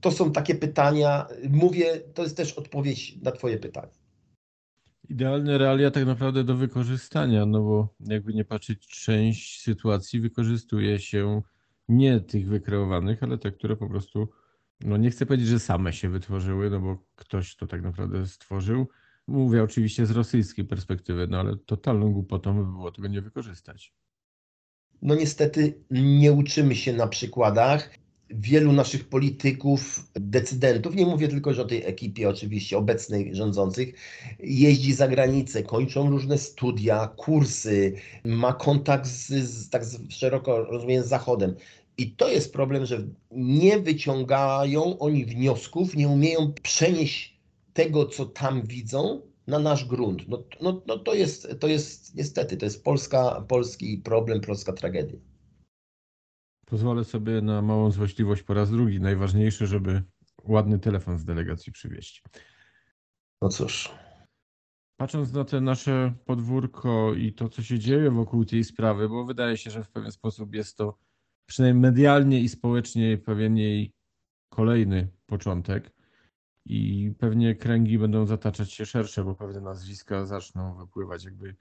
to 0.01 0.11
są 0.11 0.31
takie 0.31 0.55
pytania, 0.55 1.27
mówię, 1.49 2.01
to 2.13 2.23
jest 2.23 2.37
też 2.37 2.53
odpowiedź 2.53 3.17
na 3.21 3.31
Twoje 3.31 3.57
pytanie 3.57 3.99
idealne 5.09 5.57
realia 5.57 5.91
tak 5.91 6.05
naprawdę 6.05 6.43
do 6.43 6.55
wykorzystania, 6.55 7.45
no 7.45 7.61
bo 7.61 7.95
jakby 7.99 8.33
nie 8.33 8.45
patrzeć, 8.45 8.87
część 8.87 9.61
sytuacji 9.61 10.19
wykorzystuje 10.19 10.99
się 10.99 11.41
nie 11.87 12.19
tych 12.19 12.47
wykreowanych, 12.47 13.23
ale 13.23 13.37
te, 13.37 13.51
które 13.51 13.75
po 13.75 13.89
prostu, 13.89 14.29
no 14.81 14.97
nie 14.97 15.09
chcę 15.09 15.25
powiedzieć, 15.25 15.47
że 15.47 15.59
same 15.59 15.93
się 15.93 16.09
wytworzyły, 16.09 16.69
no 16.69 16.79
bo 16.79 16.97
ktoś 17.15 17.55
to 17.55 17.67
tak 17.67 17.81
naprawdę 17.81 18.27
stworzył. 18.27 18.87
Mówię 19.29 19.63
oczywiście 19.63 20.05
z 20.05 20.11
rosyjskiej 20.11 20.65
perspektywy, 20.65 21.27
no 21.27 21.39
ale 21.39 21.57
totalną 21.57 22.13
głupotą 22.13 22.57
by 22.57 22.71
było 22.71 22.91
tego 22.91 23.07
nie 23.07 23.21
wykorzystać. 23.21 23.93
No 25.01 25.15
niestety 25.15 25.83
nie 25.91 26.33
uczymy 26.33 26.75
się 26.75 26.93
na 26.93 27.07
przykładach 27.07 27.89
wielu 28.29 28.73
naszych 28.73 29.09
polityków, 29.09 30.11
decydentów, 30.15 30.95
nie 30.95 31.05
mówię 31.05 31.27
tylko 31.27 31.53
że 31.53 31.61
o 31.61 31.65
tej 31.65 31.85
ekipie 31.85 32.29
oczywiście 32.29 32.77
obecnej 32.77 33.35
rządzących, 33.35 33.93
jeździ 34.39 34.93
za 34.93 35.07
granicę, 35.07 35.63
kończą 35.63 36.09
różne 36.09 36.37
studia, 36.37 37.07
kursy, 37.07 37.93
ma 38.25 38.53
kontakt 38.53 39.07
z, 39.07 39.27
z 39.27 39.69
tak 39.69 39.83
szeroko 40.09 40.63
rozumiałem 40.63 41.03
z 41.03 41.07
Zachodem. 41.07 41.55
I 41.97 42.11
to 42.11 42.29
jest 42.29 42.53
problem, 42.53 42.85
że 42.85 43.07
nie 43.31 43.79
wyciągają 43.79 44.99
oni 44.99 45.25
wniosków, 45.25 45.95
nie 45.95 46.07
umieją 46.07 46.53
przenieść 46.61 47.38
tego, 47.79 48.05
co 48.05 48.25
tam 48.25 48.61
widzą, 48.61 49.21
na 49.47 49.59
nasz 49.59 49.85
grunt. 49.85 50.27
No, 50.27 50.43
no, 50.61 50.81
no 50.87 50.97
to, 50.97 51.13
jest, 51.13 51.59
to 51.59 51.67
jest 51.67 52.15
niestety, 52.15 52.57
to 52.57 52.65
jest 52.65 52.83
polska, 52.83 53.41
polski 53.41 53.97
problem, 53.97 54.41
polska 54.41 54.73
tragedia. 54.73 55.19
Pozwolę 56.65 57.03
sobie 57.03 57.41
na 57.41 57.61
małą 57.61 57.91
złośliwość 57.91 58.43
po 58.43 58.53
raz 58.53 58.71
drugi. 58.71 58.99
Najważniejsze, 58.99 59.67
żeby 59.67 60.03
ładny 60.43 60.79
telefon 60.79 61.17
z 61.17 61.25
delegacji 61.25 61.71
przywieźć. 61.71 62.23
No 63.41 63.49
cóż. 63.49 63.89
Patrząc 64.97 65.33
na 65.33 65.45
te 65.45 65.61
nasze 65.61 66.13
podwórko 66.25 67.13
i 67.13 67.33
to, 67.33 67.49
co 67.49 67.63
się 67.63 67.79
dzieje 67.79 68.11
wokół 68.11 68.45
tej 68.45 68.63
sprawy, 68.63 69.09
bo 69.09 69.25
wydaje 69.25 69.57
się, 69.57 69.71
że 69.71 69.83
w 69.83 69.89
pewien 69.89 70.11
sposób 70.11 70.55
jest 70.55 70.77
to 70.77 70.97
przynajmniej 71.45 71.81
medialnie 71.81 72.39
i 72.39 72.49
społecznie 72.49 73.17
pewien 73.17 73.57
jej 73.57 73.93
kolejny 74.49 75.07
początek. 75.25 75.98
I 76.69 77.13
pewnie 77.19 77.55
kręgi 77.55 77.99
będą 77.99 78.25
zataczać 78.25 78.73
się 78.73 78.85
szersze, 78.85 79.23
bo 79.23 79.35
pewne 79.35 79.61
nazwiska 79.61 80.25
zaczną 80.25 80.75
wypływać 80.75 81.23
jakby 81.25 81.55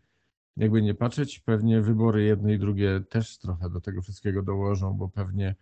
jakby 0.57 0.83
nie 0.83 0.95
patrzeć, 0.95 1.41
pewnie 1.41 1.81
wybory 1.81 2.25
jedne 2.25 2.55
i 2.55 2.59
drugie 2.59 3.01
też 3.09 3.39
trochę 3.39 3.71
do 3.71 3.81
tego 3.81 4.03
wszystkiego 4.03 4.43
dołożą, 4.43 4.93
bo 4.93 5.09
pewnie 5.09 5.55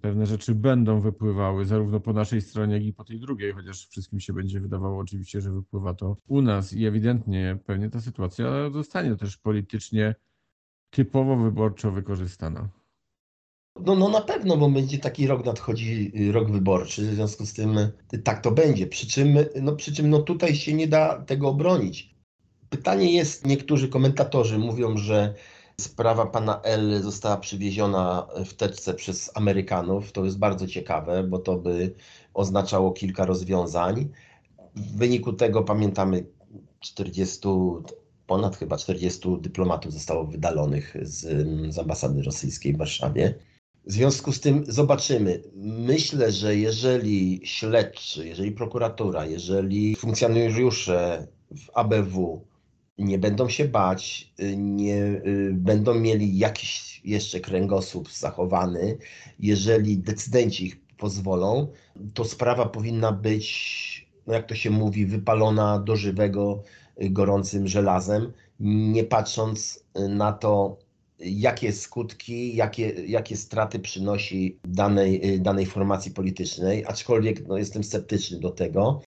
pewne 0.00 0.26
rzeczy 0.26 0.54
będą 0.54 1.00
wypływały 1.00 1.64
zarówno 1.64 2.00
po 2.00 2.12
naszej 2.12 2.40
stronie, 2.40 2.74
jak 2.74 2.82
i 2.82 2.92
po 2.92 3.04
tej 3.04 3.20
drugiej, 3.20 3.52
chociaż 3.52 3.86
wszystkim 3.86 4.20
się 4.20 4.32
będzie 4.32 4.60
wydawało 4.60 4.98
oczywiście, 4.98 5.40
że 5.40 5.52
wypływa 5.52 5.94
to 5.94 6.16
u 6.26 6.42
nas 6.42 6.72
i 6.72 6.86
ewidentnie 6.86 7.58
pewnie 7.66 7.90
ta 7.90 8.00
sytuacja 8.00 8.70
zostanie 8.70 9.16
też 9.16 9.36
politycznie 9.36 10.14
typowo 10.90 11.36
wyborczo 11.36 11.92
wykorzystana. 11.92 12.68
No, 13.86 13.94
no 13.94 14.08
na 14.08 14.20
pewno, 14.20 14.56
bo 14.56 14.70
będzie 14.70 14.98
taki 14.98 15.26
rok 15.26 15.44
nadchodzi, 15.44 16.12
rok 16.32 16.50
wyborczy, 16.50 17.02
w 17.10 17.14
związku 17.14 17.46
z 17.46 17.52
tym 17.52 17.78
tak 18.24 18.42
to 18.42 18.50
będzie. 18.50 18.86
Przy 18.86 19.06
czym, 19.06 19.38
no, 19.62 19.72
przy 19.72 19.94
czym 19.94 20.10
no 20.10 20.18
tutaj 20.18 20.54
się 20.54 20.74
nie 20.74 20.88
da 20.88 21.22
tego 21.22 21.48
obronić 21.48 22.18
Pytanie 22.70 23.12
jest, 23.12 23.46
niektórzy 23.46 23.88
komentatorzy 23.88 24.58
mówią, 24.58 24.96
że 24.96 25.34
sprawa 25.80 26.26
pana 26.26 26.60
L 26.62 27.02
została 27.02 27.36
przywieziona 27.36 28.26
w 28.44 28.54
teczce 28.54 28.94
przez 28.94 29.30
Amerykanów. 29.34 30.12
To 30.12 30.24
jest 30.24 30.38
bardzo 30.38 30.66
ciekawe, 30.66 31.24
bo 31.24 31.38
to 31.38 31.56
by 31.56 31.94
oznaczało 32.34 32.92
kilka 32.92 33.24
rozwiązań. 33.24 34.08
W 34.74 34.96
wyniku 34.96 35.32
tego 35.32 35.62
pamiętamy 35.62 36.26
40, 36.80 37.48
ponad 38.26 38.56
chyba 38.56 38.76
40 38.76 39.20
dyplomatów 39.40 39.92
zostało 39.92 40.24
wydalonych 40.24 40.96
z, 41.02 41.46
z 41.74 41.78
ambasady 41.78 42.22
rosyjskiej 42.22 42.72
w 42.72 42.78
Warszawie. 42.78 43.34
W 43.88 43.92
związku 43.92 44.32
z 44.32 44.40
tym 44.40 44.64
zobaczymy. 44.68 45.42
Myślę, 45.56 46.32
że 46.32 46.56
jeżeli 46.56 47.40
śledczy, 47.44 48.28
jeżeli 48.28 48.52
prokuratura, 48.52 49.26
jeżeli 49.26 49.96
funkcjonariusze 49.96 51.26
w 51.50 51.70
ABW 51.74 52.44
nie 52.98 53.18
będą 53.18 53.48
się 53.48 53.64
bać, 53.64 54.32
nie 54.56 55.02
y, 55.02 55.50
będą 55.54 55.94
mieli 55.94 56.38
jakiś 56.38 57.00
jeszcze 57.04 57.40
kręgosłup 57.40 58.12
zachowany, 58.12 58.98
jeżeli 59.40 59.98
decydenci 59.98 60.66
ich 60.66 60.80
pozwolą, 60.96 61.68
to 62.14 62.24
sprawa 62.24 62.66
powinna 62.66 63.12
być, 63.12 64.08
no 64.26 64.34
jak 64.34 64.46
to 64.46 64.54
się 64.54 64.70
mówi, 64.70 65.06
wypalona 65.06 65.78
do 65.78 65.96
żywego 65.96 66.62
gorącym 67.00 67.68
żelazem, 67.68 68.32
nie 68.60 69.04
patrząc 69.04 69.84
na 70.08 70.32
to, 70.32 70.78
jakie 71.20 71.72
skutki, 71.72 72.56
jakie, 72.56 72.88
jakie 73.06 73.36
straty 73.36 73.78
przynosi 73.78 74.58
danej, 74.64 75.34
y, 75.34 75.38
danej 75.38 75.66
formacji 75.66 76.12
politycznej, 76.12 76.84
aczkolwiek 76.86 77.46
no, 77.46 77.58
jestem 77.58 77.84
sceptyczny 77.84 78.40
do 78.40 78.50
tego, 78.50 79.02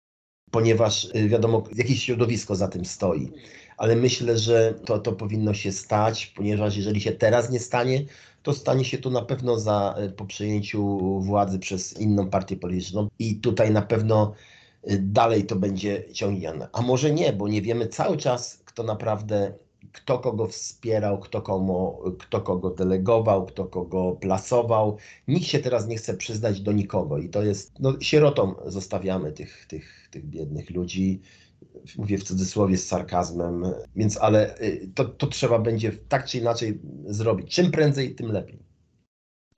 ponieważ 0.52 1.08
wiadomo, 1.28 1.64
jakieś 1.76 2.04
środowisko 2.04 2.56
za 2.56 2.68
tym 2.68 2.86
stoi 2.86 3.32
ale 3.80 3.96
myślę, 3.96 4.38
że 4.38 4.74
to, 4.86 5.00
to 5.00 5.12
powinno 5.12 5.54
się 5.54 5.72
stać, 5.72 6.26
ponieważ 6.26 6.78
jeżeli 6.78 7.02
się 7.02 7.12
teraz 7.12 7.50
nie 7.50 7.60
stanie, 7.60 8.06
to 8.44 8.54
stanie 8.54 8.86
się 8.86 8.98
to 8.98 9.10
na 9.10 9.22
pewno 9.22 9.60
za, 9.60 9.96
e, 9.98 10.10
po 10.10 10.26
przejęciu 10.26 11.00
władzy 11.20 11.60
przez 11.60 12.00
inną 12.00 12.30
partię 12.30 12.58
polityczną 12.58 13.08
i 13.20 13.36
tutaj 13.36 13.72
na 13.72 13.82
pewno 13.82 14.34
dalej 15.00 15.46
to 15.46 15.56
będzie 15.56 16.04
ciągnięte. 16.14 16.68
A 16.74 16.82
może 16.82 17.12
nie, 17.12 17.34
bo 17.34 17.48
nie 17.48 17.62
wiemy 17.62 17.88
cały 17.88 18.18
czas, 18.18 18.62
kto 18.66 18.84
naprawdę, 18.84 19.54
kto 19.92 20.20
kogo 20.20 20.48
wspierał, 20.48 21.20
kto, 21.20 21.42
komu, 21.42 22.00
kto 22.20 22.42
kogo 22.42 22.70
delegował, 22.70 23.46
kto 23.46 23.66
kogo 23.66 24.18
plasował. 24.22 24.98
Nikt 25.28 25.48
się 25.48 25.60
teraz 25.60 25.88
nie 25.88 25.98
chce 25.98 26.14
przyznać 26.14 26.62
do 26.62 26.72
nikogo 26.72 27.18
i 27.18 27.30
to 27.30 27.44
jest, 27.44 27.80
no 27.80 27.94
sierotą 28.02 28.56
zostawiamy 28.66 29.32
tych, 29.32 29.66
tych, 29.66 30.10
tych 30.12 30.26
biednych 30.26 30.70
ludzi 30.70 31.22
mówię 31.98 32.18
w 32.18 32.24
cudzysłowie 32.24 32.78
z 32.78 32.88
sarkazmem, 32.88 33.64
więc 33.96 34.18
ale 34.18 34.62
y, 34.62 34.92
to, 34.96 35.06
to 35.06 35.28
trzeba 35.28 35.60
będzie 35.60 35.92
tak 35.92 36.26
czy 36.26 36.38
inaczej 36.38 36.82
zrobić. 37.06 37.56
Czym 37.56 37.72
prędzej, 37.72 38.16
tym 38.16 38.32
lepiej. 38.32 38.60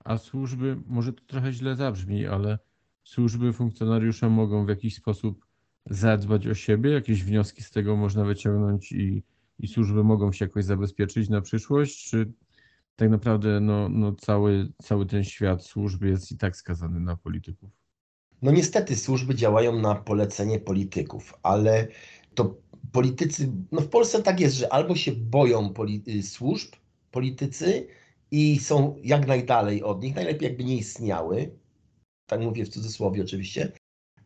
A 0.04 0.18
służby, 0.18 0.76
może 0.86 1.12
to 1.12 1.24
trochę 1.26 1.52
źle 1.52 1.76
zabrzmi, 1.76 2.26
ale 2.26 2.58
służby, 3.04 3.52
funkcjonariusze 3.52 4.28
mogą 4.28 4.66
w 4.66 4.68
jakiś 4.68 4.94
sposób 4.94 5.46
zadbać 5.90 6.46
o 6.46 6.54
siebie, 6.54 6.90
jakieś 6.90 7.24
wnioski 7.24 7.62
z 7.62 7.70
tego 7.70 7.96
można 7.96 8.24
wyciągnąć 8.24 8.92
i, 8.92 9.22
i 9.58 9.68
służby 9.68 10.04
mogą 10.04 10.32
się 10.32 10.44
jakoś 10.44 10.64
zabezpieczyć 10.64 11.28
na 11.28 11.40
przyszłość, 11.40 12.10
czy 12.10 12.32
tak 12.96 13.10
naprawdę 13.10 13.60
no, 13.60 13.88
no 13.88 14.12
cały, 14.12 14.72
cały 14.82 15.06
ten 15.06 15.24
świat 15.24 15.64
służby 15.64 16.08
jest 16.08 16.32
i 16.32 16.36
tak 16.36 16.56
skazany 16.56 17.00
na 17.00 17.16
polityków? 17.16 17.70
No 18.42 18.52
niestety 18.52 18.96
służby 18.96 19.34
działają 19.34 19.78
na 19.78 19.94
polecenie 19.94 20.58
polityków, 20.58 21.34
ale 21.42 21.88
to 22.34 22.56
politycy, 22.92 23.52
no 23.72 23.80
w 23.80 23.88
Polsce 23.88 24.22
tak 24.22 24.40
jest, 24.40 24.56
że 24.56 24.72
albo 24.72 24.96
się 24.96 25.12
boją 25.12 25.72
poli 25.72 26.02
y, 26.08 26.22
służb, 26.22 26.72
politycy 27.10 27.86
i 28.30 28.58
są 28.58 28.96
jak 29.02 29.26
najdalej 29.26 29.82
od 29.82 30.02
nich, 30.02 30.14
najlepiej 30.14 30.48
jakby 30.48 30.64
nie 30.64 30.76
istniały, 30.76 31.50
tak 32.26 32.40
mówię 32.40 32.64
w 32.64 32.68
cudzysłowie 32.68 33.22
oczywiście, 33.22 33.72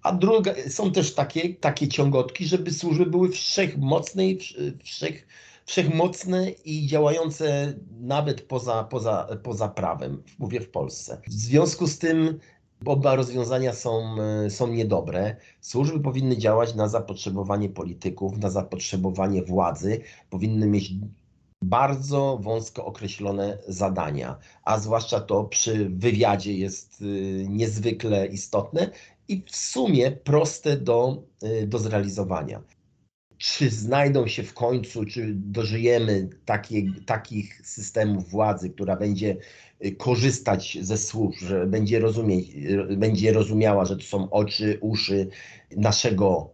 a 0.06 0.12
druga, 0.12 0.52
są 0.68 0.92
też 0.92 1.14
takie, 1.14 1.54
takie 1.54 1.88
ciągotki, 1.88 2.46
żeby 2.46 2.70
służby 2.70 3.06
były 3.06 3.28
wszechmocne 3.28 4.26
i 4.26 4.38
wszech, 4.84 5.26
wszechmocne 5.64 6.50
i 6.50 6.86
działające 6.86 7.74
nawet 8.00 8.42
poza, 8.42 8.84
poza, 8.84 9.28
poza 9.42 9.68
prawem, 9.68 10.22
mówię 10.38 10.60
w 10.60 10.70
Polsce. 10.70 11.20
W 11.26 11.32
związku 11.32 11.86
z 11.86 11.98
tym 11.98 12.38
Oba 12.86 13.14
rozwiązania 13.14 13.72
są, 13.72 14.16
są 14.48 14.66
niedobre. 14.66 15.36
Służby 15.60 16.00
powinny 16.00 16.36
działać 16.36 16.74
na 16.74 16.88
zapotrzebowanie 16.88 17.68
polityków, 17.68 18.38
na 18.38 18.50
zapotrzebowanie 18.50 19.42
władzy, 19.42 20.00
powinny 20.30 20.66
mieć 20.66 20.92
bardzo 21.62 22.38
wąsko 22.42 22.84
określone 22.84 23.58
zadania, 23.68 24.38
a 24.64 24.78
zwłaszcza 24.78 25.20
to 25.20 25.44
przy 25.44 25.90
wywiadzie 25.90 26.54
jest 26.54 27.02
e, 27.02 27.04
niezwykle 27.48 28.26
istotne 28.26 28.90
i 29.28 29.42
w 29.46 29.56
sumie 29.56 30.10
proste 30.10 30.76
do, 30.76 31.22
e, 31.42 31.66
do 31.66 31.78
zrealizowania. 31.78 32.62
Czy 33.38 33.70
znajdą 33.70 34.26
się 34.26 34.42
w 34.42 34.54
końcu, 34.54 35.04
czy 35.04 35.32
dożyjemy 35.34 36.28
takie, 36.44 36.82
takich 37.06 37.66
systemów 37.66 38.30
władzy, 38.30 38.70
która 38.70 38.96
będzie 38.96 39.36
Y, 39.84 39.92
korzystać 39.96 40.78
ze 40.80 40.98
słów, 40.98 41.38
że 41.38 41.66
będzie, 41.66 42.00
rozumieć, 42.00 42.54
y, 42.90 42.96
będzie 42.96 43.32
rozumiała, 43.32 43.84
że 43.84 43.96
to 43.96 44.02
są 44.02 44.30
oczy, 44.30 44.78
uszy 44.80 45.28
naszego 45.76 46.50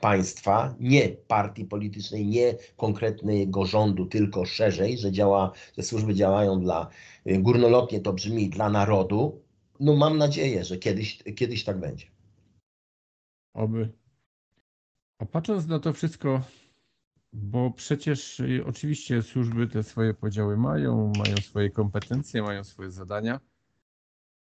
państwa, 0.00 0.74
nie 0.80 1.08
partii 1.08 1.64
politycznej, 1.64 2.26
nie 2.26 2.54
konkretnego 2.76 3.64
rządu, 3.64 4.06
tylko 4.06 4.44
szerzej, 4.44 4.98
że 4.98 5.12
działa, 5.12 5.52
że 5.78 5.82
służby 5.82 6.14
działają 6.14 6.60
dla, 6.60 6.88
y, 7.26 7.38
górnolotnie 7.38 8.00
to 8.00 8.12
brzmi, 8.12 8.48
dla 8.48 8.70
narodu. 8.70 9.40
No 9.80 9.96
mam 9.96 10.18
nadzieję, 10.18 10.64
że 10.64 10.76
kiedyś, 10.76 11.22
kiedyś 11.36 11.64
tak 11.64 11.80
będzie. 11.80 12.06
Oby. 13.54 13.92
A 15.18 15.26
patrząc 15.26 15.66
na 15.66 15.78
to 15.78 15.92
wszystko, 15.92 16.42
bo 17.32 17.70
przecież 17.70 18.40
y, 18.40 18.64
oczywiście 18.66 19.22
służby 19.22 19.66
te 19.66 19.82
swoje 19.82 20.14
podziały 20.14 20.56
mają, 20.56 21.12
mają 21.18 21.36
swoje 21.36 21.70
kompetencje, 21.70 22.42
mają 22.42 22.64
swoje 22.64 22.90
zadania, 22.90 23.40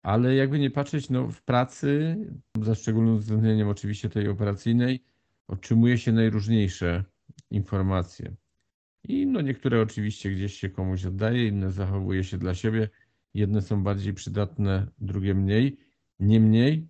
ale 0.02 0.36
jakby 0.36 0.60
nie 0.60 0.72
patrzeć, 0.72 1.10
no 1.10 1.28
w 1.28 1.42
pracy, 1.42 2.18
za 2.62 2.76
szczególnym 2.76 3.16
uwzględnieniem 3.16 3.68
oczywiście 3.68 4.10
tej 4.10 4.28
operacyjnej, 4.28 5.04
otrzymuje 5.48 5.98
się 5.98 6.12
najróżniejsze 6.12 7.04
informacje. 7.52 8.36
I 9.04 9.28
no 9.28 9.42
niektóre 9.42 9.82
oczywiście 9.82 10.32
gdzieś 10.32 10.60
się 10.60 10.70
komuś 10.70 11.06
oddaje, 11.06 11.48
inne 11.48 11.72
zachowuje 11.72 12.24
się 12.24 12.38
dla 12.38 12.56
siebie. 12.56 12.90
Jedne 13.34 13.62
są 13.62 13.84
bardziej 13.84 14.14
przydatne, 14.14 14.88
drugie 15.00 15.36
mniej. 15.36 15.78
Niemniej, 16.20 16.88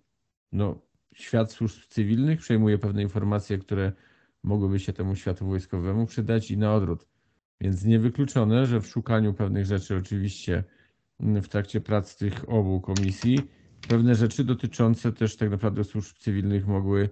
no, 0.52 0.80
świat 1.14 1.52
służb 1.52 1.82
cywilnych 1.88 2.40
przejmuje 2.40 2.78
pewne 2.78 3.02
informacje, 3.02 3.58
które 3.58 3.92
mogłyby 4.42 4.78
się 4.78 4.92
temu 4.92 5.14
światu 5.14 5.46
wojskowemu 5.46 6.06
przydać 6.06 6.50
i 6.50 6.58
na 6.58 6.74
odwrót. 6.74 7.06
Więc 7.60 7.84
niewykluczone, 7.84 8.66
że 8.66 8.80
w 8.80 8.86
szukaniu 8.86 9.34
pewnych 9.34 9.66
rzeczy, 9.66 9.96
oczywiście 9.96 10.64
w 11.20 11.48
trakcie 11.48 11.80
prac 11.80 12.16
tych 12.16 12.50
obu 12.50 12.80
komisji, 12.80 13.38
pewne 13.88 14.14
rzeczy 14.14 14.44
dotyczące 14.44 15.12
też 15.12 15.36
tak 15.36 15.50
naprawdę 15.50 15.84
służb 15.84 16.16
cywilnych 16.18 16.66
mogły, 16.66 17.08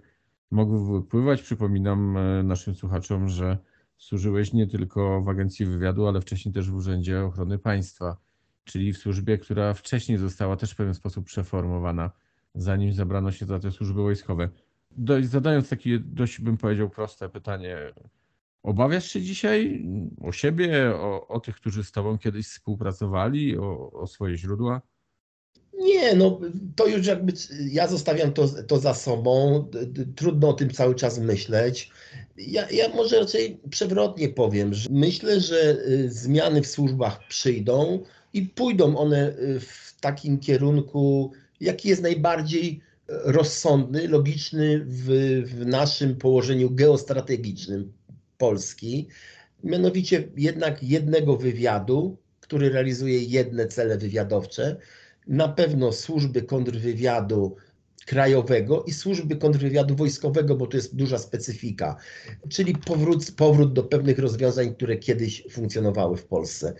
mogły 0.50 1.00
wypływać. 1.00 1.42
Przypominam 1.42 2.16
e, 2.16 2.42
naszym 2.42 2.74
słuchaczom, 2.74 3.28
że 3.28 3.58
służyłeś 3.98 4.52
nie 4.52 4.66
tylko 4.66 5.22
w 5.22 5.28
Agencji 5.28 5.66
Wywiadu, 5.66 6.06
ale 6.06 6.20
wcześniej 6.20 6.54
też 6.54 6.70
w 6.70 6.74
Urzędzie 6.74 7.24
Ochrony 7.24 7.58
Państwa, 7.58 8.16
czyli 8.66 8.92
w 8.92 8.98
służbie, 8.98 9.38
która 9.38 9.74
wcześniej 9.74 10.18
została 10.18 10.56
też 10.56 10.70
w 10.70 10.76
pewien 10.76 10.94
sposób 10.94 11.26
przeformowana, 11.26 12.10
zanim 12.54 12.92
zabrano 12.92 13.32
się 13.32 13.46
za 13.46 13.58
te 13.58 13.70
służby 13.70 14.02
wojskowe 14.02 14.48
zadając 15.22 15.68
takie 15.68 15.98
dość, 15.98 16.40
bym 16.40 16.56
powiedział, 16.56 16.90
proste 16.90 17.28
pytanie, 17.28 17.76
obawiasz 18.62 19.12
się 19.12 19.22
dzisiaj 19.22 19.86
o 20.22 20.32
siebie, 20.32 20.94
o, 20.94 21.28
o 21.28 21.40
tych, 21.40 21.56
którzy 21.56 21.84
z 21.84 21.92
tobą 21.92 22.18
kiedyś 22.18 22.46
współpracowali, 22.46 23.58
o, 23.58 23.90
o 23.92 24.06
swoje 24.06 24.36
źródła? 24.36 24.82
Nie, 25.78 26.14
no 26.14 26.40
to 26.76 26.86
już 26.86 27.06
jakby 27.06 27.32
ja 27.70 27.88
zostawiam 27.88 28.32
to, 28.32 28.48
to 28.48 28.78
za 28.78 28.94
sobą. 28.94 29.64
Trudno 30.16 30.48
o 30.48 30.52
tym 30.52 30.70
cały 30.70 30.94
czas 30.94 31.18
myśleć. 31.18 31.90
Ja, 32.36 32.70
ja 32.70 32.88
może 32.88 33.20
raczej 33.20 33.60
przewrotnie 33.70 34.28
powiem, 34.28 34.74
że 34.74 34.88
myślę, 34.92 35.40
że 35.40 35.76
y, 35.88 36.10
zmiany 36.10 36.62
w 36.62 36.66
służbach 36.66 37.28
przyjdą 37.28 38.02
i 38.36 38.42
pójdą 38.42 38.96
one 38.96 39.28
y, 39.28 39.60
w 39.60 39.96
takim 40.00 40.38
kierunku, 40.38 41.32
jaki 41.60 41.88
jest 41.88 42.02
najbardziej 42.02 42.80
rozsądny, 43.08 44.08
logiczny 44.08 44.84
w, 44.86 45.06
w 45.46 45.66
naszym 45.66 46.16
położeniu 46.16 46.70
geostrategicznym 46.70 47.92
Polski, 48.38 49.08
mianowicie 49.64 50.28
jednak 50.36 50.82
jednego 50.82 51.36
wywiadu, 51.36 52.16
który 52.40 52.70
realizuje 52.70 53.22
jedne 53.22 53.66
cele 53.66 53.98
wywiadowcze. 53.98 54.76
Na 55.26 55.48
pewno 55.48 55.92
służby 55.92 56.42
kontrwywiadu 56.42 57.56
Krajowego 58.06 58.84
i 58.84 58.92
Służby 58.92 59.36
Kontrwywiadu 59.36 59.96
Wojskowego, 59.96 60.56
bo 60.56 60.66
to 60.66 60.76
jest 60.76 60.96
duża 60.96 61.18
specyfika, 61.18 61.96
czyli 62.48 62.74
powrót, 62.74 63.32
powrót 63.36 63.72
do 63.72 63.82
pewnych 63.82 64.18
rozwiązań, 64.18 64.74
które 64.74 64.96
kiedyś 64.96 65.44
funkcjonowały 65.50 66.16
w 66.16 66.24
Polsce. 66.24 66.74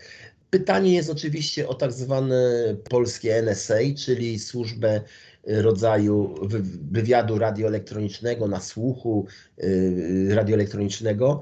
Pytanie 0.49 0.93
jest 0.93 1.09
oczywiście 1.09 1.67
o 1.67 1.73
tak 1.73 1.91
zwane 1.91 2.75
polskie 2.89 3.41
NSA, 3.41 3.75
czyli 3.97 4.39
służbę 4.39 5.01
rodzaju 5.47 6.35
wywiadu 6.91 7.37
radioelektronicznego, 7.37 8.47
na 8.47 8.59
słuchu 8.59 9.25
y, 9.63 10.27
radioelektronicznego, 10.29 11.41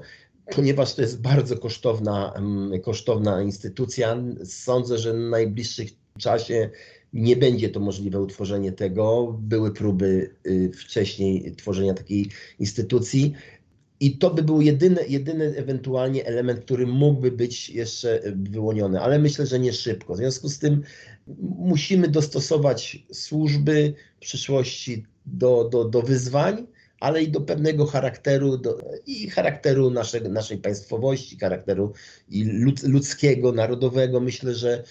ponieważ 0.54 0.94
to 0.94 1.02
jest 1.02 1.20
bardzo 1.20 1.58
kosztowna, 1.58 2.32
mm, 2.36 2.80
kosztowna 2.80 3.42
instytucja. 3.42 4.16
Sądzę, 4.44 4.98
że 4.98 5.12
w 5.12 5.16
najbliższym 5.16 5.86
czasie 6.18 6.70
nie 7.12 7.36
będzie 7.36 7.68
to 7.68 7.80
możliwe 7.80 8.20
utworzenie 8.20 8.72
tego. 8.72 9.36
Były 9.40 9.72
próby 9.72 10.30
y, 10.46 10.70
wcześniej 10.74 11.54
tworzenia 11.56 11.94
takiej 11.94 12.30
instytucji. 12.58 13.34
I 14.00 14.18
to 14.18 14.30
by 14.30 14.42
był 14.42 14.60
jedyny, 14.60 15.06
jedyny 15.08 15.44
ewentualnie 15.56 16.26
element, 16.26 16.60
który 16.60 16.86
mógłby 16.86 17.30
być 17.30 17.70
jeszcze 17.70 18.20
wyłoniony, 18.34 19.00
ale 19.00 19.18
myślę, 19.18 19.46
że 19.46 19.58
nie 19.58 19.72
szybko. 19.72 20.14
W 20.14 20.16
związku 20.16 20.48
z 20.48 20.58
tym 20.58 20.82
musimy 21.58 22.08
dostosować 22.08 23.06
służby 23.12 23.94
w 24.16 24.20
przyszłości 24.20 25.04
do, 25.26 25.68
do, 25.72 25.84
do 25.84 26.02
wyzwań, 26.02 26.66
ale 27.00 27.22
i 27.22 27.28
do 27.28 27.40
pewnego 27.40 27.86
charakteru 27.86 28.58
do, 28.58 28.78
i 29.06 29.30
charakteru 29.30 29.90
naszego, 29.90 30.28
naszej 30.28 30.58
państwowości, 30.58 31.38
charakteru 31.38 31.92
i 32.28 32.44
ludzkiego, 32.82 33.52
narodowego. 33.52 34.20
Myślę, 34.20 34.54
że 34.54 34.84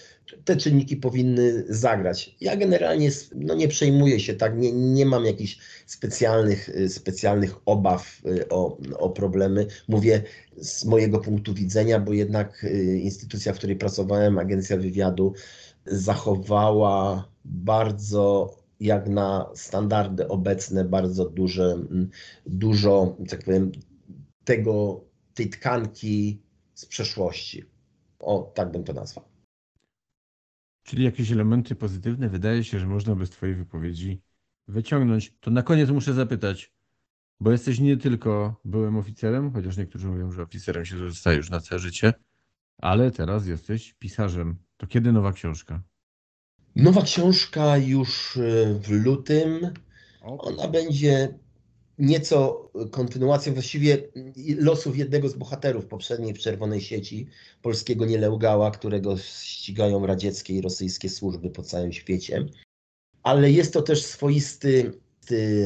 te 0.44 0.56
czynniki 0.56 0.96
powinny 0.96 1.64
zagrać. 1.68 2.36
Ja 2.40 2.56
generalnie 2.56 3.10
no 3.34 3.54
nie 3.54 3.68
przejmuję 3.68 4.20
się 4.20 4.34
tak, 4.34 4.58
nie, 4.58 4.72
nie 4.72 5.06
mam 5.06 5.24
jakichś 5.24 5.58
specjalnych, 5.86 6.70
specjalnych 6.88 7.54
obaw 7.64 8.20
y, 8.26 8.48
o, 8.48 8.78
o 8.98 9.10
problemy. 9.10 9.66
Mówię 9.88 10.22
z 10.56 10.84
mojego 10.84 11.18
punktu 11.18 11.54
widzenia, 11.54 12.00
bo 12.00 12.12
jednak 12.12 12.64
y, 12.64 12.98
instytucja, 12.98 13.52
w 13.52 13.58
której 13.58 13.76
pracowałem, 13.76 14.38
Agencja 14.38 14.76
Wywiadu, 14.76 15.34
zachowała 15.86 17.28
bardzo 17.44 18.54
jak 18.80 19.08
na 19.08 19.50
standardy 19.54 20.28
obecne 20.28 20.84
bardzo 20.84 21.30
duże, 21.30 21.76
dużo, 22.46 23.16
tak 23.28 23.44
powiem, 23.44 23.72
tego, 24.44 25.04
tej 25.34 25.50
tkanki 25.50 26.42
z 26.74 26.86
przeszłości. 26.86 27.64
O, 28.18 28.52
tak 28.54 28.72
bym 28.72 28.84
to 28.84 28.92
nazwał. 28.92 29.24
Czyli 30.82 31.04
jakieś 31.04 31.32
elementy 31.32 31.74
pozytywne 31.74 32.28
wydaje 32.28 32.64
się, 32.64 32.78
że 32.78 32.86
można 32.86 33.14
by 33.14 33.26
z 33.26 33.30
Twojej 33.30 33.54
wypowiedzi 33.54 34.20
wyciągnąć. 34.68 35.34
To 35.40 35.50
na 35.50 35.62
koniec 35.62 35.90
muszę 35.90 36.14
zapytać, 36.14 36.72
bo 37.40 37.52
jesteś 37.52 37.78
nie 37.78 37.96
tylko 37.96 38.60
byłym 38.64 38.96
oficerem, 38.96 39.52
chociaż 39.52 39.76
niektórzy 39.76 40.08
mówią, 40.08 40.32
że 40.32 40.42
oficerem 40.42 40.84
się 40.84 40.98
zostaje 40.98 41.36
już 41.36 41.50
na 41.50 41.60
całe 41.60 41.78
życie, 41.78 42.12
ale 42.78 43.10
teraz 43.10 43.46
jesteś 43.46 43.94
pisarzem. 43.94 44.56
To 44.76 44.86
kiedy 44.86 45.12
nowa 45.12 45.32
książka? 45.32 45.82
Nowa 46.76 47.02
książka 47.02 47.76
już 47.76 48.36
e, 48.36 48.74
w 48.74 48.90
lutym. 48.90 49.74
Ona 50.22 50.68
będzie 50.68 51.38
nieco 51.98 52.70
kontynuacją 52.90 53.54
właściwie 53.54 53.98
losów 54.58 54.98
jednego 54.98 55.28
z 55.28 55.34
bohaterów 55.34 55.86
poprzedniej 55.86 56.34
w 56.34 56.38
Czerwonej 56.38 56.80
Sieci, 56.80 57.26
polskiego 57.62 58.06
nieleugała, 58.06 58.70
którego 58.70 59.16
ścigają 59.18 60.06
radzieckie 60.06 60.54
i 60.54 60.60
rosyjskie 60.60 61.08
służby 61.08 61.50
po 61.50 61.62
całym 61.62 61.92
świecie. 61.92 62.46
Ale 63.22 63.50
jest 63.50 63.72
to 63.72 63.82
też 63.82 64.04
swoisty 64.04 64.92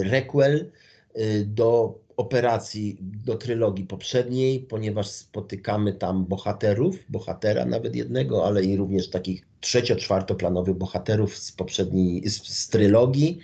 requel 0.03 0.71
e, 1.15 1.45
do 1.45 1.99
operacji 2.21 2.99
do 3.01 3.35
trylogii 3.35 3.85
poprzedniej, 3.85 4.61
ponieważ 4.61 5.11
spotykamy 5.11 5.93
tam 5.93 6.27
bohaterów, 6.27 6.99
bohatera 7.09 7.64
nawet 7.64 7.97
jednego, 7.97 8.47
ale 8.47 8.64
i 8.64 8.77
również 8.77 9.11
takich 9.11 9.47
trzecio-czwartoplanowych 9.61 10.75
bohaterów 10.75 11.37
z 11.37 11.53
poprzedniej, 11.53 12.29
z, 12.29 12.43
z 12.43 12.68
trylogii. 12.68 13.43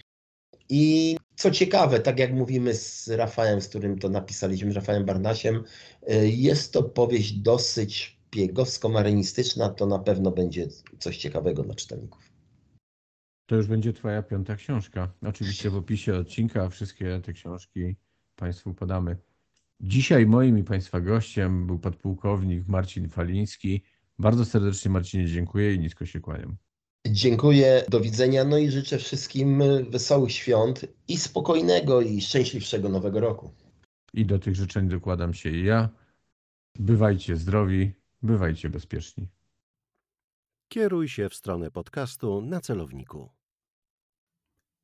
I 0.69 1.17
co 1.37 1.51
ciekawe, 1.51 2.01
tak 2.01 2.19
jak 2.19 2.33
mówimy 2.33 2.75
z 2.75 3.09
Rafałem, 3.09 3.61
z 3.61 3.69
którym 3.69 3.99
to 3.99 4.09
napisaliśmy, 4.09 4.73
Rafałem 4.73 5.05
Barnasiem, 5.05 5.65
y, 6.11 6.29
jest 6.29 6.73
to 6.73 6.83
powieść 6.83 7.33
dosyć 7.33 8.19
biegowsko-marynistyczna, 8.37 9.69
to 9.69 9.87
na 9.87 9.99
pewno 9.99 10.31
będzie 10.31 10.67
coś 10.99 11.17
ciekawego 11.17 11.63
dla 11.63 11.75
czytelników. 11.75 12.31
To 13.47 13.57
już 13.57 13.67
będzie 13.67 13.93
Twoja 13.93 14.23
piąta 14.23 14.57
książka. 14.57 15.13
Oczywiście 15.23 15.71
w 15.71 15.77
opisie 15.77 16.15
odcinka 16.15 16.69
wszystkie 16.69 17.21
te 17.25 17.33
książki 17.33 17.97
Państwu 18.37 18.75
podamy. 18.75 19.17
Dzisiaj 19.81 20.27
moim 20.27 20.59
i 20.59 20.65
Państwa 20.65 21.01
gościem 21.01 21.67
był 21.67 21.79
podpułkownik 21.79 22.69
Marcin 22.69 23.09
Faliński. 23.09 23.83
Bardzo 24.19 24.45
serdecznie 24.45 24.91
Marcinie 24.91 25.27
dziękuję 25.27 25.75
i 25.75 25.79
nisko 25.79 26.07
się 26.07 26.21
kłaniam. 26.21 26.57
Dziękuję, 27.07 27.85
do 27.89 28.01
widzenia, 28.01 28.45
no 28.45 28.59
i 28.59 28.71
życzę 28.71 28.99
wszystkim 28.99 29.63
wesołych 29.91 30.33
świąt 30.33 30.87
i 31.09 31.17
spokojnego 31.17 32.01
i 32.01 32.21
szczęśliwszego 32.21 32.89
nowego 32.89 33.21
roku. 33.21 33.51
I 34.15 34.27
do 34.27 34.39
tych 34.39 34.55
życzeń 34.55 34.89
dokładam 34.89 35.35
się 35.35 35.51
i 35.51 35.65
ja. 35.65 35.89
Bywajcie 36.79 37.37
zdrowi, 37.37 37.93
bywajcie 38.23 38.71
bezpieczni. 38.71 39.29
Kieruj 40.69 41.09
się 41.09 41.29
w 41.29 41.35
stronę 41.35 41.71
podcastu 41.71 42.43
na 42.43 42.61
celowniku. 42.61 43.36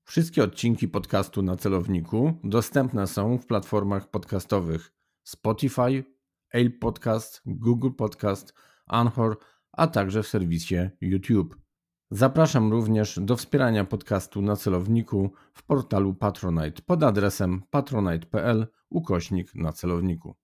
Wszystkie 0.05 0.45
odcinki 0.45 0.89
podcastu 0.89 1.43
na 1.43 1.57
celowniku 1.57 2.33
dostępne 2.45 3.07
są 3.07 3.39
w 3.39 3.47
platformach 3.47 4.11
podcastowych 4.11 4.93
Spotify, 5.23 6.05
Apple 6.53 6.79
Podcast, 6.79 7.43
Google 7.47 7.91
Podcast, 7.91 8.55
Anchor, 8.87 9.39
a 9.73 9.87
także 9.87 10.23
w 10.23 10.29
serwisie 10.29 10.77
YouTube. 11.01 11.57
Zapraszam 12.11 12.71
również 12.71 13.19
do 13.23 13.37
wspierania 13.37 13.85
podcastu 13.85 14.43
na 14.43 14.57
celowniku 14.57 15.33
w 15.55 15.63
portalu 15.63 16.15
Patronite 16.15 16.83
pod 16.87 17.03
adresem 17.03 17.63
patronite.pl 17.71 18.67
ukośnik 18.91 19.55
na 19.55 19.73
celowniku. 19.73 20.37